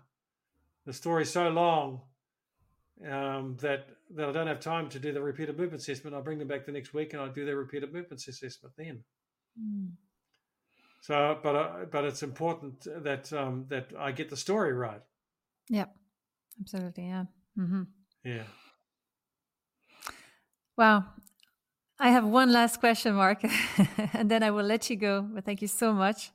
The 0.86 0.94
story's 0.94 1.30
so 1.30 1.50
long 1.50 2.00
um, 3.06 3.58
that 3.60 3.88
that 4.14 4.26
I 4.26 4.32
don't 4.32 4.46
have 4.46 4.60
time 4.60 4.88
to 4.88 4.98
do 4.98 5.12
the 5.12 5.20
repeated 5.20 5.58
movement 5.58 5.82
assessment. 5.82 6.16
I 6.16 6.20
bring 6.22 6.38
them 6.38 6.48
back 6.48 6.64
the 6.64 6.72
next 6.72 6.94
week 6.94 7.12
and 7.12 7.20
I 7.20 7.28
do 7.28 7.44
their 7.44 7.56
repeated 7.56 7.92
movement 7.92 8.26
assessment 8.26 8.74
then. 8.78 9.04
Mm. 9.60 9.90
So, 11.02 11.38
but 11.42 11.56
uh, 11.56 11.72
but 11.92 12.04
it's 12.04 12.22
important 12.22 12.86
that 13.04 13.30
um, 13.34 13.66
that 13.68 13.92
I 13.98 14.12
get 14.12 14.30
the 14.30 14.36
story 14.38 14.72
right. 14.72 15.02
Yeah, 15.70 15.86
absolutely. 16.60 17.06
Yeah. 17.06 17.24
Mm-hmm. 17.56 17.82
Yeah. 18.24 18.42
Wow. 20.76 21.04
I 21.98 22.10
have 22.10 22.24
one 22.24 22.52
last 22.52 22.80
question, 22.80 23.14
Mark, 23.14 23.44
and 24.14 24.30
then 24.30 24.42
I 24.42 24.50
will 24.50 24.64
let 24.64 24.90
you 24.90 24.96
go. 24.96 25.22
But 25.22 25.44
thank 25.44 25.62
you 25.62 25.68
so 25.68 25.92
much. 25.92 26.32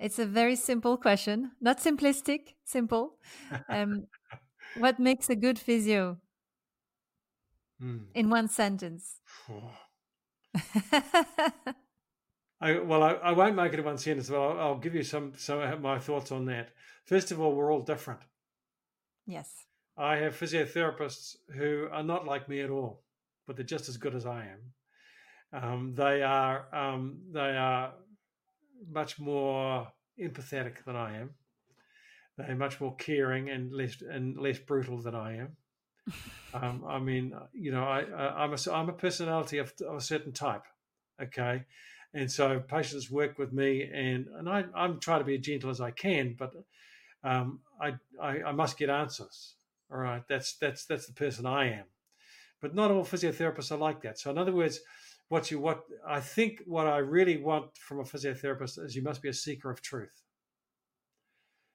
It's 0.00 0.18
a 0.18 0.26
very 0.26 0.56
simple 0.56 0.96
question, 0.96 1.52
not 1.60 1.78
simplistic, 1.78 2.54
simple. 2.64 3.18
Um, 3.68 4.06
what 4.78 4.98
makes 4.98 5.28
a 5.28 5.36
good 5.36 5.58
physio? 5.58 6.18
Mm. 7.82 8.06
In 8.14 8.30
one 8.30 8.48
sentence. 8.48 9.20
I, 12.60 12.78
well, 12.80 13.02
I, 13.02 13.12
I, 13.12 13.32
won't 13.32 13.54
make 13.54 13.72
it 13.72 13.78
in 13.78 13.84
one 13.84 13.98
sentence, 13.98 14.30
but 14.30 14.40
I'll, 14.40 14.58
I'll 14.60 14.78
give 14.78 14.94
you 14.94 15.02
some 15.04 15.32
some 15.36 15.60
of 15.60 15.80
my 15.80 15.98
thoughts 15.98 16.32
on 16.32 16.46
that. 16.46 16.70
First 17.04 17.30
of 17.30 17.40
all, 17.40 17.54
we're 17.54 17.72
all 17.72 17.82
different. 17.82 18.20
Yes. 19.28 19.66
I 19.98 20.16
have 20.16 20.34
physiotherapists 20.34 21.36
who 21.54 21.88
are 21.92 22.02
not 22.02 22.24
like 22.24 22.48
me 22.48 22.60
at 22.62 22.70
all, 22.70 23.02
but 23.46 23.56
they're 23.56 23.64
just 23.64 23.88
as 23.88 23.98
good 23.98 24.14
as 24.14 24.24
I 24.24 24.46
am. 24.46 25.62
Um, 25.62 25.94
they 25.94 26.22
are 26.22 26.74
um, 26.74 27.18
they 27.30 27.56
are 27.56 27.92
much 28.90 29.18
more 29.18 29.88
empathetic 30.20 30.84
than 30.84 30.96
I 30.96 31.18
am. 31.18 31.30
They're 32.38 32.56
much 32.56 32.80
more 32.80 32.96
caring 32.96 33.50
and 33.50 33.70
less 33.72 33.96
and 34.00 34.38
less 34.38 34.58
brutal 34.58 35.02
than 35.02 35.14
I 35.14 35.36
am. 35.36 35.56
um, 36.54 36.84
I 36.88 36.98
mean, 36.98 37.34
you 37.52 37.70
know, 37.70 37.84
I, 37.84 38.00
I 38.00 38.44
am 38.44 38.54
a 38.54 38.72
I'm 38.72 38.88
a 38.88 38.94
personality 38.94 39.58
of, 39.58 39.74
of, 39.86 39.96
a 39.96 40.00
certain 40.00 40.32
type, 40.32 40.62
okay, 41.20 41.64
and 42.14 42.30
so 42.30 42.60
patients 42.60 43.10
work 43.10 43.38
with 43.38 43.52
me, 43.52 43.90
and 43.92 44.26
and 44.38 44.48
I 44.48 44.64
I'm 44.74 45.00
trying 45.00 45.20
to 45.20 45.26
be 45.26 45.34
as 45.34 45.42
gentle 45.42 45.70
as 45.70 45.82
I 45.82 45.90
can, 45.90 46.34
but 46.38 46.52
um, 47.24 47.60
I, 47.80 47.94
I 48.20 48.42
I 48.42 48.52
must 48.52 48.78
get 48.78 48.90
answers. 48.90 49.54
All 49.90 49.98
right, 49.98 50.22
that's 50.28 50.56
that's 50.56 50.84
that's 50.86 51.06
the 51.06 51.14
person 51.14 51.46
I 51.46 51.70
am, 51.72 51.84
but 52.60 52.74
not 52.74 52.90
all 52.90 53.04
physiotherapists 53.04 53.72
are 53.72 53.78
like 53.78 54.02
that. 54.02 54.18
So 54.18 54.30
in 54.30 54.38
other 54.38 54.52
words, 54.52 54.80
what 55.28 55.50
you 55.50 55.58
what 55.60 55.84
I 56.06 56.20
think 56.20 56.62
what 56.66 56.86
I 56.86 56.98
really 56.98 57.36
want 57.36 57.76
from 57.76 58.00
a 58.00 58.04
physiotherapist 58.04 58.78
is 58.84 58.96
you 58.96 59.02
must 59.02 59.22
be 59.22 59.28
a 59.28 59.34
seeker 59.34 59.70
of 59.70 59.82
truth. 59.82 60.22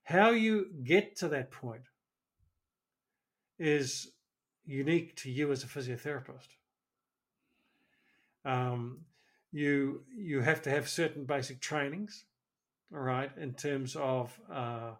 How 0.04 0.32
you 0.32 0.68
get 0.84 1.16
to 1.18 1.30
that 1.30 1.52
point 1.52 1.84
is 3.58 4.12
unique 4.66 5.16
to 5.18 5.32
you 5.32 5.52
as 5.52 5.64
a 5.64 5.68
physiotherapist. 5.68 6.48
Um, 8.46 9.06
you 9.52 10.04
you 10.16 10.42
have 10.42 10.62
to 10.64 10.70
have 10.70 10.90
certain 10.90 11.26
basic 11.26 11.62
trainings, 11.62 12.26
all 12.94 13.00
right, 13.00 13.32
in 13.38 13.54
terms 13.54 13.96
of 13.96 14.38
uh, 14.52 14.92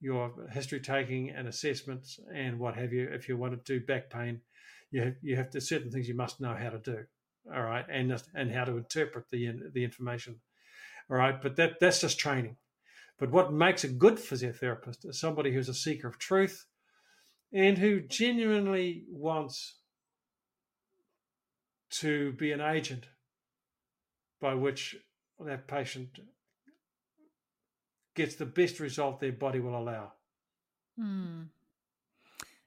your 0.00 0.32
history 0.50 0.80
taking 0.80 1.30
and 1.30 1.46
assessments 1.46 2.18
and 2.34 2.58
what 2.58 2.76
have 2.76 2.92
you. 2.92 3.08
If 3.12 3.28
you 3.28 3.36
want 3.36 3.52
to 3.52 3.78
do 3.78 3.84
back 3.84 4.10
pain, 4.10 4.40
you 4.90 5.02
have, 5.02 5.14
you 5.22 5.36
have 5.36 5.50
to 5.50 5.60
certain 5.60 5.90
things 5.90 6.08
you 6.08 6.16
must 6.16 6.40
know 6.40 6.54
how 6.54 6.70
to 6.70 6.78
do 6.78 7.04
all 7.46 7.62
right, 7.62 7.84
and 7.88 8.22
and 8.34 8.52
how 8.52 8.64
to 8.64 8.76
interpret 8.76 9.30
the 9.30 9.52
the 9.72 9.84
information, 9.84 10.40
all 11.10 11.16
right. 11.16 11.40
But 11.40 11.56
that 11.56 11.80
that's 11.80 12.00
just 12.00 12.18
training. 12.18 12.56
But 13.18 13.30
what 13.30 13.52
makes 13.52 13.84
a 13.84 13.88
good 13.88 14.16
physiotherapist 14.16 15.08
is 15.08 15.20
somebody 15.20 15.52
who's 15.52 15.68
a 15.68 15.74
seeker 15.74 16.08
of 16.08 16.18
truth, 16.18 16.66
and 17.52 17.78
who 17.78 18.00
genuinely 18.00 19.04
wants 19.08 19.76
to 21.90 22.32
be 22.32 22.52
an 22.52 22.60
agent 22.60 23.06
by 24.40 24.54
which 24.54 24.96
that 25.44 25.66
patient 25.66 26.18
gets 28.20 28.36
the 28.36 28.46
best 28.46 28.80
result 28.80 29.20
their 29.20 29.32
body 29.32 29.60
will 29.60 29.76
allow. 29.76 30.12
Hmm. 30.98 31.42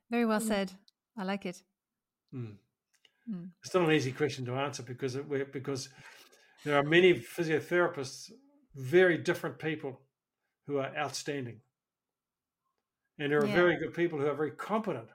Very 0.10 0.26
well 0.26 0.40
said. 0.40 0.72
I 1.18 1.24
like 1.24 1.46
it. 1.46 1.62
Mm. 2.34 2.56
Mm. 3.30 3.50
It's 3.64 3.74
not 3.74 3.84
an 3.84 3.92
easy 3.92 4.12
question 4.12 4.46
to 4.46 4.56
answer 4.56 4.84
because 4.84 5.16
it, 5.16 5.54
because 5.54 5.90
there 6.66 6.78
are 6.78 6.84
many 6.84 7.14
physiotherapists, 7.14 8.32
very 8.76 9.18
different 9.18 9.60
people 9.60 10.02
who 10.66 10.78
are 10.78 10.92
outstanding, 10.98 11.62
and 13.20 13.32
there 13.32 13.40
are 13.40 13.46
yeah. 13.46 13.56
very 13.56 13.78
good 13.78 13.94
people 13.94 14.20
who 14.20 14.28
are 14.28 14.34
very 14.34 14.52
competent, 14.52 15.10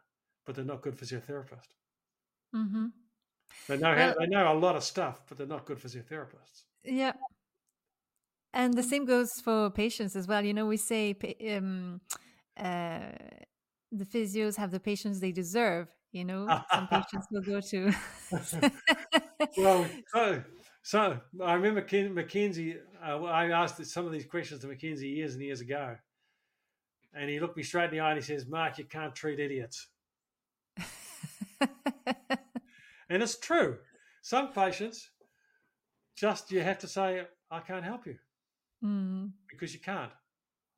but 0.47 0.55
they're 0.55 0.65
not 0.65 0.83
good 0.83 0.97
physiotherapists. 0.97 1.75
Mm-hmm. 2.55 2.87
They 3.69 3.77
know 3.77 3.95
well, 3.95 4.09
how, 4.09 4.15
they 4.19 4.27
know 4.27 4.53
a 4.53 4.55
lot 4.55 4.77
of 4.77 4.85
stuff, 4.85 5.21
but 5.29 5.37
they're 5.37 5.47
not 5.47 5.67
good 5.67 5.79
physiotherapists. 5.79 6.63
Yeah, 6.85 7.13
and 8.53 8.75
the 8.75 8.83
same 8.83 9.05
goes 9.05 9.33
for 9.43 9.71
patients 9.71 10.17
as 10.17 10.27
well. 10.27 10.45
You 10.45 10.55
know, 10.55 10.67
we 10.67 10.77
say 10.77 11.17
um, 11.57 12.01
uh, 12.57 13.01
the 13.93 14.05
physios 14.05 14.57
have 14.57 14.71
the 14.71 14.81
patients 14.81 15.21
they 15.21 15.33
deserve 15.33 15.89
you 16.13 16.25
know? 16.25 16.47
Some 16.73 16.89
patients 16.89 17.27
will 17.31 17.43
go 17.43 17.61
to 17.61 17.93
well 19.57 19.87
so 20.09 20.43
so 20.83 21.21
i 21.45 21.53
remember 21.55 21.83
Ken, 21.83 22.15
McKenzie 22.15 22.79
uh, 23.05 23.23
i 23.25 23.51
asked 23.51 23.85
some 23.87 24.07
of 24.07 24.13
these 24.13 24.25
questions 24.25 24.61
to 24.63 24.67
McKenzie 24.67 25.17
years 25.17 25.35
and 25.35 25.43
years 25.43 25.61
ago. 25.61 25.97
And 27.15 27.29
he 27.31 27.41
looked 27.41 27.57
me 27.57 27.63
straight 27.63 27.87
in 27.87 27.91
the 27.91 28.01
eye 28.01 28.13
and 28.13 28.19
he 28.19 28.25
says 28.25 28.47
mark 28.47 28.79
you 28.79 28.85
can't 28.85 29.15
treat 29.15 29.41
idiots. 29.41 29.89
And 33.11 33.23
it's 33.23 33.39
true. 33.39 33.79
Some 34.21 34.53
patients 34.53 35.09
just 36.15 36.51
you 36.51 36.61
have 36.61 36.79
to 36.79 36.89
say 36.89 37.23
i 37.51 37.61
can't 37.61 37.85
help 37.85 38.05
you 38.05 38.17
mm. 38.85 39.31
because 39.51 39.73
you 39.75 39.81
can't 39.81 40.13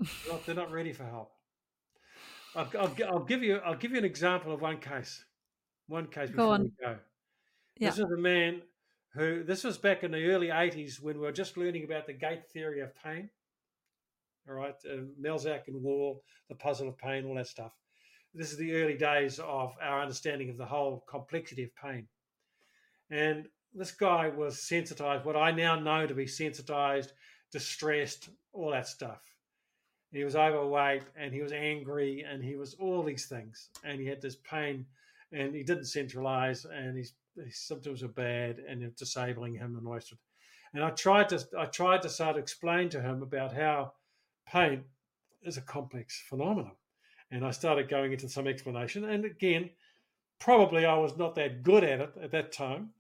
they're 0.01 0.33
not, 0.33 0.47
they're 0.47 0.55
not 0.55 0.73
ready 0.73 0.93
for 0.93 1.05
help 1.05 1.33
I'll, 2.55 2.69
I'll, 2.79 2.95
I'll, 3.09 3.25
give 3.25 3.43
you 3.43 3.59
I'll 3.65 3.77
give 3.77 3.93
you 3.93 3.99
an 3.99 4.05
example 4.05 4.53
of 4.53 4.61
one 4.61 4.79
case. 4.79 5.25
One 5.87 6.07
case 6.07 6.31
before 6.31 6.59
go 6.59 6.63
we 6.63 6.71
go. 6.85 6.97
Yeah. 7.79 7.91
This 7.91 7.99
is 7.99 8.11
a 8.11 8.17
man 8.17 8.63
who 9.15 9.43
this 9.45 9.65
was 9.65 9.79
back 9.79 10.03
in 10.03 10.11
the 10.11 10.31
early 10.31 10.49
80s 10.49 11.01
when 11.01 11.17
we 11.17 11.23
were 11.23 11.33
just 11.33 11.57
learning 11.57 11.85
about 11.85 12.07
the 12.07 12.13
gate 12.13 12.49
theory 12.53 12.81
of 12.81 12.91
pain. 13.03 13.31
All 14.49 14.55
right, 14.55 14.75
uh, 14.91 15.03
Melzack 15.21 15.69
and 15.69 15.83
Wall, 15.83 16.23
the 16.49 16.55
puzzle 16.55 16.89
of 16.89 16.99
pain, 16.99 17.25
all 17.25 17.35
that 17.37 17.47
stuff. 17.47 17.73
This 18.35 18.53
is 18.53 18.59
the 18.59 18.75
early 18.75 18.97
days 18.97 19.39
of 19.39 19.75
our 19.83 20.01
understanding 20.01 20.51
of 20.51 20.57
the 20.57 20.65
whole 20.65 21.05
complexity 21.09 21.65
of 21.65 21.71
pain. 21.77 22.07
And 23.11 23.47
this 23.75 23.91
guy 23.91 24.29
was 24.29 24.63
sensitized, 24.63 25.25
what 25.25 25.37
I 25.37 25.51
now 25.51 25.79
know 25.79 26.07
to 26.07 26.15
be 26.15 26.27
sensitized, 26.27 27.13
distressed, 27.51 28.31
all 28.53 28.71
that 28.71 28.89
stuff. 28.89 29.21
He 30.13 30.25
was 30.25 30.35
overweight 30.35 31.05
and 31.17 31.33
he 31.33 31.41
was 31.41 31.53
angry 31.53 32.25
and 32.29 32.43
he 32.43 32.57
was 32.57 32.75
all 32.75 33.03
these 33.03 33.27
things. 33.27 33.69
And 33.85 34.01
he 34.01 34.07
had 34.07 34.21
this 34.21 34.37
pain 34.37 34.87
and 35.33 35.55
he 35.55 35.63
didn't 35.63 35.85
centralize 35.85 36.65
and 36.65 36.97
his, 36.97 37.13
his 37.37 37.57
symptoms 37.59 38.03
were 38.03 38.09
bad 38.09 38.59
and 38.69 38.83
it 38.83 38.97
disabling 38.97 39.55
him 39.55 39.77
and 39.77 39.87
that. 39.87 40.19
And 40.75 40.85
I 40.85 40.91
tried 40.91 41.29
to 41.31 41.45
I 41.59 41.67
tried 41.67 42.03
to 42.03 42.09
start 42.09 42.37
to 42.37 42.43
explain 42.43 42.89
to 42.91 43.01
him 43.01 43.23
about 43.23 43.53
how 43.53 43.93
pain 44.47 44.85
is 45.43 45.57
a 45.57 45.63
complex 45.63 46.23
phenomenon. 46.29 46.73
And 47.31 47.45
I 47.45 47.51
started 47.53 47.89
going 47.89 48.13
into 48.13 48.29
some 48.29 48.47
explanation. 48.47 49.05
And 49.05 49.25
again, 49.25 49.71
probably 50.39 50.85
I 50.85 50.97
was 50.97 51.17
not 51.17 51.35
that 51.37 51.63
good 51.63 51.85
at 51.85 52.01
it 52.01 52.13
at 52.21 52.33
that 52.33 52.53
time, 52.53 52.91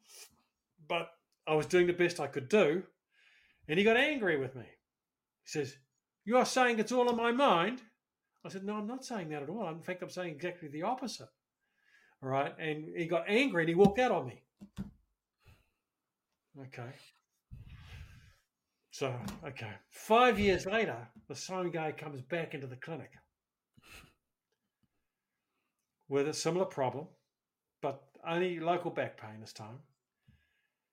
but 0.88 1.10
I 1.46 1.54
was 1.54 1.66
doing 1.66 1.86
the 1.86 1.92
best 1.92 2.20
I 2.20 2.28
could 2.28 2.48
do. 2.48 2.84
And 3.70 3.78
he 3.78 3.84
got 3.84 3.96
angry 3.96 4.36
with 4.36 4.56
me. 4.56 4.64
He 4.64 5.48
says, 5.48 5.76
You 6.24 6.36
are 6.38 6.44
saying 6.44 6.80
it's 6.80 6.90
all 6.90 7.08
in 7.08 7.16
my 7.16 7.30
mind? 7.30 7.80
I 8.44 8.48
said, 8.48 8.64
No, 8.64 8.74
I'm 8.74 8.88
not 8.88 9.04
saying 9.04 9.28
that 9.28 9.44
at 9.44 9.48
all. 9.48 9.68
In 9.68 9.80
fact, 9.80 10.02
I'm 10.02 10.10
saying 10.10 10.34
exactly 10.34 10.66
the 10.66 10.82
opposite. 10.82 11.28
All 12.20 12.28
right. 12.28 12.52
And 12.58 12.86
he 12.96 13.06
got 13.06 13.26
angry 13.28 13.62
and 13.62 13.68
he 13.68 13.76
walked 13.76 14.00
out 14.00 14.10
on 14.10 14.26
me. 14.26 14.42
Okay. 16.60 16.90
So, 18.90 19.14
okay. 19.46 19.70
Five 19.88 20.40
years 20.40 20.66
later, 20.66 20.96
the 21.28 21.36
same 21.36 21.70
guy 21.70 21.92
comes 21.92 22.22
back 22.22 22.54
into 22.54 22.66
the 22.66 22.74
clinic 22.74 23.12
with 26.08 26.26
a 26.26 26.34
similar 26.34 26.64
problem, 26.64 27.06
but 27.80 28.02
only 28.28 28.58
local 28.58 28.90
back 28.90 29.16
pain 29.16 29.40
this 29.40 29.52
time. 29.52 29.78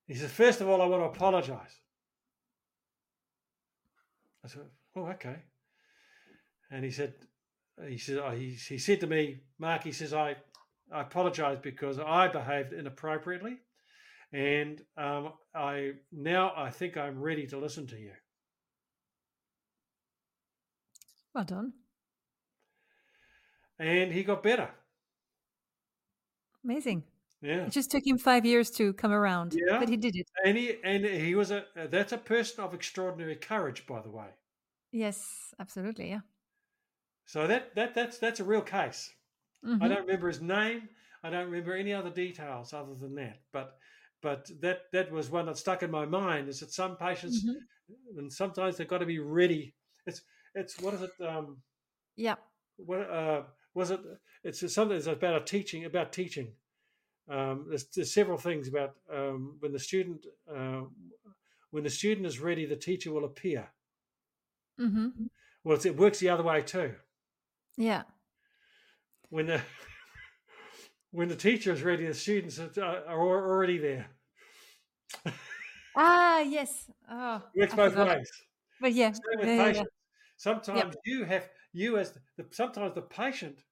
He 0.05 0.13
says, 0.13 0.30
First 0.30 0.61
of 0.61 0.69
all, 0.69 0.84
I 0.84 0.86
want 0.86 1.01
to 1.01 1.17
apologize. 1.17 1.75
I 4.47 4.49
said, 4.49 4.61
Oh, 4.95 5.07
okay. 5.07 5.35
And 6.71 6.83
he 6.83 6.91
said, 6.91 7.13
he 7.87 7.97
said, 7.97 8.17
oh, 8.17 8.31
he, 8.31 8.51
he 8.51 8.77
said 8.77 8.99
to 9.01 9.07
me, 9.07 9.41
Mark, 9.59 9.83
he 9.83 9.91
says, 9.91 10.13
I, 10.13 10.35
I 10.91 11.01
apologize 11.01 11.59
because 11.61 11.99
I 11.99 12.27
behaved 12.27 12.73
inappropriately. 12.73 13.57
And 14.33 14.81
um, 14.97 15.33
I 15.55 15.91
now 16.11 16.53
I 16.55 16.69
think 16.69 16.97
I'm 16.97 17.21
ready 17.21 17.47
to 17.47 17.57
listen 17.57 17.87
to 17.87 17.97
you. 17.97 18.11
Well 21.33 21.45
done. 21.45 21.73
And 23.79 24.11
he 24.11 24.23
got 24.23 24.43
better. 24.43 24.69
Amazing. 26.63 27.03
Yeah. 27.41 27.65
It 27.65 27.71
just 27.71 27.91
took 27.91 28.05
him 28.05 28.17
five 28.17 28.45
years 28.45 28.71
to 28.71 28.93
come 28.93 29.11
around. 29.11 29.53
Yeah. 29.53 29.79
But 29.79 29.89
he 29.89 29.97
did 29.97 30.15
it. 30.15 30.27
And 30.43 30.57
he 30.57 30.77
and 30.83 31.05
he 31.05 31.35
was 31.35 31.51
a 31.51 31.65
that's 31.75 32.11
a 32.11 32.17
person 32.17 32.63
of 32.63 32.73
extraordinary 32.73 33.35
courage, 33.35 33.85
by 33.85 34.01
the 34.01 34.09
way. 34.09 34.27
Yes, 34.91 35.53
absolutely. 35.59 36.09
Yeah. 36.09 36.21
So 37.25 37.45
that 37.47 37.75
that 37.75 37.93
that's 37.93 38.17
that's 38.17 38.39
a 38.39 38.43
real 38.43 38.61
case. 38.61 39.13
Mhm. 39.63 39.83
I 39.83 39.88
don't 39.88 40.01
remember 40.01 40.27
his 40.27 40.41
name. 40.41 40.89
I 41.23 41.29
don't 41.29 41.45
remember 41.49 41.73
any 41.75 41.93
other 41.93 42.09
details 42.09 42.73
other 42.73 42.95
than 42.95 43.15
that. 43.15 43.43
But 43.51 43.77
but 44.21 44.49
that 44.61 44.91
that 44.93 45.11
was 45.11 45.29
one 45.29 45.45
that 45.45 45.57
stuck 45.57 45.83
in 45.83 45.91
my 45.91 46.05
mind. 46.05 46.49
Is 46.49 46.61
that 46.61 46.71
some 46.71 46.97
patients 46.97 47.43
Mhm. 47.45 48.17
and 48.17 48.33
sometimes 48.33 48.77
they've 48.77 48.88
got 48.88 48.99
to 48.99 49.05
be 49.05 49.19
ready. 49.19 49.75
It's 50.05 50.21
it's 50.55 50.79
what 50.81 50.93
is 50.95 51.01
it? 51.03 51.11
Um, 51.21 51.61
Yeah. 52.15 52.35
what 52.77 53.01
uh, 53.09 53.43
was 53.73 53.91
it? 53.91 53.99
It's 54.43 54.59
something 54.73 54.97
that's 54.97 55.07
about 55.07 55.41
a 55.41 55.45
teaching 55.45 55.85
about 55.85 56.11
teaching. 56.13 56.55
Um, 57.30 57.65
there's, 57.69 57.88
there's 57.89 58.13
several 58.13 58.38
things 58.38 58.67
about 58.67 58.95
um, 59.11 59.57
when 59.59 59.73
the 59.73 59.80
student 59.80 60.25
uh, 60.49 60.84
when 61.71 61.84
the 61.84 61.89
student 61.89 62.25
is 62.25 62.39
ready, 62.39 62.65
the 62.65 62.75
teacher 62.78 63.11
will 63.11 63.25
appear. 63.25 63.69
hmm 64.78 65.28
Well, 65.63 65.78
it 65.86 65.95
works 65.95 66.19
the 66.19 66.30
other 66.30 66.41
way 66.43 66.63
too. 66.63 66.95
Yeah. 67.78 68.03
When 69.30 69.45
the 69.47 69.61
when 71.11 71.28
the 71.30 71.36
teacher 71.36 71.71
is 71.71 71.84
ready, 71.84 72.05
the 72.05 72.13
students 72.13 72.59
are, 72.59 73.05
are 73.05 73.19
already 73.19 73.78
there. 73.78 74.09
Ah, 75.95 76.39
yes. 76.41 76.89
Oh, 77.09 77.41
It 77.53 77.59
works 77.59 77.73
I 77.73 77.75
both 77.75 77.91
forgot. 77.93 78.17
ways. 78.17 78.32
But 78.80 78.93
yeah. 78.93 79.13
Yeah, 79.43 79.67
yeah. 79.67 79.84
Sometimes 80.38 80.95
you 81.05 81.25
have 81.25 81.49
you 81.73 81.97
as 81.97 82.17
the 82.38 82.47
sometimes 82.51 82.95
the 82.95 83.01
patient 83.01 83.63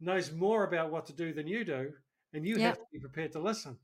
knows 0.00 0.32
more 0.32 0.64
about 0.64 0.90
what 0.90 1.06
to 1.06 1.12
do 1.12 1.32
than 1.32 1.46
you 1.46 1.64
do, 1.64 1.94
and 2.32 2.46
you 2.46 2.58
Yeah. 2.58 2.60
have 2.60 2.78
to 2.78 2.84
be 2.92 3.00
prepared 3.00 3.32
to 3.32 3.40
listen. 3.40 3.78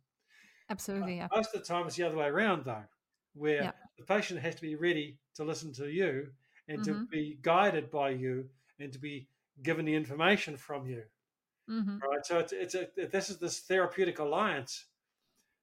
Absolutely. 0.68 1.16
Yeah. 1.16 1.28
Most 1.34 1.54
of 1.54 1.60
the 1.60 1.66
time, 1.66 1.86
it's 1.86 1.96
the 1.96 2.02
other 2.04 2.16
way 2.16 2.26
around, 2.28 2.64
though, 2.64 2.86
where 3.34 3.64
Yeah. 3.64 3.72
the 3.98 4.04
patient 4.04 4.40
has 4.40 4.54
to 4.56 4.62
be 4.62 4.74
ready 4.76 5.20
to 5.34 5.44
listen 5.44 5.72
to 5.74 5.90
you 5.90 6.34
and 6.68 6.82
to 6.84 6.94
Mhm. 6.94 7.06
be 7.10 7.38
guided 7.42 7.90
by 7.90 8.10
you 8.10 8.50
and 8.78 8.92
to 8.92 8.98
be 8.98 9.28
given 9.62 9.84
the 9.84 9.94
information 9.94 10.56
from 10.56 10.86
you. 10.86 11.04
hmm 11.68 11.98
Right. 12.02 12.24
So 12.26 12.38
it's 12.40 12.52
it's 12.52 12.74
a 12.74 12.88
this 12.96 13.30
is 13.30 13.38
this 13.38 13.60
therapeutic 13.60 14.18
alliance, 14.18 14.86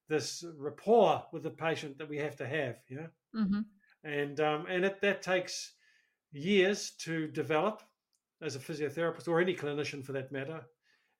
this 0.09 0.43
rapport 0.57 1.27
with 1.33 1.43
the 1.43 1.51
patient 1.51 1.97
that 1.99 2.09
we 2.09 2.17
have 2.19 2.35
to 2.37 2.47
have. 2.47 2.83
You 2.89 2.97
know, 2.97 3.09
hmm 3.33 3.65
and 4.03 4.39
um, 4.41 4.67
and 4.67 4.85
it, 4.85 5.01
that 5.01 5.21
takes 5.23 5.75
years 6.31 6.91
to 6.97 7.27
develop 7.29 7.83
as 8.41 8.55
a 8.55 8.59
physiotherapist 8.59 9.27
or 9.27 9.41
any 9.41 9.55
clinician 9.55 10.05
for 10.05 10.13
that 10.13 10.31
matter. 10.31 10.65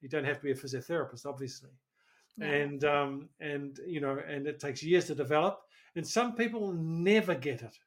You 0.01 0.09
don't 0.09 0.25
have 0.25 0.37
to 0.37 0.43
be 0.43 0.51
a 0.51 0.55
physiotherapist, 0.55 1.25
obviously 1.25 1.71
Yeah. 2.37 2.63
and 2.63 2.83
um, 2.85 3.29
and 3.39 3.79
you 3.85 4.01
know, 4.01 4.17
and 4.19 4.47
it 4.47 4.59
takes 4.59 4.83
years 4.83 5.07
to 5.07 5.15
develop. 5.15 5.61
And 5.95 6.07
some 6.07 6.35
people 6.35 6.73
never 6.73 7.35
get 7.35 7.63
it. 7.63 7.77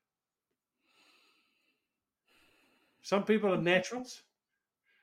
Some 3.03 3.25
people 3.25 3.53
are 3.53 3.61
naturals. 3.61 4.25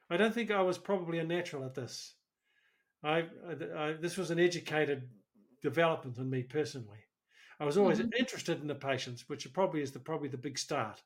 I 0.09 0.17
don't 0.17 0.33
think 0.33 0.51
I 0.51 0.61
was 0.63 0.77
probably 0.79 1.19
a 1.19 1.25
natural 1.25 1.65
at 1.65 1.75
this. 1.75 2.17
I, 3.03 3.29
I, 3.45 3.51
I 3.89 3.93
this 3.93 4.17
was 4.17 4.31
an 4.31 4.39
educated 4.39 5.11
development 5.61 6.17
in 6.19 6.29
me 6.29 6.43
personally. 6.43 7.05
I 7.59 7.65
was 7.65 7.77
always 7.77 7.99
Mhm. 7.99 8.11
interested 8.19 8.61
in 8.61 8.67
the 8.67 8.75
patients, 8.75 9.29
which 9.29 9.51
probably 9.53 9.81
is 9.83 9.93
the 9.93 9.99
probably 10.01 10.29
the 10.29 10.37
big 10.37 10.57
start 10.59 11.03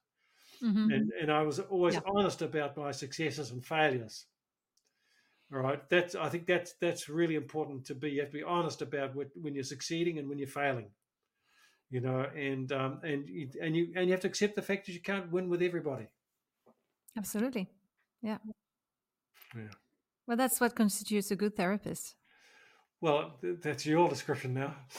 hmm 0.62 0.88
and, 0.90 1.12
and 1.22 1.32
I 1.32 1.44
was 1.44 1.60
always 1.60 1.98
Yeah. 1.98 2.02
honest 2.06 2.42
about 2.44 2.78
my 2.78 2.92
successes 2.92 3.52
and 3.52 3.66
failures. 3.66 4.28
All 5.54 5.60
right, 5.60 5.88
that's 5.90 6.16
I 6.16 6.30
think 6.30 6.48
that's 6.48 6.74
that's 6.82 7.08
really 7.08 7.36
important 7.36 7.86
to 7.86 7.96
be. 7.96 8.12
You 8.12 8.22
have 8.22 8.32
to 8.32 8.38
be 8.38 8.44
honest 8.44 8.82
about 8.82 9.16
what, 9.16 9.28
when 9.36 9.54
you're 9.54 9.64
succeeding 9.64 10.18
and 10.18 10.28
when 10.28 10.40
you're 10.40 10.48
failing. 10.48 10.90
You 11.92 12.02
know, 12.02 12.26
and 12.36 12.72
um, 12.72 13.00
and 13.04 13.30
you, 13.30 13.50
and 13.62 13.76
you 13.76 13.94
and 13.96 14.08
you 14.08 14.12
have 14.14 14.22
to 14.22 14.28
accept 14.28 14.56
the 14.56 14.64
fact 14.64 14.88
that 14.88 14.94
you 14.94 15.02
can't 15.02 15.32
win 15.32 15.50
with 15.50 15.62
everybody. 15.62 16.08
Absolutely. 17.16 17.70
Yeah. 18.22 18.40
Yeah. 19.56 19.70
Well, 20.28 20.38
that's 20.38 20.60
what 20.60 20.76
constitutes 20.76 21.30
a 21.32 21.36
good 21.36 21.56
therapist. 21.56 22.16
Well, 23.02 23.38
th- 23.42 23.58
that's 23.62 23.86
your 23.86 24.10
description 24.10 24.56
now. 24.56 24.76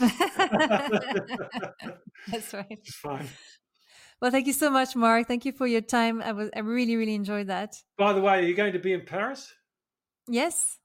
that's 2.31 2.55
right. 2.55 2.67
It's 2.71 2.95
fine. 2.95 3.29
Well, 4.23 4.31
thank 4.31 4.47
you 4.47 4.53
so 4.53 4.71
much, 4.71 4.95
Mark. 4.95 5.27
Thank 5.27 5.45
you 5.45 5.53
for 5.53 5.67
your 5.67 5.81
time. 5.81 6.23
I 6.23 6.33
was 6.33 6.51
I 6.55 6.61
really 6.61 6.97
really 6.97 7.15
enjoyed 7.15 7.49
that. 7.49 7.75
By 7.99 8.13
the 8.13 8.21
way, 8.21 8.39
are 8.39 8.43
you 8.43 8.55
going 8.55 8.73
to 8.75 8.79
be 8.79 8.93
in 8.93 9.03
Paris? 9.05 9.53
Yes. 10.29 10.79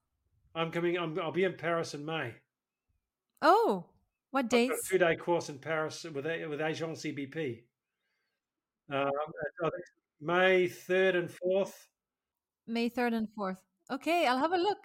I'm 0.56 0.72
coming. 0.72 0.98
I'm, 0.98 1.18
I'll 1.20 1.32
be 1.32 1.44
in 1.44 1.54
Paris 1.54 1.94
in 1.94 2.06
May. 2.06 2.34
Oh, 3.42 3.86
what 4.32 4.46
I've 4.46 4.50
got 4.50 4.58
a 4.58 4.68
dates? 4.68 4.90
two 4.90 4.98
day 4.98 5.16
course 5.16 5.50
in 5.50 5.58
Paris 5.58 6.04
with 6.04 6.26
with 6.26 6.60
Agence 6.60 7.06
EBP. 7.06 7.64
Um, 8.94 9.12
May 10.20 10.68
third 10.68 11.16
and 11.16 11.32
fourth. 11.32 11.88
May 12.68 12.90
third 12.90 13.14
and 13.14 13.28
fourth. 13.30 13.62
Okay, 13.90 14.28
I'll 14.28 14.38
have 14.38 14.54
a 14.54 14.58
look. 14.58 14.80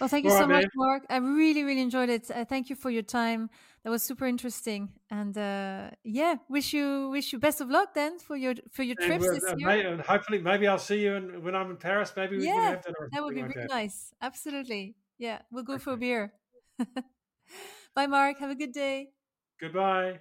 Well, 0.00 0.08
thank 0.08 0.24
you 0.24 0.30
All 0.30 0.38
so 0.38 0.46
right, 0.46 0.62
much, 0.62 0.62
man. 0.62 0.70
Mark. 0.76 1.02
I 1.10 1.16
really 1.16 1.64
really 1.64 1.80
enjoyed 1.80 2.08
it. 2.08 2.30
Uh, 2.30 2.44
thank 2.44 2.70
you 2.70 2.76
for 2.76 2.90
your 2.90 3.02
time. 3.02 3.50
That 3.84 3.90
was 3.90 4.02
super 4.02 4.26
interesting. 4.26 4.94
And 5.10 5.36
uh, 5.36 5.90
yeah, 6.04 6.36
wish 6.48 6.72
you 6.72 7.10
wish 7.10 7.32
you 7.32 7.38
best 7.38 7.60
of 7.60 7.68
luck 7.70 7.94
then 7.94 8.18
for 8.18 8.36
your 8.36 8.54
for 8.72 8.82
your 8.82 8.96
And, 8.98 9.06
trips 9.06 9.30
this 9.30 9.44
uh, 9.48 9.56
year. 9.56 9.68
may- 9.68 9.84
and 9.84 10.00
hopefully, 10.00 10.40
maybe 10.40 10.66
I'll 10.68 10.78
see 10.78 11.02
you 11.02 11.14
in, 11.14 11.42
when 11.42 11.54
I'm 11.54 11.70
in 11.70 11.76
Paris. 11.76 12.12
Maybe 12.16 12.38
we 12.38 12.44
Yeah, 12.44 12.52
can 12.52 12.64
have 12.74 12.82
dinner. 12.84 13.10
That 13.12 13.22
would 13.22 13.34
be 13.34 13.42
something 13.42 13.48
really 13.48 13.54
that. 13.54 13.68
nice. 13.68 14.12
Absolutely. 14.20 14.96
Yeah, 15.18 15.42
we'll 15.50 15.62
go 15.64 15.78
for 15.78 15.92
a 15.92 15.96
beer. 15.96 16.34
Bye, 17.94 18.06
Mark. 18.06 18.38
Have 18.38 18.50
a 18.50 18.54
good 18.54 18.72
day. 18.72 19.14
Goodbye. 19.58 20.20